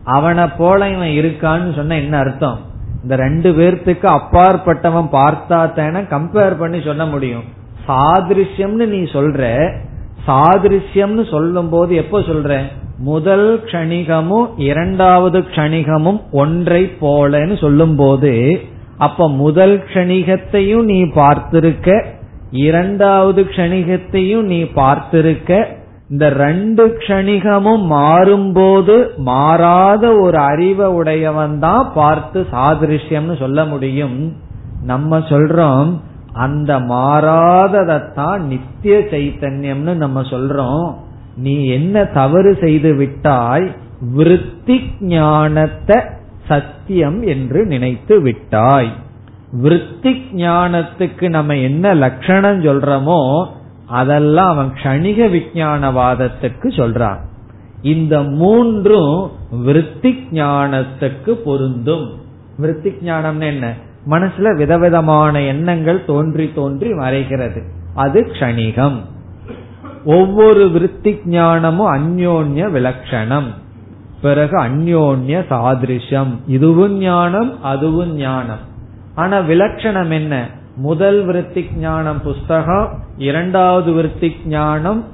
அவனை 0.04 0.46
போல 0.57 0.88
இவன் 0.88 1.09
இருக்கான்னு 1.09 1.74
சொன்ன 1.76 1.96
என்ன 1.96 2.18
அர்த்தம்? 2.18 2.59
இந்த 3.02 3.16
ரெண்டு 3.16 3.50
பேர்த்துக்கு 3.50 4.18
அப்பாற்பட்டவன் 4.18 5.09
பார்த்தா 5.12 5.72
தானே 5.74 5.98
கம்பேர் 5.98 6.59
பண்ணி 6.59 6.80
சொல்ல 6.80 7.07
முடியும். 7.07 7.44
சாதிருஷ்யம்னு 7.88 8.86
நீ 8.86 8.98
சொல்ற 8.98 9.70
சாதிருஷ்யம்னு 10.26 11.30
சொல்லும் 11.30 11.68
போது 11.68 11.94
எப்ப 11.94 12.18
சொல்ற? 12.18 12.62
முதல் 12.98 13.61
க்ஷணிகமும் 13.64 14.46
இரண்டாவது 14.57 15.38
கணிகமும் 15.38 16.20
ஒன்றை 16.30 16.92
போலன்னு 17.00 17.61
சொல்லும் 17.61 17.96
போது 17.96 18.32
அப்ப 18.99 19.28
முதல் 19.28 19.84
க்ஷணிகத்தையும் 19.88 20.84
நீ 20.84 21.03
பார்த்திருக்க 21.03 22.05
இரண்டாவது 22.51 23.42
க்ஷணிகத்தையும் 23.42 24.42
நீ 24.42 24.62
பார்த்திருக்க 24.62 25.66
இந்த 26.11 26.28
ரெண்டு 26.28 26.97
க்ஷணிகமும் 26.99 27.84
மாறும்போது 27.90 29.09
மாறாத 29.16 30.14
ஒரு 30.20 30.38
அறிவை 30.38 30.86
உடையவன் 30.86 31.59
தான் 31.59 31.90
பார்த்து 31.94 32.47
சாதிருஷ்யம்னு 32.53 33.36
சொல்ல 33.38 33.64
முடியும். 33.64 34.36
நம்ம 34.82 35.18
சொல்றோம் 35.18 35.90
அந்த 36.32 36.78
மாறாததான் 36.78 38.38
நித்திய 38.38 38.99
சைத்தன்யம்னு 38.99 39.94
நம்ம 39.94 40.20
சொல்றோம். 40.20 40.94
நீ 41.36 41.66
என்ன 41.68 42.05
தவறு 42.05 42.57
செய்து 42.61 42.94
விட்டாய் 42.94 43.74
விருத்தி 44.14 44.90
ஞானத்தை 45.01 45.97
சத்தியம் 46.49 47.22
என்று 47.22 47.66
நினைத்து 47.66 48.20
விட்டாய். 48.20 48.92
விருத்தி 49.53 50.24
ஞானத்துக்கு 50.32 51.28
நம்ம 51.28 51.57
என்ன 51.57 51.94
லட்சணம் 51.94 52.64
சொல்றோமோ 52.64 53.47
அதெல்லாம் 53.86 54.49
அவன் 54.49 54.72
கணிக 54.82 55.26
விஞ்ஞானவாதத்துக்கு 55.26 56.68
சொல்றான். 56.68 57.18
இந்த 57.82 58.22
மூன்றும் 58.22 59.30
விருத்தி 59.51 60.28
ஞானத்துக்கு 60.30 61.30
பொருந்தும். 61.30 62.11
விருத்தி 62.59 62.90
ஞானம்னு 62.90 63.42
என்ன? 63.42 63.74
மனசுல 64.11 64.57
விதவிதமான 64.57 65.40
எண்ணங்கள் 65.40 66.05
தோன்றி 66.05 66.53
தோன்றி 66.55 66.92
மறைகிறது. 66.92 67.62
அது 67.94 68.20
கணிகம் 68.40 69.01
ஒவ்வொரு 70.05 70.70
விருத்தி 70.70 71.18
ஞானமும் 71.24 71.92
அந்யோன்ய 71.94 72.70
விலக்ஷணம். 72.70 73.47
பிறகு 74.22 74.62
அந்யோன்ய 74.62 75.38
சாதிருஷம் 75.50 76.32
இதுவும் 76.46 76.96
ஞானம் 76.98 77.62
அதுவும் 77.62 78.14
ஞானம். 78.14 78.62
ஆனா 79.14 79.38
விலட்சணம் 79.38 80.10
என்ன? 80.10 80.46
முதல் 80.76 81.24
விருத்தி 81.24 81.70
ஞானம் 81.76 82.22
புஸ்தகம் 82.22 82.88
இரண்டாவது 83.16 83.92
விருத்தி 83.92 84.36
ஞானம் 84.46 85.04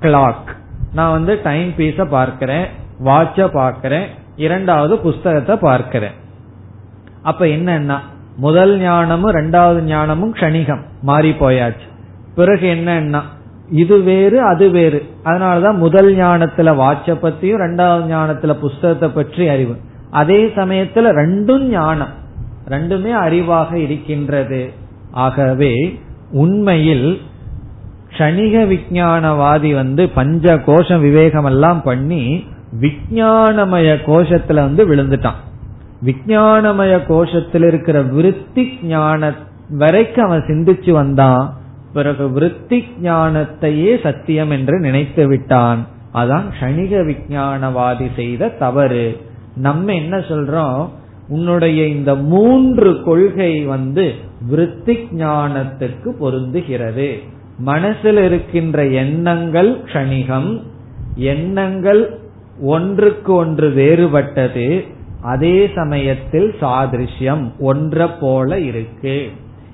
கிளாக் 0.00 0.48
நான் 0.94 1.10
வந்து 1.10 1.40
டைம் 1.42 1.70
பீஸ 1.70 2.04
பார்க்கிறேன் 2.04 2.66
வாட்ச 3.04 3.48
பார்க்கிறேன் 3.52 4.08
இரண்டாவது 4.36 4.98
புஸ்தகத்தை 4.98 5.56
பார்க்கிறேன். 5.56 6.16
அப்ப 7.22 7.44
என்னன்னா 7.44 7.98
முதல் 8.36 8.78
ஞானமும் 8.78 9.34
ரெண்டாவது 9.34 9.80
ஞானமும் 9.80 10.34
கணிகம் 10.34 10.82
மாறி 11.02 11.30
போயாச்சு. 11.30 11.86
பிறகு 12.34 12.66
என்னன்னா 12.68 13.22
இது 13.70 14.02
வேறு 14.02 14.40
அது 14.40 14.70
வேறு. 14.70 15.06
அதனாலதான் 15.24 15.76
முதல் 15.76 16.14
ஞானத்துல 16.14 16.74
வாட்ச 16.74 17.06
பத்தியும் 17.06 17.60
ரெண்டாவது 17.60 18.12
ஞானத்துல 18.12 18.52
புஸ்தகத்தை 18.52 19.08
பற்றி 19.08 19.48
அறிவு. 19.48 19.76
அதே 20.10 20.44
சமயத்துல 20.44 21.10
ரெண்டும் 21.10 21.60
ஞானம். 21.60 22.08
ரெண்டுமே 22.68 23.12
அறிவாக 23.12 23.74
இருக்கின்றது. 23.74 24.72
ஆகவே 25.10 26.00
உண்மையில் 26.32 27.20
கணிக 28.18 28.64
விஞ்ஞானவாதி 28.64 29.74
வந்து 29.74 30.08
பஞ்ச 30.08 30.58
கோஷம் 30.58 31.00
விவேகம் 31.00 31.44
எல்லாம் 31.44 31.82
பண்ணி 31.82 32.44
விஞ்ஞானமய 32.80 33.96
கோஷத்துல 34.06 34.54
வந்து 34.54 34.88
விழுந்துட்டான். 34.88 35.44
விஞ்ஞானமய 36.04 37.00
கோஷத்தில் 37.08 37.66
இருக்கிற 37.66 38.02
விருத்தி 38.02 38.78
ஞான 38.82 39.32
வரைக்கும் 39.70 40.24
அவன் 40.24 40.40
சிந்திச்சு 40.40 40.90
வந்தான். 40.90 41.56
பிறகு 41.96 42.24
விருத்தி 42.30 42.78
ஞானத்தையே 43.02 43.92
சத்தியம் 44.02 44.50
என்று 44.50 44.76
நினைத்து 44.78 45.28
விட்டான். 45.28 45.86
அதான் 46.14 46.46
கணிக 46.60 46.92
விஞ்ஞானவாதி 47.02 48.06
செய்த 48.16 48.48
தவறு. 48.48 49.04
நம்ம 49.56 49.94
என்ன 49.94 50.16
சொல்றோம்? 50.16 50.88
உன்னுடைய 51.28 51.86
இந்த 51.86 52.14
மூன்று 52.14 53.02
கொள்கை 53.02 53.52
வந்து 53.64 54.06
விருத்தி 54.48 55.08
ஞானத்துக்கு 55.16 56.10
பொருந்துகிறது. 56.20 57.08
மனசில் 57.58 58.20
இருக்கின்ற 58.24 58.86
எண்ணங்கள் 58.86 59.70
க்ஷணிகம் 59.84 60.50
எண்ணங்கள் 61.14 62.02
ஒன்றுக்கு 62.60 63.32
ஒன்று 63.32 63.68
வேறுபட்டது. 63.76 64.68
அதே 65.22 65.70
சமயத்தில் 65.74 66.54
சாதிருஷ்யம் 66.60 67.44
ஒன்ற 67.60 68.10
போல 68.20 68.58
இருக்கு. 68.60 69.30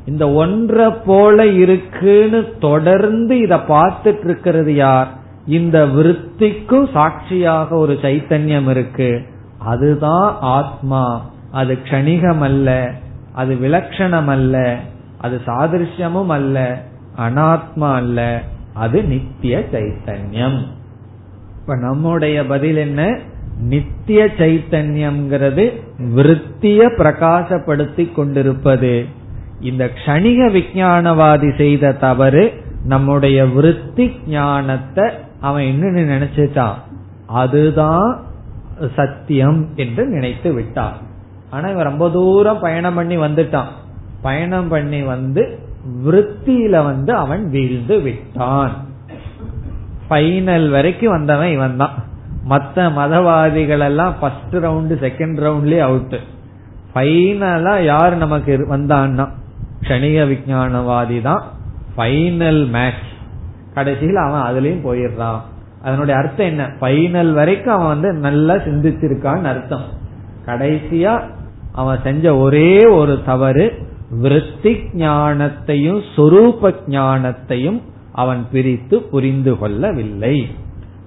இந்த 0.06 0.32
ஒன்றை 0.32 0.90
போல 0.90 1.46
இருக்குன்னு 1.46 2.52
தொடர்ந்து 2.60 3.38
இத 3.38 3.56
பார்த்துட்டு 3.56 4.24
இருக்கிறது 4.24 4.74
யார்? 4.74 5.08
இந்த 5.46 5.86
விருத்திக்கும் 5.86 6.88
சாட்சியாக 6.92 7.76
ஒரு 7.76 7.98
சைத்தன்யம் 8.02 8.70
இருக்கு. 8.70 9.22
அதுதான் 9.58 10.36
ஆத்மா. 10.40 11.30
அது 11.52 11.78
கணிகம் 11.90 12.40
அல்ல 12.40 12.92
அது 13.32 13.54
விலட்சணம் 13.54 14.26
அல்ல 14.26 14.76
அது 15.18 15.40
சாதிருஷ்யமும் 15.46 16.26
அல்ல 16.26 16.82
அனாத்மா 17.16 17.94
அல்ல. 17.94 18.42
அது 18.74 19.04
நித்திய 19.04 19.64
சைத்தன்யம். 19.72 20.60
இப்ப 21.60 21.76
நம்முடைய 21.76 22.46
பதில் 22.46 22.76
என்ன? 22.76 23.18
நித்திய 23.60 24.28
சைத்தன்யம்ங்கிறது 24.38 25.72
விருத்திய 26.14 26.86
பிரகாசப்படுத்தி 26.86 28.12
கொண்டிருப்பது. 28.12 29.20
இந்த 29.62 29.84
கணிக 30.04 30.48
விஞ்ஞானவாதி 30.56 31.50
செய்த 31.56 31.92
தவறு 32.04 32.44
நம்முடைய 32.84 33.38
விருத்தி 33.46 34.06
ஞானத்தை 34.26 35.06
அவன் 35.40 35.64
என்னன்னு 35.64 36.02
நினைச்சிட்டான் 36.14 36.78
அதுதான் 37.26 38.08
சத்தியம் 38.96 39.60
என்று 39.74 40.02
நினைத்து 40.06 40.50
விட்டான். 40.52 40.96
ஆனா 41.50 41.66
இவன் 41.68 41.88
ரொம்ப 41.90 42.06
தூரம் 42.10 42.60
பயணம் 42.60 42.94
பண்ணி 42.94 43.16
வந்துட்டான். 43.16 43.70
பயணம் 44.22 44.68
பண்ணி 44.68 45.00
வந்து 45.02 45.42
விருத்தியில 46.06 46.74
வந்து 46.84 47.12
அவன் 47.14 47.42
வீழ்ந்து 47.50 47.96
விட்டான். 48.00 48.74
ஃபைனல் 50.08 50.66
வரைக்கும் 50.70 51.14
வந்தவன் 51.16 51.52
இவன் 51.52 51.76
தான் 51.76 51.94
மத்த 52.50 52.86
மதவாதிகள் 52.98 53.84
எல்லாம் 53.88 54.14
ஃபர்ஸ்ட் 54.20 54.56
ரவுண்டு 54.64 54.94
செகண்ட் 55.04 55.38
ரவுண்ட்லயே 55.46 55.82
அவுட் 55.88 56.16
பைனலா 56.94 57.74
யார் 57.84 58.14
நமக்கு 58.16 58.54
வந்தான்னா? 58.70 59.26
கணிக 59.82 60.24
விஞ்ஞானவாதி 60.24 61.22
தான் 61.22 61.42
ஃபைனல் 61.96 62.68
மேட்ச் 62.68 63.10
கடைசியில் 63.74 64.16
அவன் 64.16 64.40
அதுலயும் 64.40 64.86
போயிடுறான். 64.86 65.40
அதனுடைய 65.82 66.20
அர்த்தம் 66.20 66.46
என்ன? 66.46 66.66
ஃபைனல் 66.80 67.32
வரைக்கும் 67.32 67.74
அவன் 67.74 67.86
வந்து 67.86 68.12
நல்லா 68.12 68.54
சிந்திச்சிருக்கான்னு 68.54 69.42
அர்த்தம். 69.42 69.84
கடைசியா 70.46 71.20
அவன் 71.72 71.98
செஞ்ச 72.02 72.36
ஒரே 72.36 72.86
ஒரு 72.86 73.22
தவறு 73.24 73.86
விருத்தி 74.10 74.72
ஞானத்தையும் 74.72 76.02
சொரூப 76.16 76.74
ஞானத்தையும் 76.88 77.80
அவன் 78.12 78.46
பிரித்து 78.52 79.02
புரிந்து 79.02 79.58
கொள்ளவில்லை. 79.58 80.50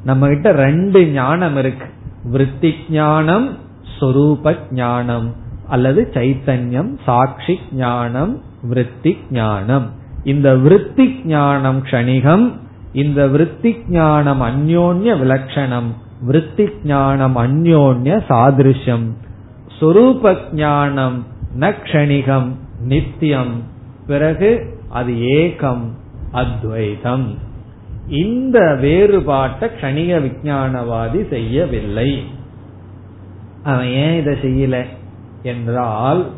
நம்ம 0.04 0.28
கிட்ட 0.28 0.52
ரெண்டு 0.52 1.06
ஞானம் 1.06 1.58
இருக்கு. 1.58 1.86
விருத்தி 2.24 2.76
ஞானம் 2.90 3.58
சொரூப 4.00 4.56
ஞானம் 4.72 5.36
அல்லது 5.68 6.10
சைத்தன்யம் 6.14 6.98
சாட்சி 7.06 7.60
ஞானம் 7.74 8.42
விருத்தி 8.68 9.18
ஞானம் 9.32 9.92
இந்த 10.24 10.56
விருத்தி 10.56 11.22
ஞானம் 11.26 11.86
க்ஷணிகம் 11.86 12.52
இந்த 12.92 13.28
விருத்தி 13.28 13.78
ஞானம் 13.90 14.42
அந்யோன்ய 14.42 15.20
விலட்சணம் 15.20 15.94
விருத்தி 16.22 16.70
ஞானம் 16.84 17.38
அந்யோன்ய 17.38 18.24
சாதிருஷ்யம். 18.30 19.14
சொரூப 19.82 20.36
ஞானம் 20.52 21.26
நக்ஷணிகம் 21.60 22.52
நித்தியம். 22.80 23.64
பிறகு 24.08 24.80
அது 24.90 25.14
ஏகம் 25.14 25.92
அத்வைதம். 26.32 27.38
இந்த 28.08 28.78
வேறுபாட்டை 28.82 29.70
கணிக 29.82 30.20
விஞ்ஞானவாதி 30.20 31.30
செய்யவில்லை. 31.30 32.24
அவன் 33.64 33.86
ஏன் 33.86 34.20
இதை 34.20 34.34
செய்யல? 34.34 34.86
என்றால் 35.44 36.32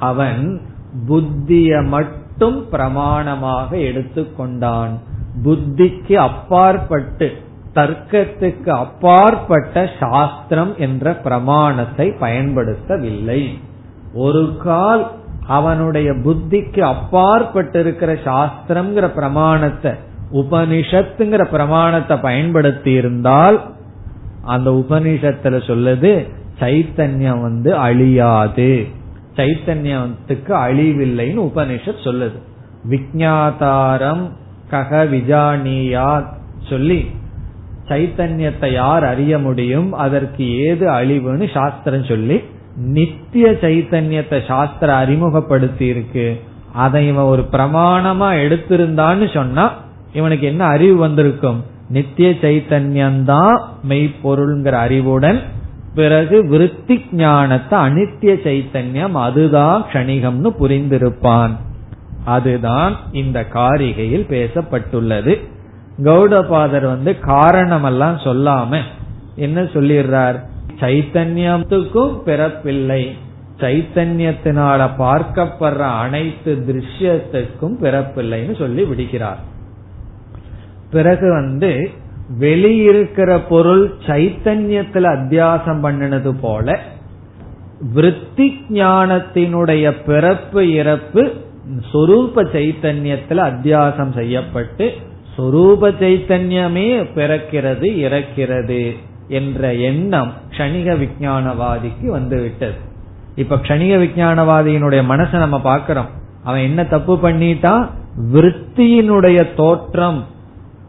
அவன் 0.00 0.60
புத்திய 1.08 1.82
மட்டும் 1.82 2.66
பிரமாணமாக 2.72 3.70
எடுத்துக்கொண்டான். 3.70 4.98
புத்திக்கு 5.44 6.12
அப்பாற்பட்டு 6.12 7.32
தர்க்கத்துக்கு 7.74 8.68
அப்பாற்பட்ட 8.68 9.90
சாஸ்திரம் 10.00 10.76
என்ற 10.76 11.12
பிரமாணத்தை 11.14 12.12
பயன்படுத்தவில்லை. 12.20 13.42
ஒரு 14.14 14.56
கால் 14.62 15.10
அவனுடைய 15.46 16.12
புத்திக்கு 16.12 16.80
அப்பாற்பட்டு 16.80 17.80
இருக்கிற 17.80 18.12
சாஸ்திரம்ங்கிற 18.12 19.06
பிரமாணத்தை 19.14 19.92
உபனிஷத்துங்கிற 20.32 21.44
பிரமாணத்தை 21.44 22.16
பயன்படுத்தி 22.16 22.92
இருந்தால் 22.92 23.60
அந்த 24.44 24.70
உபனிஷத்துல 24.70 25.56
சொல்லுது 25.66 26.28
சைத்தன்யம் 26.60 27.40
வந்து 27.40 27.76
அழியாது. 27.76 28.86
சைத்தன்யத்துக்கு 29.40 30.52
அழிவில்லைன்னு 30.66 31.44
உபனிஷத் 31.50 32.04
சொல்லுது. 32.04 32.38
விஜாதாரம் 32.90 34.24
கக 34.70 35.04
விஜானியா 35.14 36.26
சொல்லி 36.68 37.10
சைத்தன்யத்தை 37.88 38.72
யார் 38.72 39.04
அறிய 39.04 39.38
முடியும் 39.38 39.92
அதற்கு 39.92 40.56
ஏது 40.56 40.88
அழிவுன்னு 40.88 41.52
சாஸ்திரம் 41.52 42.04
சொல்லி 42.04 42.40
நித்திய 42.76 43.46
சைத்தன்யத்தை 43.60 44.46
சாஸ்திர 44.46 44.94
அறிமுகப்படுத்தி 44.94 45.86
இருக்கு 45.86 46.40
அதை 46.72 47.08
இவன் 47.08 47.24
ஒரு 47.24 47.42
பிரமாணமா 47.52 48.28
எடுத்திருந்தான்னு 48.44 49.34
சொன்னா 49.34 49.74
இவனுக்கு 50.12 50.46
என்ன 50.46 50.64
அறிவு 50.64 50.96
வந்திருக்கும்? 50.96 51.64
நித்திய 51.88 52.30
சைத்தன்யம்தான் 52.30 53.60
மெய்ப்பொருள்ங்கிற 53.88 54.70
அறிவுடன் 54.70 55.40
பிறகு 55.94 56.48
விருத்தி 56.48 57.06
ஞானத்தை 57.12 57.78
அனித்திய 57.78 58.34
சைத்தன்யம் 58.44 59.12
அதுதான் 59.12 59.84
கணிகம்னு 59.92 60.50
புரிந்திருப்பான். 60.60 61.50
அதுதான் 62.24 62.96
இந்த 63.12 63.46
காரிகையில் 63.54 64.28
பேசப்பட்டுள்ளது. 64.28 65.40
கௌடபாதர் 66.02 66.84
வந்து 66.84 67.16
காரணமெல்லாம் 67.22 68.18
சொல்லாம 68.24 68.80
என்ன 69.36 69.62
சொல்லிடுறார்? 69.62 70.38
சைத்தன்யத்துக்கும் 70.80 72.20
பிறப்பில்லை. 72.26 73.10
சைத்தன்யத்தினால 73.58 74.88
பார்க்கப்படுற 74.98 75.78
அனைத்து 75.78 76.64
திருஷ்யத்துக்கும் 76.66 77.76
பிறப்பில்லைன்னு 77.82 78.58
சொல்லி 78.58 78.84
விடுகிறார். 78.84 79.38
பிறகு 80.90 81.32
வந்து 81.32 81.90
வெளியிருக்கிற 82.38 83.40
பொருள் 83.48 83.94
சைத்தன்யத்துல 84.06 85.06
அத்தியாசம் 85.16 85.82
பண்ணினது 85.82 86.34
போல 86.40 86.78
விருத்தி 87.94 88.64
ஞானத்தினுடைய 88.68 89.92
பிறப்பு 90.06 90.72
இறப்பு 90.72 91.32
சொரூப 91.92 92.36
சைத்தன்யத்துல 92.36 93.50
அத்தியாசம் 93.50 94.14
செய்யப்பட்டு 94.14 94.92
சொரூப 95.38 95.94
சைத்தன்யமே 96.00 97.06
பிறக்கிறது 97.14 97.88
இறக்கிறது 97.98 98.96
என்ற 99.28 99.74
எண்ணம் 99.74 100.32
கணிக 100.56 100.94
விஞ்ஞானவாதிக்கு 100.94 102.06
வந்துவிட்டது. 102.06 102.74
இப்ப 103.34 103.56
க்ஷணிக 103.56 103.98
விஞ்ஞானவாதியினுடைய 103.98 105.02
மனசை 105.08 105.38
நம்ம 105.38 105.60
பாக்கிறோம் 105.64 106.08
அவன் 106.44 106.60
என்ன 106.60 106.84
தப்பு 106.84 107.18
பண்ணிட்டான்? 107.22 107.88
விருத்தியினுடைய 108.32 109.54
தோற்றம் 109.56 110.24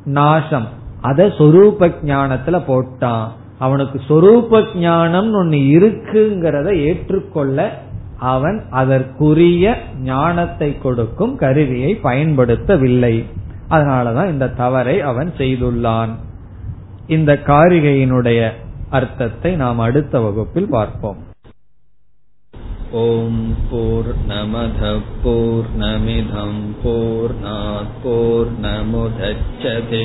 நாசம். 0.05 0.67
அத 1.00 1.34
சொரூப 1.38 1.90
ஞானத்துல 2.06 2.66
போட்டான் 2.66 3.30
அவனுக்கு 3.60 4.00
சொரூப 4.08 4.80
ஞானம் 4.80 5.32
ஒன்னு 5.32 5.76
இருக்குங்கிறத 5.76 6.88
ஏற்றுக்கொள்ள 6.88 7.84
அவன் 8.26 8.64
அதற்குரிய 8.80 9.76
ஞானத்தை 10.04 10.78
கொடுக்கும் 10.78 11.36
கருவியை 11.36 11.98
பயன்படுத்தவில்லை 12.02 13.24
அதனாலதான் 13.70 14.26
இந்த 14.26 14.56
தவறை 14.56 15.00
அவன் 15.10 15.32
செய்துள்ளான் 15.38 16.10
இந்த 17.08 17.40
காரிகையினுடைய 17.46 18.52
அர்த்தத்தை 18.90 19.56
நாம் 19.56 19.86
அடுத்த 19.86 20.20
வகுப்பில் 20.20 20.70
பார்ப்போம் 20.70 21.26
ॐ 22.96 23.54
पूर्णमधः 23.70 24.98
पूर्णमिधम् 25.22 26.72
पूर्णात् 26.82 28.02
पूर्णमुदच्छते 28.02 30.04